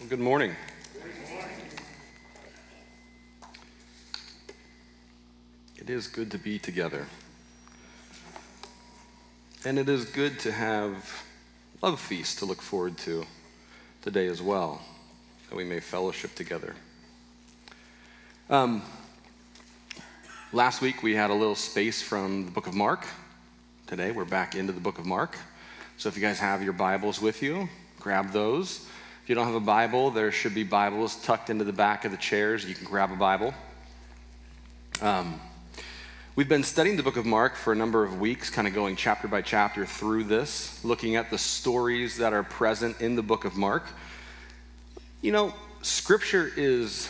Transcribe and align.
Well, 0.00 0.08
good 0.08 0.18
morning. 0.18 0.56
It 5.76 5.88
is 5.88 6.08
good 6.08 6.32
to 6.32 6.38
be 6.38 6.58
together. 6.58 7.06
And 9.64 9.78
it 9.78 9.88
is 9.88 10.04
good 10.04 10.40
to 10.40 10.50
have 10.50 11.22
love 11.80 12.00
feast 12.00 12.40
to 12.40 12.44
look 12.44 12.60
forward 12.60 12.98
to 12.98 13.24
today 14.02 14.26
as 14.26 14.42
well, 14.42 14.82
that 15.48 15.54
we 15.54 15.62
may 15.62 15.78
fellowship 15.78 16.34
together. 16.34 16.74
Um, 18.50 18.82
last 20.52 20.80
week 20.80 21.04
we 21.04 21.14
had 21.14 21.30
a 21.30 21.34
little 21.34 21.54
space 21.54 22.02
from 22.02 22.46
the 22.46 22.50
book 22.50 22.66
of 22.66 22.74
Mark. 22.74 23.06
Today 23.86 24.10
we're 24.10 24.24
back 24.24 24.56
into 24.56 24.72
the 24.72 24.80
book 24.80 24.98
of 24.98 25.06
Mark. 25.06 25.38
So 25.98 26.08
if 26.08 26.16
you 26.16 26.22
guys 26.22 26.40
have 26.40 26.64
your 26.64 26.72
Bibles 26.72 27.22
with 27.22 27.44
you, 27.44 27.68
grab 28.00 28.32
those. 28.32 28.88
If 29.24 29.30
you 29.30 29.36
don't 29.36 29.46
have 29.46 29.54
a 29.54 29.60
Bible, 29.60 30.10
there 30.10 30.30
should 30.30 30.54
be 30.54 30.64
Bibles 30.64 31.16
tucked 31.16 31.48
into 31.48 31.64
the 31.64 31.72
back 31.72 32.04
of 32.04 32.10
the 32.10 32.18
chairs. 32.18 32.66
You 32.66 32.74
can 32.74 32.84
grab 32.84 33.10
a 33.10 33.16
Bible. 33.16 33.54
Um, 35.00 35.40
we've 36.36 36.46
been 36.46 36.62
studying 36.62 36.98
the 36.98 37.02
book 37.02 37.16
of 37.16 37.24
Mark 37.24 37.56
for 37.56 37.72
a 37.72 37.74
number 37.74 38.04
of 38.04 38.20
weeks, 38.20 38.50
kind 38.50 38.68
of 38.68 38.74
going 38.74 38.96
chapter 38.96 39.26
by 39.26 39.40
chapter 39.40 39.86
through 39.86 40.24
this, 40.24 40.84
looking 40.84 41.16
at 41.16 41.30
the 41.30 41.38
stories 41.38 42.18
that 42.18 42.34
are 42.34 42.42
present 42.42 43.00
in 43.00 43.16
the 43.16 43.22
book 43.22 43.46
of 43.46 43.56
Mark. 43.56 43.84
You 45.22 45.32
know, 45.32 45.54
Scripture 45.80 46.52
is 46.54 47.08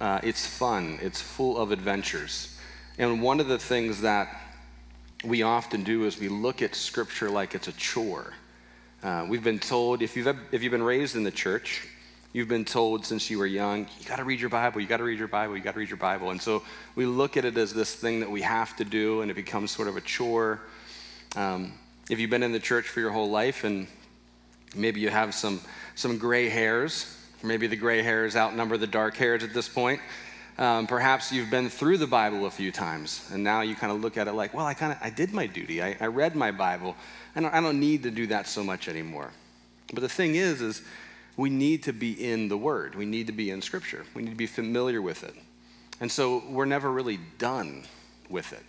uh, 0.00 0.20
it's 0.22 0.46
fun. 0.46 1.00
It's 1.02 1.20
full 1.20 1.58
of 1.58 1.72
adventures, 1.72 2.56
and 2.98 3.20
one 3.20 3.40
of 3.40 3.48
the 3.48 3.58
things 3.58 4.02
that 4.02 4.28
we 5.24 5.42
often 5.42 5.82
do 5.82 6.04
is 6.04 6.20
we 6.20 6.28
look 6.28 6.62
at 6.62 6.76
Scripture 6.76 7.28
like 7.28 7.56
it's 7.56 7.66
a 7.66 7.72
chore. 7.72 8.32
Uh, 9.00 9.24
we've 9.28 9.44
been 9.44 9.60
told, 9.60 10.02
if 10.02 10.16
you've, 10.16 10.26
if 10.50 10.60
you've 10.60 10.72
been 10.72 10.82
raised 10.82 11.14
in 11.14 11.22
the 11.22 11.30
church, 11.30 11.86
you've 12.32 12.48
been 12.48 12.64
told 12.64 13.06
since 13.06 13.30
you 13.30 13.38
were 13.38 13.46
young, 13.46 13.86
you 14.00 14.04
got 14.08 14.16
to 14.16 14.24
read 14.24 14.40
your 14.40 14.50
Bible, 14.50 14.80
you 14.80 14.88
got 14.88 14.96
to 14.96 15.04
read 15.04 15.20
your 15.20 15.28
Bible, 15.28 15.56
you 15.56 15.62
got 15.62 15.74
to 15.74 15.78
read 15.78 15.88
your 15.88 15.98
Bible. 15.98 16.30
And 16.30 16.42
so 16.42 16.64
we 16.96 17.06
look 17.06 17.36
at 17.36 17.44
it 17.44 17.56
as 17.56 17.72
this 17.72 17.94
thing 17.94 18.18
that 18.20 18.30
we 18.30 18.42
have 18.42 18.76
to 18.78 18.84
do, 18.84 19.20
and 19.20 19.30
it 19.30 19.34
becomes 19.34 19.70
sort 19.70 19.86
of 19.86 19.96
a 19.96 20.00
chore. 20.00 20.58
Um, 21.36 21.74
if 22.10 22.18
you've 22.18 22.30
been 22.30 22.42
in 22.42 22.50
the 22.50 22.58
church 22.58 22.88
for 22.88 22.98
your 22.98 23.12
whole 23.12 23.30
life 23.30 23.62
and 23.62 23.86
maybe 24.74 25.00
you 25.00 25.10
have 25.10 25.32
some, 25.32 25.60
some 25.94 26.18
gray 26.18 26.48
hairs, 26.48 27.16
maybe 27.44 27.68
the 27.68 27.76
gray 27.76 28.02
hairs 28.02 28.34
outnumber 28.34 28.76
the 28.78 28.88
dark 28.88 29.16
hairs 29.16 29.44
at 29.44 29.54
this 29.54 29.68
point. 29.68 30.00
Um, 30.58 30.88
perhaps 30.88 31.30
you've 31.30 31.50
been 31.50 31.70
through 31.70 31.98
the 31.98 32.08
Bible 32.08 32.44
a 32.46 32.50
few 32.50 32.72
times, 32.72 33.30
and 33.32 33.44
now 33.44 33.60
you 33.60 33.76
kind 33.76 33.92
of 33.92 34.00
look 34.00 34.16
at 34.16 34.26
it 34.26 34.32
like, 34.32 34.52
well, 34.54 34.66
I 34.66 34.74
kind 34.74 34.90
of 34.90 34.98
I 35.00 35.08
did 35.08 35.32
my 35.32 35.46
duty. 35.46 35.80
I, 35.80 35.96
I 36.00 36.06
read 36.06 36.34
my 36.34 36.50
Bible. 36.50 36.96
I 37.38 37.40
don't, 37.40 37.54
I 37.54 37.60
don't 37.60 37.78
need 37.78 38.02
to 38.02 38.10
do 38.10 38.26
that 38.26 38.48
so 38.48 38.64
much 38.64 38.88
anymore. 38.88 39.30
But 39.94 40.00
the 40.00 40.08
thing 40.08 40.34
is, 40.34 40.60
is 40.60 40.82
we 41.36 41.50
need 41.50 41.84
to 41.84 41.92
be 41.92 42.12
in 42.12 42.48
the 42.48 42.56
Word. 42.56 42.96
We 42.96 43.06
need 43.06 43.28
to 43.28 43.32
be 43.32 43.50
in 43.50 43.62
Scripture. 43.62 44.04
We 44.12 44.22
need 44.22 44.30
to 44.30 44.36
be 44.36 44.48
familiar 44.48 45.00
with 45.00 45.22
it. 45.22 45.36
And 46.00 46.10
so 46.10 46.42
we're 46.48 46.64
never 46.64 46.90
really 46.90 47.20
done 47.38 47.84
with 48.28 48.52
it. 48.52 48.64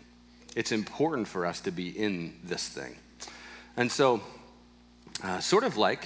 It's 0.55 0.71
important 0.71 1.27
for 1.27 1.47
us 1.47 1.61
to 1.61 1.71
be 1.71 1.89
in 1.89 2.35
this 2.43 2.69
thing. 2.69 2.95
And 3.75 3.91
so, 3.91 4.21
uh, 5.23 5.39
sort 5.39 5.63
of 5.63 5.75
like 5.75 6.05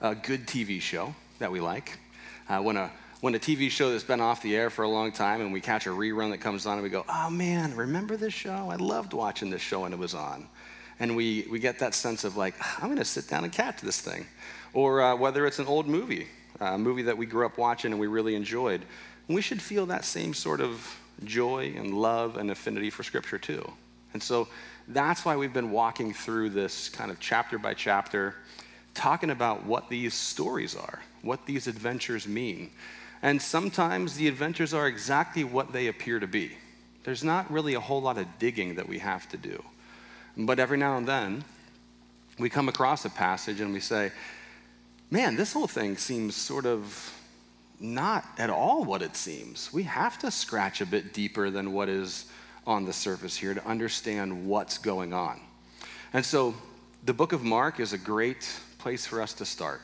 a 0.00 0.14
good 0.14 0.46
TV 0.46 0.80
show 0.80 1.14
that 1.40 1.52
we 1.52 1.60
like, 1.60 1.98
uh, 2.48 2.62
when 2.62 2.78
a 2.78 2.90
when 3.20 3.34
a 3.34 3.38
TV 3.38 3.70
show 3.70 3.90
that's 3.90 4.04
been 4.04 4.20
off 4.20 4.40
the 4.40 4.56
air 4.56 4.70
for 4.70 4.82
a 4.82 4.88
long 4.88 5.12
time 5.12 5.42
and 5.42 5.52
we 5.52 5.60
catch 5.60 5.86
a 5.86 5.90
rerun 5.90 6.30
that 6.30 6.38
comes 6.38 6.64
on 6.64 6.74
and 6.74 6.82
we 6.82 6.88
go, 6.88 7.04
oh 7.06 7.28
man, 7.28 7.76
remember 7.76 8.16
this 8.16 8.32
show? 8.32 8.70
I 8.70 8.76
loved 8.76 9.12
watching 9.12 9.50
this 9.50 9.62
show 9.62 9.80
when 9.80 9.92
it 9.92 9.98
was 9.98 10.14
on. 10.14 10.48
And 10.98 11.16
we, 11.16 11.46
we 11.50 11.58
get 11.58 11.78
that 11.80 11.94
sense 11.94 12.24
of 12.24 12.36
like, 12.36 12.54
I'm 12.78 12.88
going 12.88 12.96
to 12.98 13.04
sit 13.04 13.28
down 13.28 13.44
and 13.44 13.52
catch 13.52 13.80
this 13.80 14.00
thing. 14.00 14.26
Or 14.72 15.02
uh, 15.02 15.16
whether 15.16 15.46
it's 15.46 15.58
an 15.58 15.66
old 15.66 15.86
movie, 15.86 16.26
a 16.60 16.78
movie 16.78 17.02
that 17.02 17.16
we 17.16 17.26
grew 17.26 17.44
up 17.44 17.58
watching 17.58 17.92
and 17.92 18.00
we 18.00 18.06
really 18.06 18.34
enjoyed. 18.34 18.82
we 19.28 19.42
should 19.42 19.60
feel 19.60 19.86
that 19.86 20.04
same 20.04 20.32
sort 20.32 20.60
of 20.60 20.98
joy 21.24 21.74
and 21.76 21.94
love 21.94 22.36
and 22.36 22.50
affinity 22.50 22.90
for 22.90 23.02
Scripture 23.02 23.38
too. 23.38 23.70
And 24.12 24.22
so 24.22 24.48
that's 24.88 25.24
why 25.24 25.36
we've 25.36 25.52
been 25.52 25.70
walking 25.70 26.14
through 26.14 26.50
this 26.50 26.88
kind 26.88 27.10
of 27.10 27.20
chapter 27.20 27.58
by 27.58 27.74
chapter, 27.74 28.34
talking 28.94 29.30
about 29.30 29.66
what 29.66 29.88
these 29.88 30.14
stories 30.14 30.74
are, 30.74 31.02
what 31.22 31.44
these 31.44 31.66
adventures 31.66 32.26
mean. 32.26 32.70
And 33.22 33.40
sometimes 33.40 34.14
the 34.14 34.28
adventures 34.28 34.72
are 34.72 34.86
exactly 34.86 35.44
what 35.44 35.72
they 35.72 35.88
appear 35.88 36.20
to 36.20 36.26
be. 36.26 36.52
There's 37.04 37.24
not 37.24 37.50
really 37.50 37.74
a 37.74 37.80
whole 37.80 38.00
lot 38.00 38.18
of 38.18 38.26
digging 38.38 38.76
that 38.76 38.88
we 38.88 38.98
have 38.98 39.28
to 39.30 39.36
do. 39.36 39.62
But 40.36 40.58
every 40.58 40.76
now 40.76 40.96
and 40.96 41.06
then, 41.06 41.44
we 42.38 42.50
come 42.50 42.68
across 42.68 43.04
a 43.04 43.10
passage 43.10 43.60
and 43.60 43.72
we 43.72 43.80
say, 43.80 44.12
man, 45.10 45.36
this 45.36 45.52
whole 45.52 45.66
thing 45.66 45.96
seems 45.96 46.36
sort 46.36 46.66
of 46.66 47.12
not 47.80 48.24
at 48.38 48.50
all 48.50 48.84
what 48.84 49.02
it 49.02 49.16
seems. 49.16 49.72
We 49.72 49.84
have 49.84 50.18
to 50.20 50.30
scratch 50.30 50.80
a 50.80 50.86
bit 50.86 51.12
deeper 51.12 51.50
than 51.50 51.72
what 51.72 51.88
is 51.88 52.26
on 52.66 52.84
the 52.84 52.92
surface 52.92 53.36
here 53.36 53.54
to 53.54 53.66
understand 53.66 54.46
what's 54.46 54.78
going 54.78 55.12
on. 55.12 55.40
And 56.12 56.24
so 56.24 56.54
the 57.04 57.12
book 57.12 57.32
of 57.32 57.42
Mark 57.42 57.80
is 57.80 57.92
a 57.92 57.98
great 57.98 58.50
place 58.78 59.06
for 59.06 59.22
us 59.22 59.32
to 59.34 59.44
start. 59.44 59.80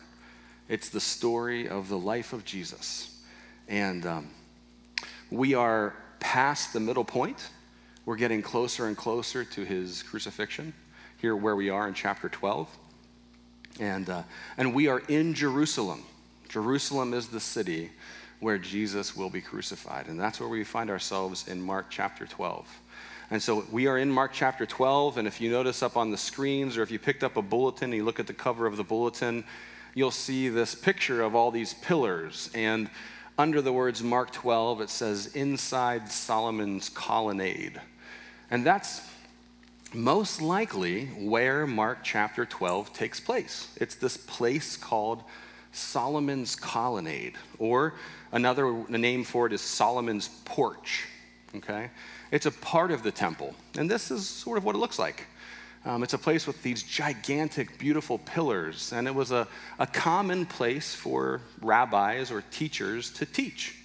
It's 0.69 0.89
the 0.89 1.01
story 1.01 1.69
of 1.69 1.89
the 1.89 1.99
life 1.99 2.33
of 2.33 2.45
Jesus. 2.45 3.21
And 3.69 4.05
um, 4.07 4.31
we 5.31 5.55
are 5.55 5.95
past 6.21 6.73
the 6.73 6.81
middle 6.81 7.05
point. 7.05 7.49
We're 8.05 8.17
getting 8.17 8.43
closer 8.43 8.87
and 8.87 8.97
closer 8.97 9.45
to 9.45 9.65
his 9.65 10.03
crucifixion, 10.03 10.73
here 11.19 11.37
where 11.37 11.55
we 11.55 11.71
are 11.71 11.87
in 11.87 11.95
chapter 11.95 12.29
12. 12.29 12.69
And, 13.79 14.11
uh, 14.11 14.23
and 14.57 14.75
we 14.75 14.89
are 14.89 14.99
in 15.07 15.35
Jerusalem. 15.35 16.03
Jerusalem 16.49 17.15
is 17.15 17.29
the 17.29 17.39
city 17.39 17.91
where 18.41 18.59
Jesus 18.59 19.17
will 19.17 19.31
be 19.31 19.41
crucified. 19.41 20.09
And 20.09 20.19
that's 20.19 20.41
where 20.41 20.49
we 20.49 20.65
find 20.65 20.91
ourselves 20.91 21.47
in 21.47 21.63
Mark 21.63 21.87
chapter 21.91 22.27
12. 22.27 22.67
And 23.31 23.41
so 23.41 23.65
we 23.71 23.87
are 23.87 23.97
in 23.97 24.11
Mark 24.11 24.33
chapter 24.33 24.67
12. 24.67 25.19
And 25.19 25.29
if 25.29 25.41
you 25.41 25.53
notice 25.53 25.81
up 25.81 25.97
on 25.97 26.11
the 26.11 26.19
screens, 26.19 26.77
or 26.77 26.83
if 26.83 26.91
you 26.91 26.99
picked 26.99 27.23
up 27.23 27.37
a 27.37 27.43
bulletin 27.43 27.91
and 27.91 27.95
you 27.95 28.05
look 28.05 28.19
at 28.19 28.27
the 28.27 28.35
cover 28.35 28.67
of 28.67 28.77
the 28.77 28.83
bulletin, 28.83 29.45
you'll 29.95 30.11
see 30.11 30.49
this 30.49 30.75
picture 30.75 31.23
of 31.23 31.37
all 31.37 31.53
these 31.53 31.73
pillars. 31.73 32.51
And 32.53 32.91
under 33.39 33.63
the 33.63 33.73
words 33.73 34.03
Mark 34.03 34.33
12, 34.33 34.81
it 34.81 34.91
says, 34.91 35.27
inside 35.37 36.11
Solomon's 36.11 36.89
colonnade. 36.89 37.81
And 38.53 38.67
that's 38.67 39.01
most 39.95 40.43
likely 40.43 41.07
where 41.07 41.67
Mark 41.67 42.01
chapter 42.03 42.45
12 42.45 42.93
takes 42.93 43.19
place. 43.19 43.75
It's 43.81 43.95
this 43.95 44.19
place 44.19 44.77
called 44.77 45.23
Solomon's 45.73 46.55
colonnade, 46.55 47.37
or 47.59 47.95
another 48.31 48.85
name 48.91 49.25
for 49.25 49.47
it 49.47 49.55
is 49.55 49.63
Solomon's 49.63 50.29
porch. 50.45 51.07
Okay? 51.57 51.89
It's 52.31 52.45
a 52.45 52.51
part 52.51 52.91
of 52.91 53.03
the 53.03 53.11
temple. 53.11 53.55
And 53.79 53.91
this 53.91 54.11
is 54.11 54.29
sort 54.29 54.59
of 54.59 54.65
what 54.65 54.75
it 54.75 54.79
looks 54.79 54.99
like. 54.99 55.29
Um, 55.87 56.03
it's 56.03 56.13
a 56.13 56.19
place 56.19 56.47
with 56.47 56.63
these 56.63 56.83
gigantic, 56.83 57.79
beautiful 57.79 58.19
pillars, 58.19 58.93
and 58.93 59.09
it 59.09 59.15
was 59.15 59.31
a, 59.31 59.49
a 59.79 59.87
common 59.87 60.45
place 60.45 60.95
for 60.95 61.41
rabbis 61.63 62.31
or 62.31 62.43
teachers 62.51 63.11
to 63.13 63.25
teach. 63.25 63.82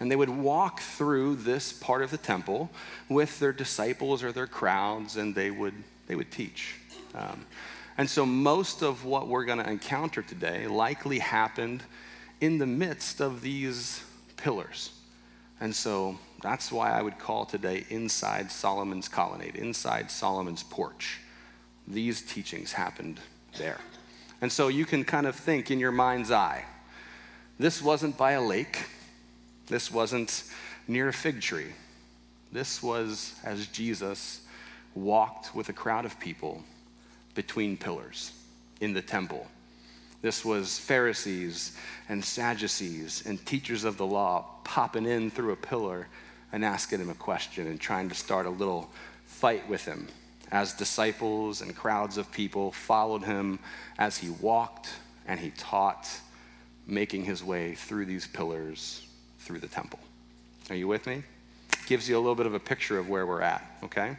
And 0.00 0.10
they 0.10 0.16
would 0.16 0.30
walk 0.30 0.80
through 0.80 1.36
this 1.36 1.72
part 1.72 2.02
of 2.02 2.10
the 2.10 2.18
temple 2.18 2.70
with 3.08 3.38
their 3.38 3.52
disciples 3.52 4.22
or 4.22 4.32
their 4.32 4.46
crowds, 4.46 5.16
and 5.16 5.34
they 5.34 5.50
would, 5.50 5.74
they 6.06 6.16
would 6.16 6.30
teach. 6.30 6.76
Um, 7.14 7.44
and 7.98 8.08
so, 8.08 8.24
most 8.24 8.82
of 8.82 9.04
what 9.04 9.28
we're 9.28 9.44
going 9.44 9.58
to 9.58 9.68
encounter 9.68 10.22
today 10.22 10.66
likely 10.66 11.18
happened 11.18 11.82
in 12.40 12.56
the 12.58 12.66
midst 12.66 13.20
of 13.20 13.42
these 13.42 14.02
pillars. 14.38 14.90
And 15.60 15.74
so, 15.74 16.18
that's 16.42 16.72
why 16.72 16.90
I 16.90 17.02
would 17.02 17.18
call 17.18 17.44
today 17.44 17.84
inside 17.90 18.50
Solomon's 18.50 19.08
colonnade, 19.08 19.56
inside 19.56 20.10
Solomon's 20.10 20.62
porch 20.62 21.20
these 21.92 22.22
teachings 22.22 22.72
happened 22.72 23.20
there. 23.58 23.78
And 24.40 24.50
so 24.50 24.68
you 24.68 24.86
can 24.86 25.04
kind 25.04 25.26
of 25.26 25.36
think 25.36 25.70
in 25.70 25.78
your 25.78 25.92
mind's 25.92 26.30
eye 26.30 26.64
this 27.58 27.82
wasn't 27.82 28.16
by 28.16 28.32
a 28.32 28.40
lake, 28.40 28.86
this 29.70 29.90
wasn't 29.90 30.42
near 30.88 31.08
a 31.08 31.12
fig 31.12 31.40
tree. 31.40 31.72
This 32.52 32.82
was 32.82 33.34
as 33.44 33.68
Jesus 33.68 34.44
walked 34.96 35.54
with 35.54 35.68
a 35.68 35.72
crowd 35.72 36.04
of 36.04 36.18
people 36.18 36.64
between 37.36 37.76
pillars 37.76 38.32
in 38.80 38.92
the 38.92 39.00
temple. 39.00 39.46
This 40.22 40.44
was 40.44 40.76
Pharisees 40.76 41.76
and 42.08 42.22
Sadducees 42.22 43.22
and 43.24 43.46
teachers 43.46 43.84
of 43.84 43.96
the 43.96 44.04
law 44.04 44.44
popping 44.64 45.06
in 45.06 45.30
through 45.30 45.52
a 45.52 45.56
pillar 45.56 46.08
and 46.52 46.64
asking 46.64 46.98
him 46.98 47.08
a 47.08 47.14
question 47.14 47.68
and 47.68 47.80
trying 47.80 48.08
to 48.08 48.14
start 48.16 48.46
a 48.46 48.50
little 48.50 48.90
fight 49.24 49.66
with 49.68 49.84
him 49.84 50.08
as 50.50 50.74
disciples 50.74 51.62
and 51.62 51.76
crowds 51.76 52.18
of 52.18 52.32
people 52.32 52.72
followed 52.72 53.22
him 53.22 53.60
as 53.98 54.18
he 54.18 54.30
walked 54.30 54.90
and 55.28 55.38
he 55.38 55.50
taught, 55.50 56.08
making 56.88 57.24
his 57.24 57.44
way 57.44 57.76
through 57.76 58.04
these 58.04 58.26
pillars 58.26 59.06
through 59.40 59.58
the 59.58 59.68
temple. 59.68 59.98
Are 60.70 60.76
you 60.76 60.88
with 60.88 61.06
me? 61.06 61.22
Gives 61.86 62.08
you 62.08 62.16
a 62.16 62.20
little 62.20 62.34
bit 62.34 62.46
of 62.46 62.54
a 62.54 62.60
picture 62.60 62.98
of 62.98 63.08
where 63.08 63.26
we're 63.26 63.42
at, 63.42 63.64
okay? 63.84 64.16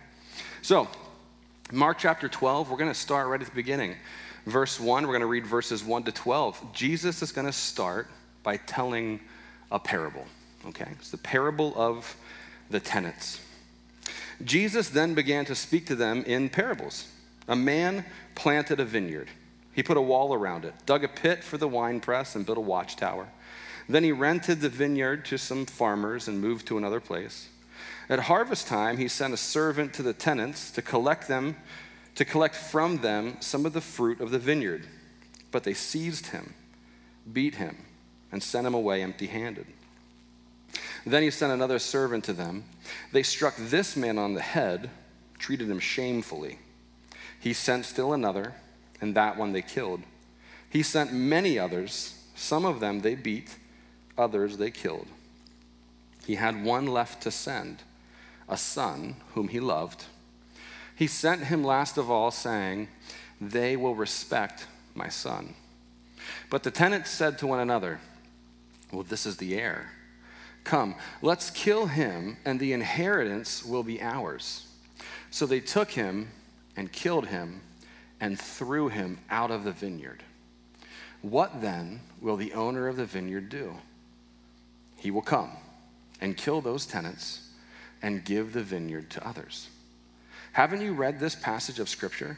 So, 0.62 0.88
Mark 1.72 1.98
chapter 2.00 2.28
12, 2.28 2.70
we're 2.70 2.78
going 2.78 2.92
to 2.92 3.00
start 3.00 3.28
right 3.28 3.40
at 3.40 3.48
the 3.48 3.56
beginning. 3.56 3.96
verse 4.46 4.80
1, 4.80 5.04
we're 5.04 5.14
going 5.14 5.22
to 5.22 5.28
read 5.28 5.48
verses 5.48 5.84
1 5.84 6.04
to 6.04 6.12
12. 6.12 6.74
Jesus 6.74 7.22
is 7.22 7.32
going 7.32 7.48
to 7.48 7.54
start 7.54 8.08
by 8.44 8.58
telling 8.58 9.20
a 9.72 9.80
parable. 9.80 10.26
Okay? 10.68 10.90
It's 11.00 11.12
the 11.12 11.18
parable 11.18 11.74
of 11.76 12.16
the 12.70 12.80
tenants. 12.80 13.40
Jesus 14.44 14.90
then 14.90 15.14
began 15.14 15.46
to 15.46 15.56
speak 15.56 15.86
to 15.88 15.96
them 15.96 16.24
in 16.26 16.50
parables. 16.50 17.08
A 17.48 17.56
man 17.56 18.06
planted 18.36 18.80
a 18.80 18.86
vineyard. 18.86 19.30
He 19.74 19.84
put 19.84 19.98
a 19.98 20.02
wall 20.02 20.34
around 20.34 20.66
it, 20.66 20.74
dug 20.86 21.04
a 21.04 21.08
pit 21.08 21.44
for 21.44 21.58
the 21.58 21.68
winepress, 21.68 22.36
and 22.36 22.46
built 22.46 22.58
a 22.58 22.62
watchtower. 22.62 23.28
Then 23.92 24.06
he 24.06 24.14
rented 24.14 24.62
the 24.62 24.70
vineyard 24.70 25.26
to 25.26 25.38
some 25.38 25.66
farmers 25.66 26.30
and 26.30 26.40
moved 26.40 26.66
to 26.68 26.78
another 26.78 27.02
place. 27.02 27.50
At 28.08 28.20
harvest 28.20 28.68
time, 28.68 28.98
he 28.98 29.10
sent 29.10 29.34
a 29.34 29.38
servant 29.38 29.94
to 29.96 30.04
the 30.04 30.14
tenants 30.14 30.72
to 30.72 30.82
collect 30.82 31.28
them, 31.28 31.58
to 32.16 32.24
collect 32.24 32.56
from 32.56 33.00
them 33.00 33.36
some 33.42 33.66
of 33.66 33.74
the 33.74 33.82
fruit 33.82 34.22
of 34.22 34.32
the 34.32 34.40
vineyard. 34.40 34.88
But 35.52 35.66
they 35.66 35.74
seized 35.74 36.28
him, 36.28 36.54
beat 37.32 37.56
him, 37.56 37.78
and 38.32 38.42
sent 38.42 38.66
him 38.66 38.74
away 38.74 39.02
empty-handed. 39.02 39.66
Then 41.06 41.24
he 41.24 41.30
sent 41.30 41.52
another 41.52 41.78
servant 41.78 42.24
to 42.26 42.34
them. 42.34 42.64
They 43.12 43.24
struck 43.24 43.56
this 43.58 43.98
man 43.98 44.18
on 44.18 44.36
the 44.36 44.42
head, 44.42 44.90
treated 45.38 45.70
him 45.70 45.80
shamefully. 45.80 46.60
He 47.42 47.52
sent 47.52 47.86
still 47.86 48.14
another, 48.14 48.54
and 49.02 49.16
that 49.16 49.36
one 49.36 49.52
they 49.52 49.62
killed. 49.62 50.04
He 50.70 50.82
sent 50.82 51.12
many 51.12 51.60
others. 51.60 52.24
Some 52.36 52.64
of 52.64 52.80
them 52.80 53.02
they 53.02 53.16
beat, 53.16 53.58
others 54.22 54.58
they 54.58 54.72
killed. 54.72 55.08
He 56.26 56.36
had 56.36 56.64
one 56.64 56.86
left 56.86 57.22
to 57.24 57.32
send, 57.32 57.84
a 58.48 58.56
son 58.56 59.16
whom 59.34 59.48
he 59.50 59.60
loved. 59.60 60.06
He 60.96 61.08
sent 61.08 61.46
him 61.46 61.64
last 61.64 61.98
of 61.98 62.12
all, 62.12 62.32
saying, 62.32 62.88
They 63.40 63.76
will 63.76 63.96
respect 63.96 64.68
my 64.94 65.10
son. 65.10 65.56
But 66.50 66.64
the 66.64 66.72
tenants 66.72 67.10
said 67.10 67.40
to 67.40 67.48
one 67.48 67.60
another, 67.60 68.00
Well, 68.92 69.04
this 69.04 69.26
is 69.26 69.38
the 69.38 69.56
heir. 69.56 69.92
Come, 70.64 70.96
let's 71.24 71.50
kill 71.50 71.88
him, 71.88 72.38
and 72.46 72.60
the 72.60 72.74
inheritance 72.74 73.66
will 73.66 73.84
be 73.84 74.00
ours. 74.02 74.68
So 75.32 75.46
they 75.46 75.60
took 75.60 75.92
him 75.92 76.30
and 76.76 76.92
killed 76.92 77.28
him 77.28 77.62
and 78.20 78.40
threw 78.40 78.90
him 78.90 79.18
out 79.30 79.50
of 79.50 79.64
the 79.64 79.72
vineyard. 79.72 80.24
What 81.22 81.62
then 81.62 82.02
will 82.20 82.38
the 82.38 82.54
owner 82.54 82.88
of 82.88 82.98
the 82.98 83.06
vineyard 83.06 83.50
do? 83.50 83.76
He 85.02 85.10
will 85.10 85.24
come 85.24 85.50
and 86.22 86.38
kill 86.38 86.62
those 86.62 86.86
tenants 86.86 87.50
and 88.04 88.24
give 88.24 88.54
the 88.54 88.62
vineyard 88.62 89.10
to 89.10 89.28
others. 89.28 89.68
Haven't 90.54 90.82
you 90.82 90.94
read 90.94 91.20
this 91.20 91.34
passage 91.34 91.80
of 91.80 91.90
Scripture? 91.90 92.38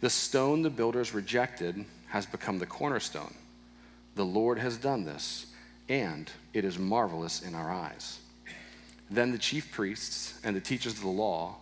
The 0.00 0.08
stone 0.08 0.62
the 0.62 0.70
builders 0.70 1.12
rejected 1.12 1.84
has 2.08 2.24
become 2.24 2.58
the 2.58 2.64
cornerstone. 2.64 3.34
The 4.14 4.24
Lord 4.24 4.58
has 4.58 4.78
done 4.78 5.04
this 5.04 5.52
and 5.86 6.30
it 6.54 6.64
is 6.64 6.78
marvelous 6.78 7.42
in 7.42 7.54
our 7.54 7.70
eyes. 7.70 8.20
Then 9.10 9.30
the 9.30 9.38
chief 9.38 9.70
priests 9.70 10.40
and 10.42 10.56
the 10.56 10.62
teachers 10.62 10.94
of 10.94 11.02
the 11.02 11.08
law 11.08 11.56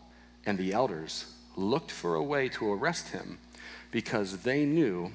and 0.46 0.56
the 0.56 0.72
elders 0.74 1.26
looked 1.56 1.90
for 1.90 2.14
a 2.14 2.22
way 2.22 2.48
to 2.50 2.72
arrest 2.72 3.08
him 3.08 3.38
because 3.90 4.38
they 4.42 4.64
knew 4.64 5.10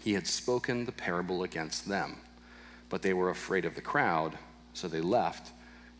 he 0.00 0.14
had 0.14 0.26
spoken 0.26 0.86
the 0.86 0.92
parable 0.92 1.44
against 1.44 1.88
them. 1.88 2.16
But 2.88 3.02
they 3.02 3.12
were 3.12 3.30
afraid 3.30 3.64
of 3.64 3.74
the 3.74 3.80
crowd, 3.80 4.36
so 4.72 4.88
they 4.88 5.00
left 5.00 5.52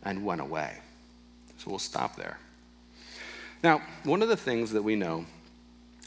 and 0.03 0.25
went 0.25 0.41
away. 0.41 0.77
So 1.57 1.69
we'll 1.69 1.79
stop 1.79 2.15
there. 2.15 2.37
Now, 3.63 3.81
one 4.03 4.21
of 4.21 4.29
the 4.29 4.37
things 4.37 4.71
that 4.71 4.83
we 4.83 4.95
know 4.95 5.25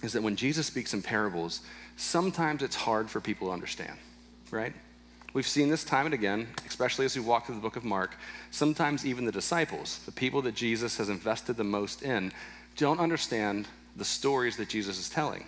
is 0.02 0.14
that 0.14 0.22
when 0.22 0.36
Jesus 0.36 0.66
speaks 0.66 0.94
in 0.94 1.02
parables, 1.02 1.60
sometimes 1.96 2.62
it's 2.62 2.76
hard 2.76 3.10
for 3.10 3.20
people 3.20 3.48
to 3.48 3.52
understand, 3.52 3.98
right? 4.50 4.72
We've 5.34 5.46
seen 5.46 5.68
this 5.68 5.84
time 5.84 6.06
and 6.06 6.14
again, 6.14 6.48
especially 6.66 7.04
as 7.04 7.16
we 7.16 7.22
walk 7.22 7.46
through 7.46 7.54
the 7.54 7.60
book 7.60 7.76
of 7.76 7.84
Mark. 7.84 8.16
Sometimes 8.50 9.06
even 9.06 9.24
the 9.24 9.32
disciples, 9.32 10.00
the 10.04 10.12
people 10.12 10.42
that 10.42 10.54
Jesus 10.54 10.98
has 10.98 11.08
invested 11.08 11.56
the 11.56 11.64
most 11.64 12.02
in, 12.02 12.32
don't 12.76 13.00
understand 13.00 13.66
the 13.96 14.04
stories 14.04 14.56
that 14.56 14.68
Jesus 14.68 14.98
is 14.98 15.08
telling. 15.08 15.44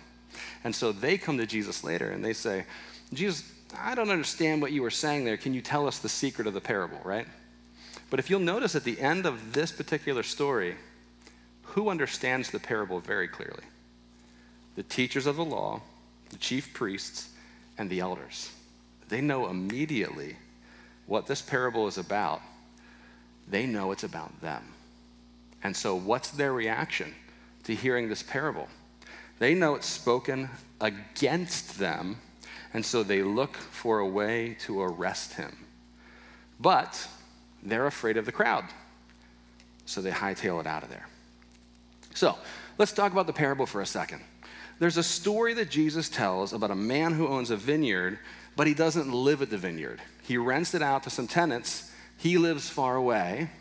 And 0.63 0.75
so 0.75 0.91
they 0.91 1.17
come 1.17 1.37
to 1.37 1.45
Jesus 1.45 1.83
later 1.83 2.09
and 2.09 2.25
they 2.25 2.33
say, 2.33 2.65
Jesus, 3.13 3.51
I 3.79 3.95
don't 3.95 4.09
understand 4.09 4.61
what 4.61 4.71
you 4.71 4.81
were 4.81 4.91
saying 4.91 5.25
there. 5.25 5.37
Can 5.37 5.53
you 5.53 5.61
tell 5.61 5.87
us 5.87 5.99
the 5.99 6.09
secret 6.09 6.47
of 6.47 6.53
the 6.53 6.61
parable, 6.61 6.99
right? 7.03 7.27
But 8.09 8.19
if 8.19 8.29
you'll 8.29 8.39
notice 8.39 8.75
at 8.75 8.83
the 8.83 8.99
end 8.99 9.25
of 9.25 9.53
this 9.53 9.71
particular 9.71 10.23
story, 10.23 10.75
who 11.63 11.89
understands 11.89 12.51
the 12.51 12.59
parable 12.59 12.99
very 12.99 13.27
clearly? 13.27 13.63
The 14.75 14.83
teachers 14.83 15.25
of 15.25 15.35
the 15.35 15.45
law, 15.45 15.81
the 16.29 16.37
chief 16.37 16.73
priests, 16.73 17.29
and 17.77 17.89
the 17.89 17.99
elders. 17.99 18.51
They 19.09 19.21
know 19.21 19.47
immediately 19.47 20.37
what 21.05 21.27
this 21.27 21.41
parable 21.41 21.87
is 21.87 21.97
about. 21.97 22.41
They 23.47 23.65
know 23.65 23.91
it's 23.91 24.03
about 24.03 24.41
them. 24.41 24.63
And 25.63 25.75
so, 25.75 25.95
what's 25.95 26.29
their 26.29 26.53
reaction 26.53 27.13
to 27.63 27.75
hearing 27.75 28.09
this 28.09 28.23
parable? 28.23 28.67
They 29.39 29.53
know 29.53 29.75
it's 29.75 29.87
spoken 29.87 30.49
against 30.79 31.77
them, 31.79 32.17
and 32.75 32.85
so 32.85 33.03
they 33.03 33.23
look 33.23 33.55
for 33.55 33.99
a 33.99 34.05
way 34.05 34.57
to 34.59 34.81
arrest 34.81 35.35
him. 35.35 35.55
But 36.59 37.07
they're 37.63 37.87
afraid 37.87 38.17
of 38.17 38.25
the 38.25 38.33
crowd, 38.33 38.65
so 39.85 40.01
they 40.01 40.11
hightail 40.11 40.59
it 40.59 40.67
out 40.67 40.83
of 40.83 40.89
there. 40.89 41.07
So, 42.13 42.37
let's 42.77 42.91
talk 42.91 43.13
about 43.13 43.27
the 43.27 43.33
parable 43.33 43.65
for 43.65 43.79
a 43.79 43.85
second. 43.85 44.23
There's 44.77 44.97
a 44.97 45.03
story 45.03 45.53
that 45.53 45.69
Jesus 45.69 46.09
tells 46.09 46.51
about 46.51 46.69
a 46.69 46.75
man 46.75 47.13
who 47.13 47.29
owns 47.29 47.49
a 47.49 47.55
vineyard 47.55 48.19
but 48.57 48.67
he 48.67 48.73
doesn't 48.73 49.09
live 49.09 49.41
at 49.41 49.49
the 49.49 49.57
vineyard. 49.57 50.01
He 50.23 50.37
rents 50.37 50.73
it 50.73 50.81
out 50.81 51.03
to 51.03 51.09
some 51.09 51.27
tenants. 51.27 51.91
He 52.17 52.37
lives 52.37 52.69
far 52.69 52.97
away, 52.97 53.51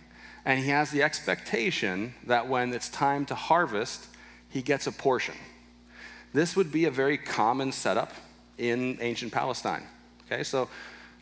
and 0.45 0.59
he 0.59 0.71
has 0.71 0.91
the 0.91 1.05
expectation 1.05 2.15
that 2.27 2.49
when 2.49 2.73
it's 2.73 2.89
time 2.89 3.27
to 3.27 3.37
harvest, 3.37 4.09
he 4.49 4.61
gets 4.61 4.89
a 4.89 4.93
portion. 4.93 5.37
This 6.33 6.57
would 6.57 6.73
be 6.73 6.85
a 6.85 6.91
very 6.91 7.17
common 7.17 7.71
setup 7.71 8.13
in 8.59 8.99
ancient 9.01 9.33
Palestine. 9.33 9.83
Okay, 10.27 10.43
so 10.43 10.69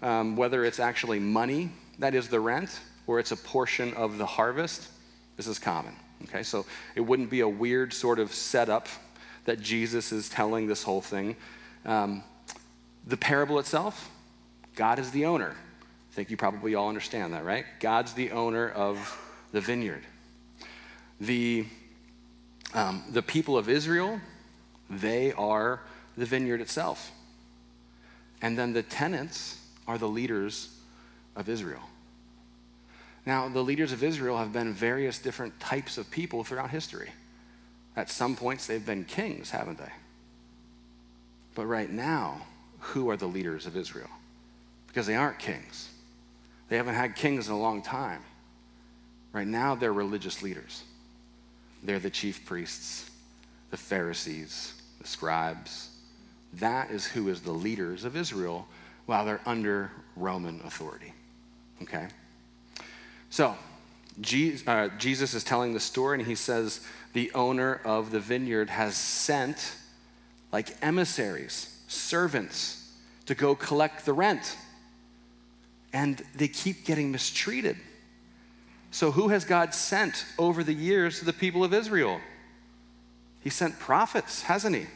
um, 0.03 0.37
whether 0.37 0.65
it's 0.65 0.81
actually 0.81 1.19
money 1.19 1.71
that 1.99 2.15
is 2.15 2.29
the 2.29 2.41
rent 2.41 2.81
or 3.07 3.19
it's 3.19 3.33
a 3.33 3.37
portion 3.37 3.95
of 3.95 4.19
the 4.19 4.27
harvest, 4.27 4.89
this 5.37 5.47
is 5.47 5.59
common. 5.59 5.95
Okay, 6.25 6.43
so 6.43 6.65
it 6.95 7.01
wouldn't 7.01 7.31
be 7.31 7.41
a 7.41 7.49
weird 7.49 7.93
sort 7.93 8.19
of 8.19 8.33
setup 8.33 8.89
that 9.45 9.61
Jesus 9.61 10.13
is 10.13 10.29
telling 10.29 10.67
this 10.67 10.83
whole 10.83 11.01
thing. 11.01 11.37
Um, 11.85 12.23
the 13.07 13.17
parable 13.17 13.59
itself, 13.59 14.11
God 14.77 14.99
is 14.99 15.11
the 15.11 15.27
owner. 15.27 15.51
I 15.51 16.15
think 16.15 16.31
you 16.31 16.37
probably 16.37 16.75
all 16.75 16.89
understand 16.89 17.33
that, 17.33 17.45
right? 17.45 17.65
God's 17.81 18.13
the 18.13 18.31
owner 18.31 18.69
of 18.69 19.19
the 19.51 19.61
vineyard. 19.61 20.03
The, 21.21 21.67
um, 22.75 23.03
the 23.11 23.23
people 23.23 23.57
of 23.57 23.69
Israel, 23.69 24.21
they 24.89 25.33
are 25.33 25.81
the 26.17 26.27
vineyard 26.27 26.61
itself. 26.61 27.11
And 28.43 28.59
then 28.59 28.73
the 28.73 28.83
tenants 28.83 29.59
are 29.87 29.97
the 29.97 30.09
leaders 30.09 30.77
of 31.37 31.49
Israel. 31.49 31.83
Now, 33.25 33.49
the 33.49 33.63
leaders 33.63 33.93
of 33.93 34.03
Israel 34.03 34.37
have 34.37 34.53
been 34.53 34.73
various 34.73 35.19
different 35.19 35.59
types 35.61 35.97
of 35.97 36.11
people 36.11 36.43
throughout 36.43 36.71
history. 36.71 37.11
At 37.97 38.11
some 38.11 38.35
points, 38.35 38.67
they've 38.67 38.85
been 38.85 39.05
kings, 39.05 39.51
haven't 39.51 39.79
they? 39.79 39.93
But 41.55 41.67
right 41.67 41.91
now, 41.91 42.43
who 42.81 43.11
are 43.11 43.17
the 43.17 43.27
leaders 43.27 43.65
of 43.67 43.77
Israel 43.77 44.11
because 44.89 45.07
they 45.07 45.15
aren't 45.15 45.39
kings. 45.39 45.89
They 46.69 46.77
haven't 46.77 46.97
had 46.97 47.17
kings 47.17 47.49
in 47.49 47.55
a 47.55 47.59
long 47.59 47.81
time. 47.81 48.21
Right 49.33 49.47
now, 49.47 49.75
they're 49.75 49.93
religious 49.93 50.43
leaders. 50.43 50.83
They're 51.83 51.99
the 51.99 52.11
chief 52.11 52.45
priests, 52.45 53.11
the 53.71 53.79
Pharisees, 53.79 54.75
the 55.01 55.09
scribes. 55.09 55.89
That 56.55 56.91
is 56.91 57.07
who 57.07 57.29
is 57.29 57.43
the 57.43 57.53
leaders 57.53 58.05
of 58.05 58.17
Israel 58.17 58.67
while 59.07 59.25
they're 59.25 59.41
under 59.47 59.91
Roman 60.17 60.61
authority. 60.65 61.13
Okay? 61.83 62.09
So, 63.31 63.57
uh, 64.67 64.89
Jesus 64.99 65.35
is 65.35 65.43
telling 65.43 65.73
the 65.73 65.81
story, 65.81 66.19
and 66.19 66.27
he 66.27 66.35
says 66.35 66.87
the 67.13 67.33
owner 67.33 67.81
of 67.85 68.11
the 68.11 68.21
vineyard 68.21 68.71
has 68.71 68.97
sent 68.97 69.77
like 70.53 70.77
emissaries 70.83 71.83
servants 71.89 72.91
to 73.27 73.35
go 73.35 73.55
collect 73.55 74.05
the 74.05 74.13
rent. 74.13 74.57
And 75.93 76.23
they 76.35 76.49
keep 76.49 76.85
getting 76.85 77.13
mistreated. 77.13 77.77
So, 78.91 79.11
who 79.11 79.29
has 79.29 79.45
God 79.45 79.75
sent 79.75 80.27
over 80.39 80.63
the 80.63 80.75
years 80.75 81.19
to 81.19 81.25
the 81.25 81.33
people 81.33 81.65
of 81.65 81.73
Israel? 81.73 82.21
He 83.41 83.51
sent 83.51 83.79
prophets, 83.79 84.43
hasn't 84.43 84.77
he? 84.77 84.87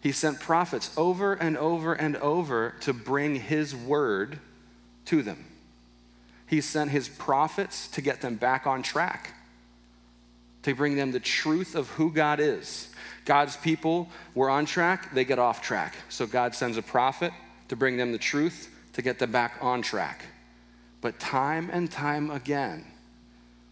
He 0.00 0.12
sent 0.12 0.40
prophets 0.40 0.90
over 0.96 1.34
and 1.34 1.58
over 1.58 1.92
and 1.92 2.16
over 2.16 2.74
to 2.80 2.92
bring 2.92 3.36
his 3.36 3.76
word 3.76 4.38
to 5.06 5.22
them. 5.22 5.44
He 6.46 6.60
sent 6.60 6.90
his 6.90 7.08
prophets 7.08 7.86
to 7.88 8.00
get 8.00 8.20
them 8.22 8.36
back 8.36 8.66
on 8.66 8.82
track. 8.82 9.34
to 10.62 10.74
bring 10.74 10.96
them 10.96 11.12
the 11.12 11.20
truth 11.20 11.74
of 11.74 11.88
who 11.90 12.12
God 12.12 12.40
is. 12.40 12.88
God's 13.24 13.56
people 13.56 14.08
were 14.34 14.50
on 14.50 14.66
track, 14.66 15.14
they 15.14 15.24
get 15.24 15.38
off 15.38 15.62
track. 15.62 15.94
So 16.08 16.26
God 16.26 16.54
sends 16.54 16.76
a 16.76 16.82
prophet 16.82 17.32
to 17.68 17.76
bring 17.76 17.96
them 17.96 18.12
the 18.12 18.18
truth 18.18 18.68
to 18.94 19.02
get 19.02 19.18
them 19.18 19.32
back 19.32 19.58
on 19.60 19.82
track. 19.82 20.24
But 21.00 21.18
time 21.18 21.70
and 21.72 21.90
time 21.90 22.30
again, 22.30 22.84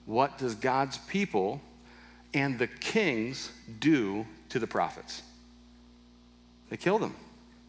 what 0.06 0.38
does 0.38 0.54
God's 0.54 0.98
people 0.98 1.60
and 2.32 2.58
the 2.58 2.66
kings 2.66 3.50
do 3.80 4.26
to 4.48 4.58
the 4.58 4.66
prophets? 4.66 5.22
They 6.70 6.76
kill 6.76 6.98
them, 6.98 7.14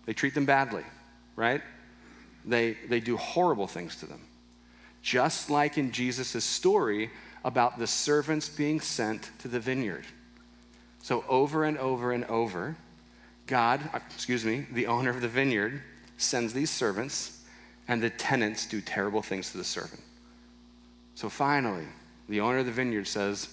they 0.05 0.13
treat 0.13 0.33
them 0.33 0.45
badly, 0.45 0.83
right? 1.35 1.61
They, 2.45 2.77
they 2.87 2.99
do 2.99 3.17
horrible 3.17 3.67
things 3.67 3.95
to 3.97 4.05
them. 4.05 4.21
Just 5.01 5.49
like 5.49 5.77
in 5.77 5.91
Jesus' 5.91 6.43
story 6.43 7.09
about 7.43 7.79
the 7.79 7.87
servants 7.87 8.49
being 8.49 8.79
sent 8.79 9.31
to 9.39 9.47
the 9.47 9.59
vineyard. 9.59 10.05
So, 11.01 11.23
over 11.29 11.63
and 11.63 11.77
over 11.77 12.11
and 12.11 12.25
over, 12.25 12.75
God, 13.47 13.81
uh, 13.93 13.99
excuse 14.13 14.43
me, 14.43 14.65
the 14.71 14.87
owner 14.87 15.09
of 15.09 15.21
the 15.21 15.27
vineyard, 15.27 15.81
sends 16.17 16.53
these 16.53 16.69
servants, 16.69 17.41
and 17.87 18.03
the 18.03 18.09
tenants 18.09 18.67
do 18.67 18.81
terrible 18.81 19.21
things 19.21 19.51
to 19.51 19.57
the 19.57 19.63
servant. 19.63 20.01
So, 21.15 21.29
finally, 21.29 21.85
the 22.27 22.41
owner 22.41 22.59
of 22.59 22.65
the 22.65 22.71
vineyard 22.71 23.07
says, 23.07 23.49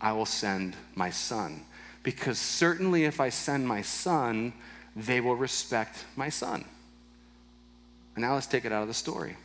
I 0.00 0.12
will 0.12 0.26
send 0.26 0.76
my 0.94 1.10
son. 1.10 1.64
Because 2.02 2.38
certainly, 2.38 3.04
if 3.04 3.20
I 3.20 3.30
send 3.30 3.66
my 3.66 3.82
son, 3.82 4.52
they 4.94 5.20
will 5.20 5.36
respect 5.36 6.04
my 6.16 6.28
son. 6.28 6.64
And 8.14 8.22
now 8.22 8.34
let's 8.34 8.46
take 8.46 8.64
it 8.64 8.72
out 8.72 8.82
of 8.82 8.88
the 8.88 8.94
story. 8.94 9.36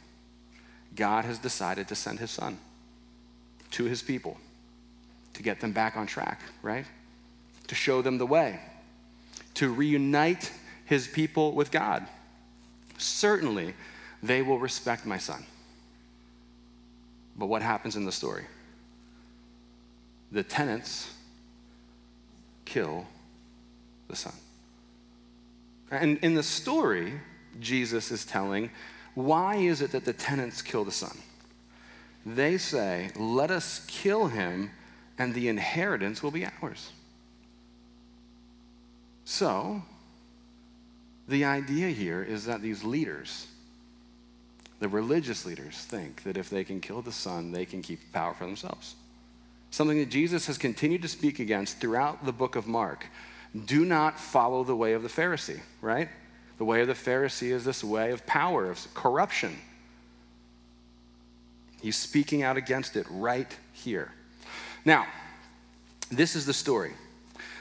God 0.96 1.26
has 1.26 1.40
decided 1.40 1.88
to 1.88 1.96
send 1.96 2.20
his 2.20 2.32
son 2.32 2.58
to 3.72 3.86
his 3.86 4.02
people 4.02 4.38
to 5.34 5.44
get 5.44 5.60
them 5.60 5.72
back 5.72 5.96
on 5.96 6.08
track, 6.08 6.42
right? 6.62 6.86
To 7.68 7.76
show 7.76 8.02
them 8.02 8.18
the 8.18 8.26
way, 8.26 8.60
to 9.56 9.70
reunite 9.70 10.52
his 10.86 11.08
people 11.08 11.52
with 11.52 11.72
God. 11.72 12.08
Certainly, 12.98 13.74
they 14.24 14.42
will 14.42 14.58
respect 14.58 15.06
my 15.06 15.18
son. 15.18 15.46
But 17.38 17.46
what 17.46 17.62
happens 17.62 17.96
in 17.96 18.06
the 18.06 18.12
story? 18.12 18.46
The 20.32 20.44
tenants 20.44 21.14
kill 22.66 23.06
the 24.08 24.16
son. 24.16 24.34
And 25.92 26.18
in 26.20 26.34
the 26.34 26.44
story, 26.44 27.14
Jesus 27.60 28.12
is 28.12 28.26
telling, 28.26 28.70
why 29.18 29.56
is 29.56 29.82
it 29.82 29.92
that 29.94 30.06
the 30.06 30.14
tenants 30.14 30.62
kill 30.62 30.84
the 30.86 30.92
son? 30.92 31.18
They 32.24 32.58
say, 32.58 33.10
Let 33.16 33.50
us 33.50 33.86
kill 33.88 34.28
him, 34.28 34.70
and 35.18 35.34
the 35.34 35.48
inheritance 35.48 36.22
will 36.22 36.30
be 36.30 36.46
ours. 36.62 36.92
So, 39.24 39.82
the 41.28 41.46
idea 41.46 41.90
here 41.90 42.22
is 42.22 42.46
that 42.46 42.62
these 42.62 42.84
leaders, 42.84 43.48
the 44.80 44.88
religious 44.88 45.46
leaders, 45.46 45.78
think 45.78 46.24
that 46.24 46.38
if 46.38 46.50
they 46.50 46.64
can 46.64 46.80
kill 46.80 47.02
the 47.02 47.12
son, 47.12 47.52
they 47.52 47.66
can 47.66 47.82
keep 47.82 48.00
power 48.14 48.34
for 48.34 48.46
themselves. 48.46 48.96
Something 49.72 49.98
that 49.98 50.10
Jesus 50.10 50.48
has 50.48 50.58
continued 50.58 51.02
to 51.02 51.08
speak 51.08 51.40
against 51.40 51.80
throughout 51.80 52.26
the 52.26 52.32
book 52.32 52.56
of 52.56 52.68
Mark. 52.68 53.08
Do 53.66 53.86
not 53.86 54.20
follow 54.20 54.64
the 54.64 54.76
way 54.76 54.94
of 54.94 55.04
the 55.04 55.10
Pharisee, 55.10 55.62
right? 55.82 56.10
The 56.58 56.66
way 56.66 56.82
of 56.82 56.88
the 56.88 56.94
Pharisee 56.94 57.52
is 57.52 57.64
this 57.66 57.84
way 57.84 58.12
of 58.12 58.26
power, 58.26 58.70
of 58.70 58.94
corruption. 58.94 59.58
He's 61.82 61.96
speaking 61.96 62.44
out 62.44 62.58
against 62.58 62.96
it 62.96 63.06
right 63.10 63.56
here. 63.74 64.12
Now, 64.84 65.06
this 66.10 66.36
is 66.36 66.46
the 66.46 66.54
story. 66.54 66.94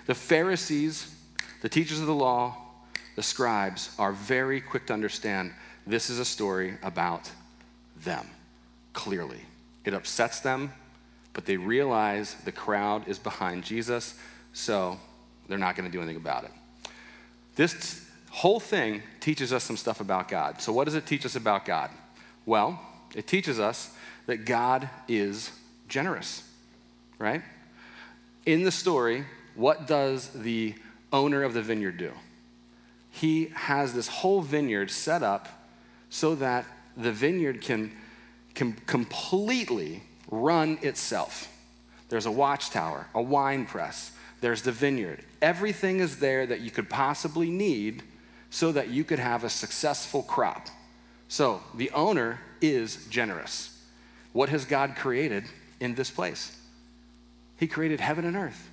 The 0.07 0.15
Pharisees, 0.15 1.15
the 1.63 1.69
teachers 1.69 2.01
of 2.01 2.07
the 2.07 2.15
law, 2.15 2.57
the 3.17 3.23
scribes 3.23 3.95
are 3.99 4.13
very 4.13 4.61
quick 4.61 4.87
to 4.87 4.93
understand 4.93 5.53
this 5.87 6.11
is 6.11 6.19
a 6.19 6.25
story 6.25 6.79
about 6.83 7.31
them, 8.05 8.27
clearly. 8.93 9.41
It 9.85 9.95
upsets 9.95 10.41
them, 10.41 10.73
but 11.33 11.45
they 11.45 11.57
realize 11.57 12.35
the 12.45 12.53
crowd 12.53 13.09
is 13.09 13.19
behind 13.19 13.65
Jesus, 13.65 14.19
so 14.53 14.99
they're 15.49 15.59
not 15.59 15.77
going 15.77 15.89
to 15.89 15.93
do 15.93 16.01
anything 16.01 16.17
about 16.17 16.45
it. 16.45 16.51
This 17.55 18.05
whole 18.31 18.61
thing 18.61 19.03
teaches 19.21 19.53
us 19.53 19.65
some 19.65 19.77
stuff 19.77 20.01
about 20.01 20.29
God. 20.29 20.61
So, 20.61 20.73
what 20.73 20.85
does 20.85 20.95
it 20.95 21.07
teach 21.07 21.25
us 21.25 21.37
about 21.37 21.65
God? 21.65 21.91
Well, 22.45 22.81
it 23.15 23.27
teaches 23.27 23.59
us 23.59 23.95
that 24.27 24.45
God 24.45 24.89
is 25.09 25.51
generous, 25.89 26.43
right? 27.19 27.43
In 28.45 28.63
the 28.63 28.71
story, 28.71 29.25
what 29.55 29.87
does 29.87 30.29
the 30.29 30.75
owner 31.13 31.43
of 31.43 31.55
the 31.55 31.63
vineyard 31.63 31.97
do? 31.97 32.13
He 33.11 33.47
has 33.55 33.95
this 33.95 34.09
whole 34.09 34.43
vineyard 34.43 34.91
set 34.91 35.23
up 35.23 35.49
so 36.11 36.35
that 36.35 36.67
the 36.97 37.13
vineyard 37.13 37.63
can, 37.63 37.93
can 38.55 38.75
completely 38.87 40.03
run 40.31 40.79
itself. 40.83 41.53
There's 42.09 42.27
a 42.27 42.31
watchtower, 42.31 43.07
a 43.15 43.23
wine 43.23 43.67
press, 43.67 44.13
there's 44.41 44.63
the 44.63 44.73
vineyard. 44.73 45.25
Everything 45.47 46.01
is 46.01 46.17
there 46.19 46.45
that 46.45 46.61
you 46.61 46.73
could 46.73 46.91
possibly 46.91 47.51
need 47.51 48.03
so 48.51 48.73
that 48.73 48.89
you 48.89 49.05
could 49.05 49.21
have 49.21 49.45
a 49.45 49.49
successful 49.49 50.25
crop. 50.25 50.67
So 51.29 51.63
the 51.73 51.89
owner 51.93 52.41
is 52.61 53.07
generous. 53.07 53.81
What 54.33 54.49
has 54.49 54.65
God 54.65 54.97
created 54.97 55.45
in 55.79 55.95
this 55.95 56.11
place? 56.11 56.61
He 57.59 57.69
created 57.69 58.01
heaven 58.01 58.25
and 58.25 58.37
earth. 58.37 58.69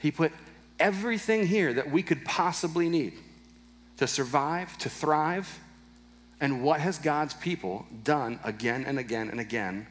He 0.00 0.10
put 0.10 0.32
everything 0.80 1.46
here 1.46 1.72
that 1.72 1.92
we 1.92 2.02
could 2.02 2.24
possibly 2.24 2.88
need 2.88 3.12
to 3.98 4.08
survive, 4.08 4.76
to 4.78 4.90
thrive. 4.90 5.60
And 6.40 6.64
what 6.64 6.80
has 6.80 6.98
God's 6.98 7.34
people 7.34 7.86
done 8.02 8.40
again 8.42 8.82
and 8.88 8.98
again 8.98 9.30
and 9.30 9.38
again 9.38 9.86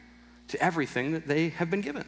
to 0.48 0.62
everything 0.62 1.12
that 1.12 1.26
they 1.26 1.48
have 1.48 1.70
been 1.70 1.80
given? 1.80 2.04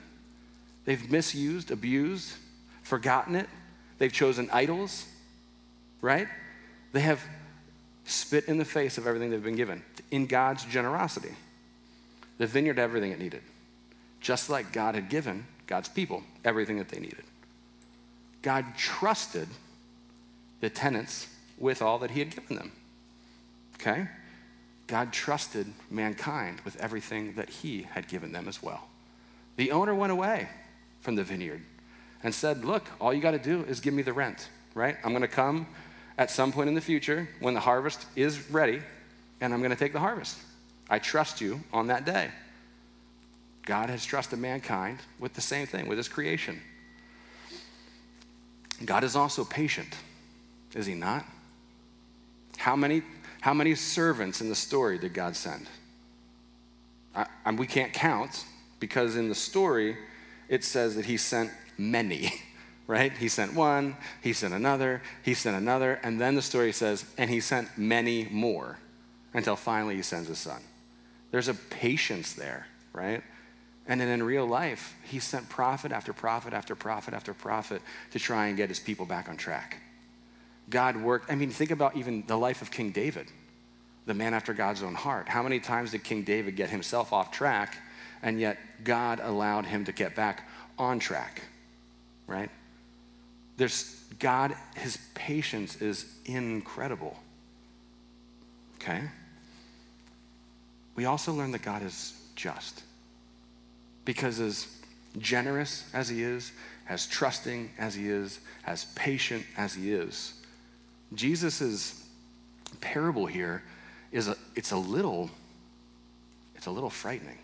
They've 0.84 1.10
misused, 1.10 1.70
abused, 1.70 2.34
forgotten 2.82 3.34
it. 3.34 3.48
They've 3.98 4.12
chosen 4.12 4.48
idols, 4.52 5.06
right? 6.00 6.28
They 6.92 7.00
have 7.00 7.20
spit 8.04 8.44
in 8.44 8.58
the 8.58 8.64
face 8.64 8.98
of 8.98 9.06
everything 9.06 9.30
they've 9.30 9.42
been 9.42 9.56
given 9.56 9.82
in 10.10 10.26
God's 10.26 10.64
generosity. 10.64 11.34
The 12.38 12.46
vineyard 12.46 12.78
everything 12.78 13.12
it 13.12 13.18
needed, 13.18 13.42
just 14.20 14.50
like 14.50 14.72
God 14.72 14.94
had 14.94 15.08
given 15.08 15.46
God's 15.66 15.88
people 15.88 16.22
everything 16.44 16.78
that 16.78 16.88
they 16.88 17.00
needed. 17.00 17.24
God 18.42 18.76
trusted 18.76 19.48
the 20.60 20.68
tenants 20.68 21.28
with 21.58 21.80
all 21.80 21.98
that 22.00 22.10
He 22.10 22.18
had 22.18 22.34
given 22.34 22.56
them. 22.56 22.72
Okay? 23.76 24.08
God 24.86 25.12
trusted 25.12 25.72
mankind 25.90 26.60
with 26.64 26.76
everything 26.76 27.34
that 27.34 27.48
He 27.48 27.82
had 27.82 28.08
given 28.08 28.32
them 28.32 28.48
as 28.48 28.62
well. 28.62 28.88
The 29.56 29.70
owner 29.70 29.94
went 29.94 30.12
away 30.12 30.48
from 31.00 31.14
the 31.14 31.22
vineyard 31.22 31.62
and 32.24 32.34
said, 32.34 32.64
Look, 32.64 32.84
all 33.00 33.14
you 33.14 33.20
got 33.20 33.32
to 33.32 33.38
do 33.38 33.62
is 33.64 33.78
give 33.78 33.94
me 33.94 34.02
the 34.02 34.12
rent, 34.12 34.48
right? 34.74 34.96
I'm 35.04 35.10
going 35.10 35.22
to 35.22 35.28
come 35.28 35.68
at 36.18 36.30
some 36.30 36.50
point 36.50 36.68
in 36.68 36.74
the 36.74 36.80
future 36.80 37.28
when 37.38 37.54
the 37.54 37.60
harvest 37.60 38.06
is 38.16 38.50
ready, 38.50 38.80
and 39.40 39.54
I'm 39.54 39.60
going 39.60 39.70
to 39.70 39.76
take 39.76 39.92
the 39.92 40.00
harvest. 40.00 40.38
I 40.90 40.98
trust 40.98 41.40
you 41.40 41.60
on 41.72 41.86
that 41.88 42.04
day. 42.04 42.30
God 43.66 43.90
has 43.90 44.04
trusted 44.04 44.38
mankind 44.38 44.98
with 45.18 45.34
the 45.34 45.40
same 45.40 45.66
thing, 45.66 45.86
with 45.86 45.98
his 45.98 46.08
creation. 46.08 46.60
God 48.84 49.04
is 49.04 49.14
also 49.14 49.44
patient, 49.44 49.94
is 50.74 50.86
he 50.86 50.94
not? 50.94 51.24
How 52.56 52.74
many, 52.74 53.02
how 53.40 53.54
many 53.54 53.74
servants 53.74 54.40
in 54.40 54.48
the 54.48 54.54
story 54.54 54.98
did 54.98 55.14
God 55.14 55.36
send? 55.36 55.66
I, 57.14 57.26
we 57.52 57.66
can't 57.66 57.92
count 57.92 58.44
because 58.80 59.16
in 59.16 59.28
the 59.28 59.34
story 59.34 59.96
it 60.48 60.64
says 60.64 60.96
that 60.96 61.06
he 61.06 61.16
sent 61.16 61.50
many, 61.78 62.32
right? 62.86 63.12
He 63.16 63.28
sent 63.28 63.54
one, 63.54 63.96
he 64.22 64.32
sent 64.32 64.54
another, 64.54 65.02
he 65.22 65.34
sent 65.34 65.56
another, 65.56 66.00
and 66.02 66.20
then 66.20 66.34
the 66.34 66.42
story 66.42 66.72
says, 66.72 67.04
and 67.18 67.30
he 67.30 67.40
sent 67.40 67.76
many 67.78 68.28
more 68.30 68.78
until 69.32 69.56
finally 69.56 69.96
he 69.96 70.02
sends 70.02 70.28
his 70.28 70.38
son. 70.38 70.60
There's 71.30 71.48
a 71.48 71.54
patience 71.54 72.34
there, 72.34 72.68
right? 72.92 73.22
And 73.86 74.00
then 74.00 74.08
in 74.08 74.22
real 74.22 74.46
life, 74.46 74.96
he 75.04 75.18
sent 75.18 75.48
prophet 75.48 75.92
after 75.92 76.12
prophet 76.12 76.52
after 76.52 76.74
prophet 76.74 77.12
after 77.12 77.34
prophet 77.34 77.82
to 78.12 78.18
try 78.18 78.46
and 78.46 78.56
get 78.56 78.68
his 78.68 78.80
people 78.80 79.04
back 79.04 79.28
on 79.28 79.36
track. 79.36 79.78
God 80.70 80.96
worked, 80.96 81.30
I 81.30 81.34
mean, 81.34 81.50
think 81.50 81.70
about 81.70 81.96
even 81.96 82.24
the 82.26 82.36
life 82.36 82.62
of 82.62 82.70
King 82.70 82.90
David, 82.90 83.26
the 84.06 84.14
man 84.14 84.32
after 84.32 84.54
God's 84.54 84.82
own 84.82 84.94
heart. 84.94 85.28
How 85.28 85.42
many 85.42 85.60
times 85.60 85.90
did 85.90 86.04
King 86.04 86.22
David 86.22 86.56
get 86.56 86.70
himself 86.70 87.12
off 87.12 87.30
track, 87.30 87.76
and 88.22 88.40
yet 88.40 88.58
God 88.82 89.20
allowed 89.22 89.66
him 89.66 89.84
to 89.84 89.92
get 89.92 90.14
back 90.14 90.48
on 90.78 90.98
track, 90.98 91.42
right? 92.26 92.50
There's 93.56 94.02
God, 94.18 94.54
his 94.76 94.98
patience 95.14 95.80
is 95.80 96.06
incredible. 96.24 97.16
Okay? 98.76 99.02
we 100.94 101.04
also 101.06 101.32
learn 101.32 101.50
that 101.52 101.62
God 101.62 101.82
is 101.82 102.14
just. 102.36 102.82
Because 104.04 104.40
as 104.40 104.66
generous 105.18 105.88
as 105.92 106.08
he 106.08 106.22
is, 106.22 106.52
as 106.88 107.06
trusting 107.06 107.70
as 107.78 107.94
he 107.94 108.08
is, 108.08 108.40
as 108.66 108.84
patient 108.94 109.44
as 109.56 109.74
he 109.74 109.92
is, 109.92 110.34
Jesus' 111.14 112.04
parable 112.80 113.26
here 113.26 113.62
is 114.12 114.28
a, 114.28 114.36
it's 114.54 114.72
a 114.72 114.76
little, 114.76 115.30
it's 116.54 116.66
a 116.66 116.70
little 116.70 116.90
frightening. 116.90 117.38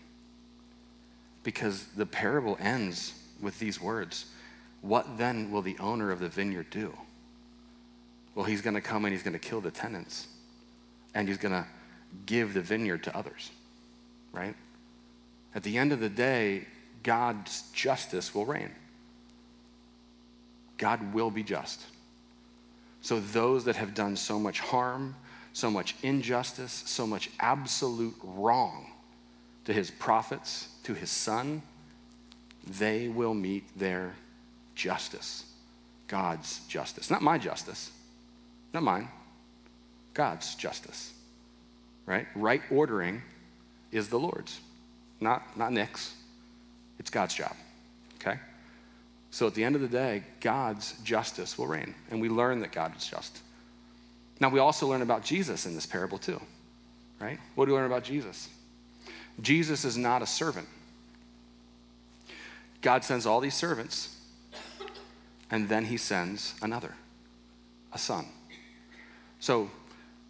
Because 1.43 1.85
the 1.95 2.05
parable 2.05 2.57
ends 2.59 3.13
with 3.41 3.57
these 3.59 3.81
words 3.81 4.25
What 4.81 5.17
then 5.17 5.51
will 5.51 5.61
the 5.61 5.77
owner 5.79 6.11
of 6.11 6.19
the 6.19 6.29
vineyard 6.29 6.69
do? 6.69 6.93
Well, 8.35 8.45
he's 8.45 8.61
going 8.61 8.73
to 8.73 8.81
come 8.81 9.05
and 9.05 9.13
he's 9.13 9.23
going 9.23 9.33
to 9.33 9.39
kill 9.39 9.61
the 9.61 9.71
tenants, 9.71 10.27
and 11.13 11.27
he's 11.27 11.37
going 11.37 11.53
to 11.53 11.65
give 12.25 12.53
the 12.53 12.61
vineyard 12.61 13.03
to 13.03 13.15
others, 13.15 13.51
right? 14.31 14.55
At 15.53 15.63
the 15.63 15.77
end 15.77 15.91
of 15.91 15.99
the 15.99 16.09
day, 16.09 16.65
God's 17.03 17.63
justice 17.73 18.33
will 18.33 18.45
reign. 18.45 18.71
God 20.77 21.13
will 21.13 21.29
be 21.29 21.43
just. 21.43 21.81
So, 23.01 23.19
those 23.19 23.65
that 23.65 23.75
have 23.75 23.93
done 23.93 24.15
so 24.15 24.39
much 24.39 24.59
harm, 24.59 25.15
so 25.53 25.69
much 25.69 25.95
injustice, 26.03 26.83
so 26.85 27.05
much 27.05 27.29
absolute 27.39 28.15
wrong 28.23 28.87
to 29.65 29.73
his 29.73 29.91
prophets, 29.91 30.69
to 30.83 30.93
his 30.93 31.09
son, 31.09 31.61
they 32.65 33.07
will 33.07 33.33
meet 33.33 33.63
their 33.77 34.15
justice. 34.81 35.45
God's 36.07 36.59
justice. 36.67 37.11
Not 37.11 37.21
my 37.21 37.37
justice, 37.37 37.91
not 38.73 38.81
mine. 38.83 39.07
God's 40.13 40.55
justice. 40.55 41.13
Right? 42.07 42.25
Right 42.35 42.61
ordering 42.71 43.21
is 43.91 44.09
the 44.09 44.19
Lord's, 44.19 44.59
not, 45.19 45.55
not 45.55 45.71
Nick's. 45.71 46.13
It's 46.99 47.11
God's 47.11 47.35
job. 47.35 47.55
Okay? 48.15 48.39
So 49.29 49.47
at 49.47 49.53
the 49.53 49.63
end 49.63 49.75
of 49.75 49.81
the 49.81 49.87
day, 49.87 50.23
God's 50.41 50.93
justice 51.03 51.57
will 51.57 51.67
reign. 51.67 51.93
And 52.09 52.19
we 52.19 52.27
learn 52.27 52.59
that 52.61 52.71
God 52.71 52.97
is 52.97 53.05
just. 53.05 53.39
Now, 54.39 54.49
we 54.49 54.59
also 54.59 54.87
learn 54.87 55.03
about 55.03 55.23
Jesus 55.23 55.65
in 55.65 55.75
this 55.75 55.85
parable, 55.85 56.17
too. 56.17 56.41
Right? 57.19 57.39
What 57.53 57.65
do 57.65 57.71
we 57.71 57.77
learn 57.77 57.85
about 57.85 58.03
Jesus? 58.03 58.49
Jesus 59.41 59.85
is 59.85 59.95
not 59.95 60.21
a 60.21 60.27
servant. 60.27 60.67
God 62.81 63.03
sends 63.03 63.25
all 63.27 63.39
these 63.39 63.53
servants, 63.53 64.17
and 65.51 65.67
then 65.67 65.85
he 65.85 65.97
sends 65.97 66.55
another, 66.61 66.95
a 67.93 67.97
son. 67.97 68.25
So 69.39 69.69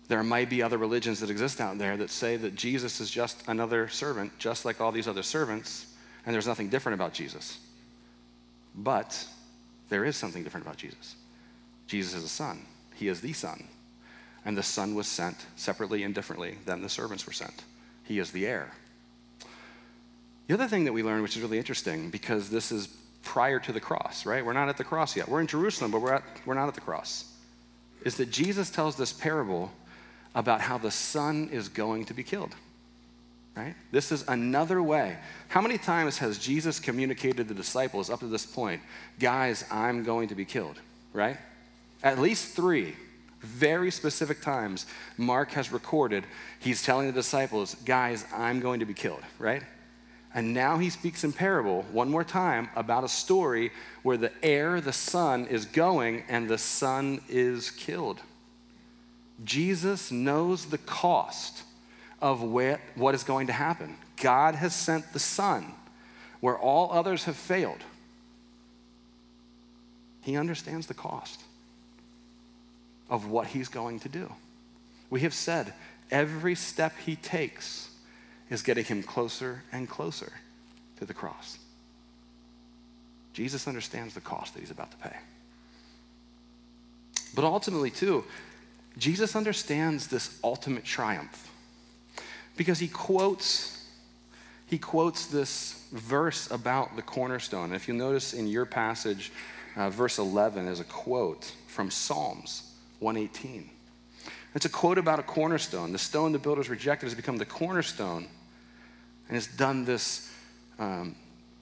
there 0.08 0.24
might 0.24 0.50
be 0.50 0.62
other 0.62 0.78
religions 0.78 1.20
that 1.22 1.30
exist 1.30 1.62
out 1.62 1.78
there 1.78 1.96
that 1.96 2.10
say 2.10 2.36
that 2.36 2.56
Jesus 2.56 3.00
is 3.00 3.10
just 3.10 3.48
another 3.48 3.88
servant, 3.88 4.38
just 4.40 4.66
like 4.66 4.82
all 4.82 4.92
these 4.92 5.08
other 5.08 5.24
servants, 5.24 5.86
and 6.26 6.34
there's 6.34 6.48
nothing 6.48 6.70
different 6.70 6.96
about 6.96 7.14
Jesus. 7.14 7.60
But 8.76 9.26
there 9.90 10.04
is 10.04 10.18
something 10.18 10.44
different 10.44 10.66
about 10.66 10.78
Jesus. 10.78 11.16
Jesus 11.88 12.16
is 12.16 12.24
a 12.24 12.30
son, 12.30 12.66
he 12.96 13.08
is 13.08 13.22
the 13.22 13.34
son. 13.34 13.64
And 14.44 14.58
the 14.58 14.64
son 14.64 14.96
was 14.96 15.06
sent 15.06 15.38
separately 15.56 16.02
and 16.02 16.16
differently 16.16 16.58
than 16.66 16.82
the 16.82 16.90
servants 16.90 17.28
were 17.28 17.32
sent. 17.32 17.64
He 18.04 18.18
is 18.18 18.32
the 18.32 18.48
heir. 18.48 18.72
The 20.48 20.56
other 20.56 20.68
thing 20.68 20.86
that 20.86 20.94
we 20.94 21.04
learned, 21.04 21.22
which 21.22 21.38
is 21.38 21.44
really 21.44 21.60
interesting, 21.60 22.10
because 22.10 22.50
this 22.50 22.72
is 22.72 22.90
prior 23.24 23.60
to 23.60 23.72
the 23.72 23.80
cross, 23.80 24.26
right? 24.26 24.46
We're 24.46 24.54
not 24.54 24.70
at 24.70 24.78
the 24.78 24.84
cross 24.84 25.16
yet. 25.16 25.28
We're 25.28 25.42
in 25.42 25.48
Jerusalem, 25.48 25.92
but 25.92 26.02
we're, 26.02 26.14
at, 26.14 26.24
we're 26.46 26.56
not 26.56 26.68
at 26.68 26.76
the 26.76 26.82
cross. 26.82 27.26
Is 28.04 28.16
that 28.18 28.32
Jesus 28.32 28.70
tells 28.70 28.96
this 28.96 29.14
parable 29.14 29.72
about 30.34 30.62
how 30.62 30.78
the 30.78 30.92
son 30.92 31.50
is 31.52 31.70
going 31.70 32.06
to 32.06 32.14
be 32.14 32.24
killed 32.24 32.56
right? 33.56 33.76
This 33.92 34.12
is 34.12 34.24
another 34.28 34.82
way. 34.82 35.18
How 35.50 35.62
many 35.62 35.78
times 35.78 36.18
has 36.20 36.38
Jesus 36.38 36.80
communicated 36.80 37.38
to 37.38 37.44
the 37.44 37.54
disciples 37.54 38.10
up 38.10 38.20
to 38.20 38.28
this 38.28 38.46
point, 38.46 38.82
guys, 39.20 39.66
I'm 39.72 40.04
going 40.04 40.30
to 40.30 40.36
be 40.36 40.46
killed, 40.46 40.80
right? 41.14 41.38
At 42.04 42.20
least 42.20 42.56
three 42.56 42.96
very 43.40 43.90
specific 43.90 44.42
times 44.42 44.86
Mark 45.18 45.52
has 45.52 45.72
recorded 45.72 46.26
he's 46.60 46.84
telling 46.84 47.08
the 47.08 47.14
disciples, 47.14 47.76
guys, 47.86 48.24
I'm 48.34 48.60
going 48.60 48.82
to 48.82 48.86
be 48.86 48.94
killed, 48.94 49.24
right? 49.40 49.64
And 50.34 50.54
now 50.54 50.78
he 50.78 50.90
speaks 50.90 51.24
in 51.24 51.34
parable 51.34 51.84
one 51.92 52.10
more 52.10 52.24
time 52.24 52.70
about 52.76 53.04
a 53.04 53.10
story 53.10 53.72
where 54.02 54.18
the 54.18 54.32
heir, 54.42 54.80
the 54.80 54.94
son, 54.94 55.46
is 55.48 55.66
going 55.66 56.24
and 56.30 56.48
the 56.48 56.58
son 56.58 57.22
is 57.28 57.70
killed. 57.70 58.22
Jesus 59.44 60.12
knows 60.12 60.68
the 60.68 60.78
cost 60.78 61.64
of 62.22 62.42
what 62.42 63.16
is 63.16 63.24
going 63.24 63.48
to 63.48 63.54
happen. 63.54 63.98
God 64.22 64.56
has 64.56 64.76
sent 64.76 65.12
the 65.14 65.20
Son 65.20 65.74
where 66.40 66.58
all 66.58 66.92
others 66.92 67.26
have 67.26 67.36
failed. 67.36 67.84
He 70.22 70.38
understands 70.38 70.88
the 70.88 70.94
cost 70.94 71.42
of 73.10 73.28
what 73.28 73.48
he's 73.48 73.68
going 73.68 74.00
to 74.02 74.10
do. 74.10 74.32
We 75.10 75.22
have 75.22 75.34
said 75.34 75.74
every 76.12 76.56
step 76.56 76.94
he 77.04 77.16
takes 77.16 77.90
is 78.52 78.62
getting 78.62 78.86
him 78.86 79.02
closer 79.02 79.64
and 79.72 79.90
closer 79.90 80.32
to 81.00 81.06
the 81.06 81.14
cross. 81.14 81.58
Jesus 83.34 83.68
understands 83.68 84.14
the 84.14 84.22
cost 84.22 84.54
that 84.54 84.60
he's 84.60 84.70
about 84.70 84.92
to 84.92 84.98
pay. 84.98 85.16
But 87.34 87.46
ultimately, 87.46 87.90
too, 87.90 88.26
Jesus 88.98 89.36
understands 89.38 90.08
this 90.08 90.38
ultimate 90.44 90.84
triumph 90.84 91.50
because 92.58 92.78
he 92.78 92.88
quotes 92.88 93.78
he 94.68 94.78
quotes 94.78 95.26
this 95.26 95.86
verse 95.92 96.50
about 96.50 96.96
the 96.96 97.02
cornerstone. 97.02 97.66
And 97.66 97.76
if 97.76 97.90
you 97.90 97.94
notice 97.94 98.34
in 98.34 98.48
your 98.48 98.66
passage, 98.66 99.34
uh, 99.76 99.90
verse 99.90 100.18
11 100.18 100.66
is 100.70 100.80
a 100.80 100.86
quote 100.86 101.52
from 101.68 101.92
Psalms 101.92 102.74
118. 103.00 103.70
It's 104.56 104.64
a 104.64 104.70
quote 104.70 104.98
about 104.98 105.20
a 105.20 105.24
cornerstone. 105.24 105.92
The 105.92 105.98
stone 105.98 106.32
the 106.32 106.40
builders 106.40 106.70
rejected 106.70 107.06
has 107.08 107.16
become 107.16 107.38
the 107.38 107.46
cornerstone, 107.46 108.28
and 109.32 109.38
it's 109.38 109.48
done 109.48 109.86
this. 109.86 110.30
Um, 110.78 111.16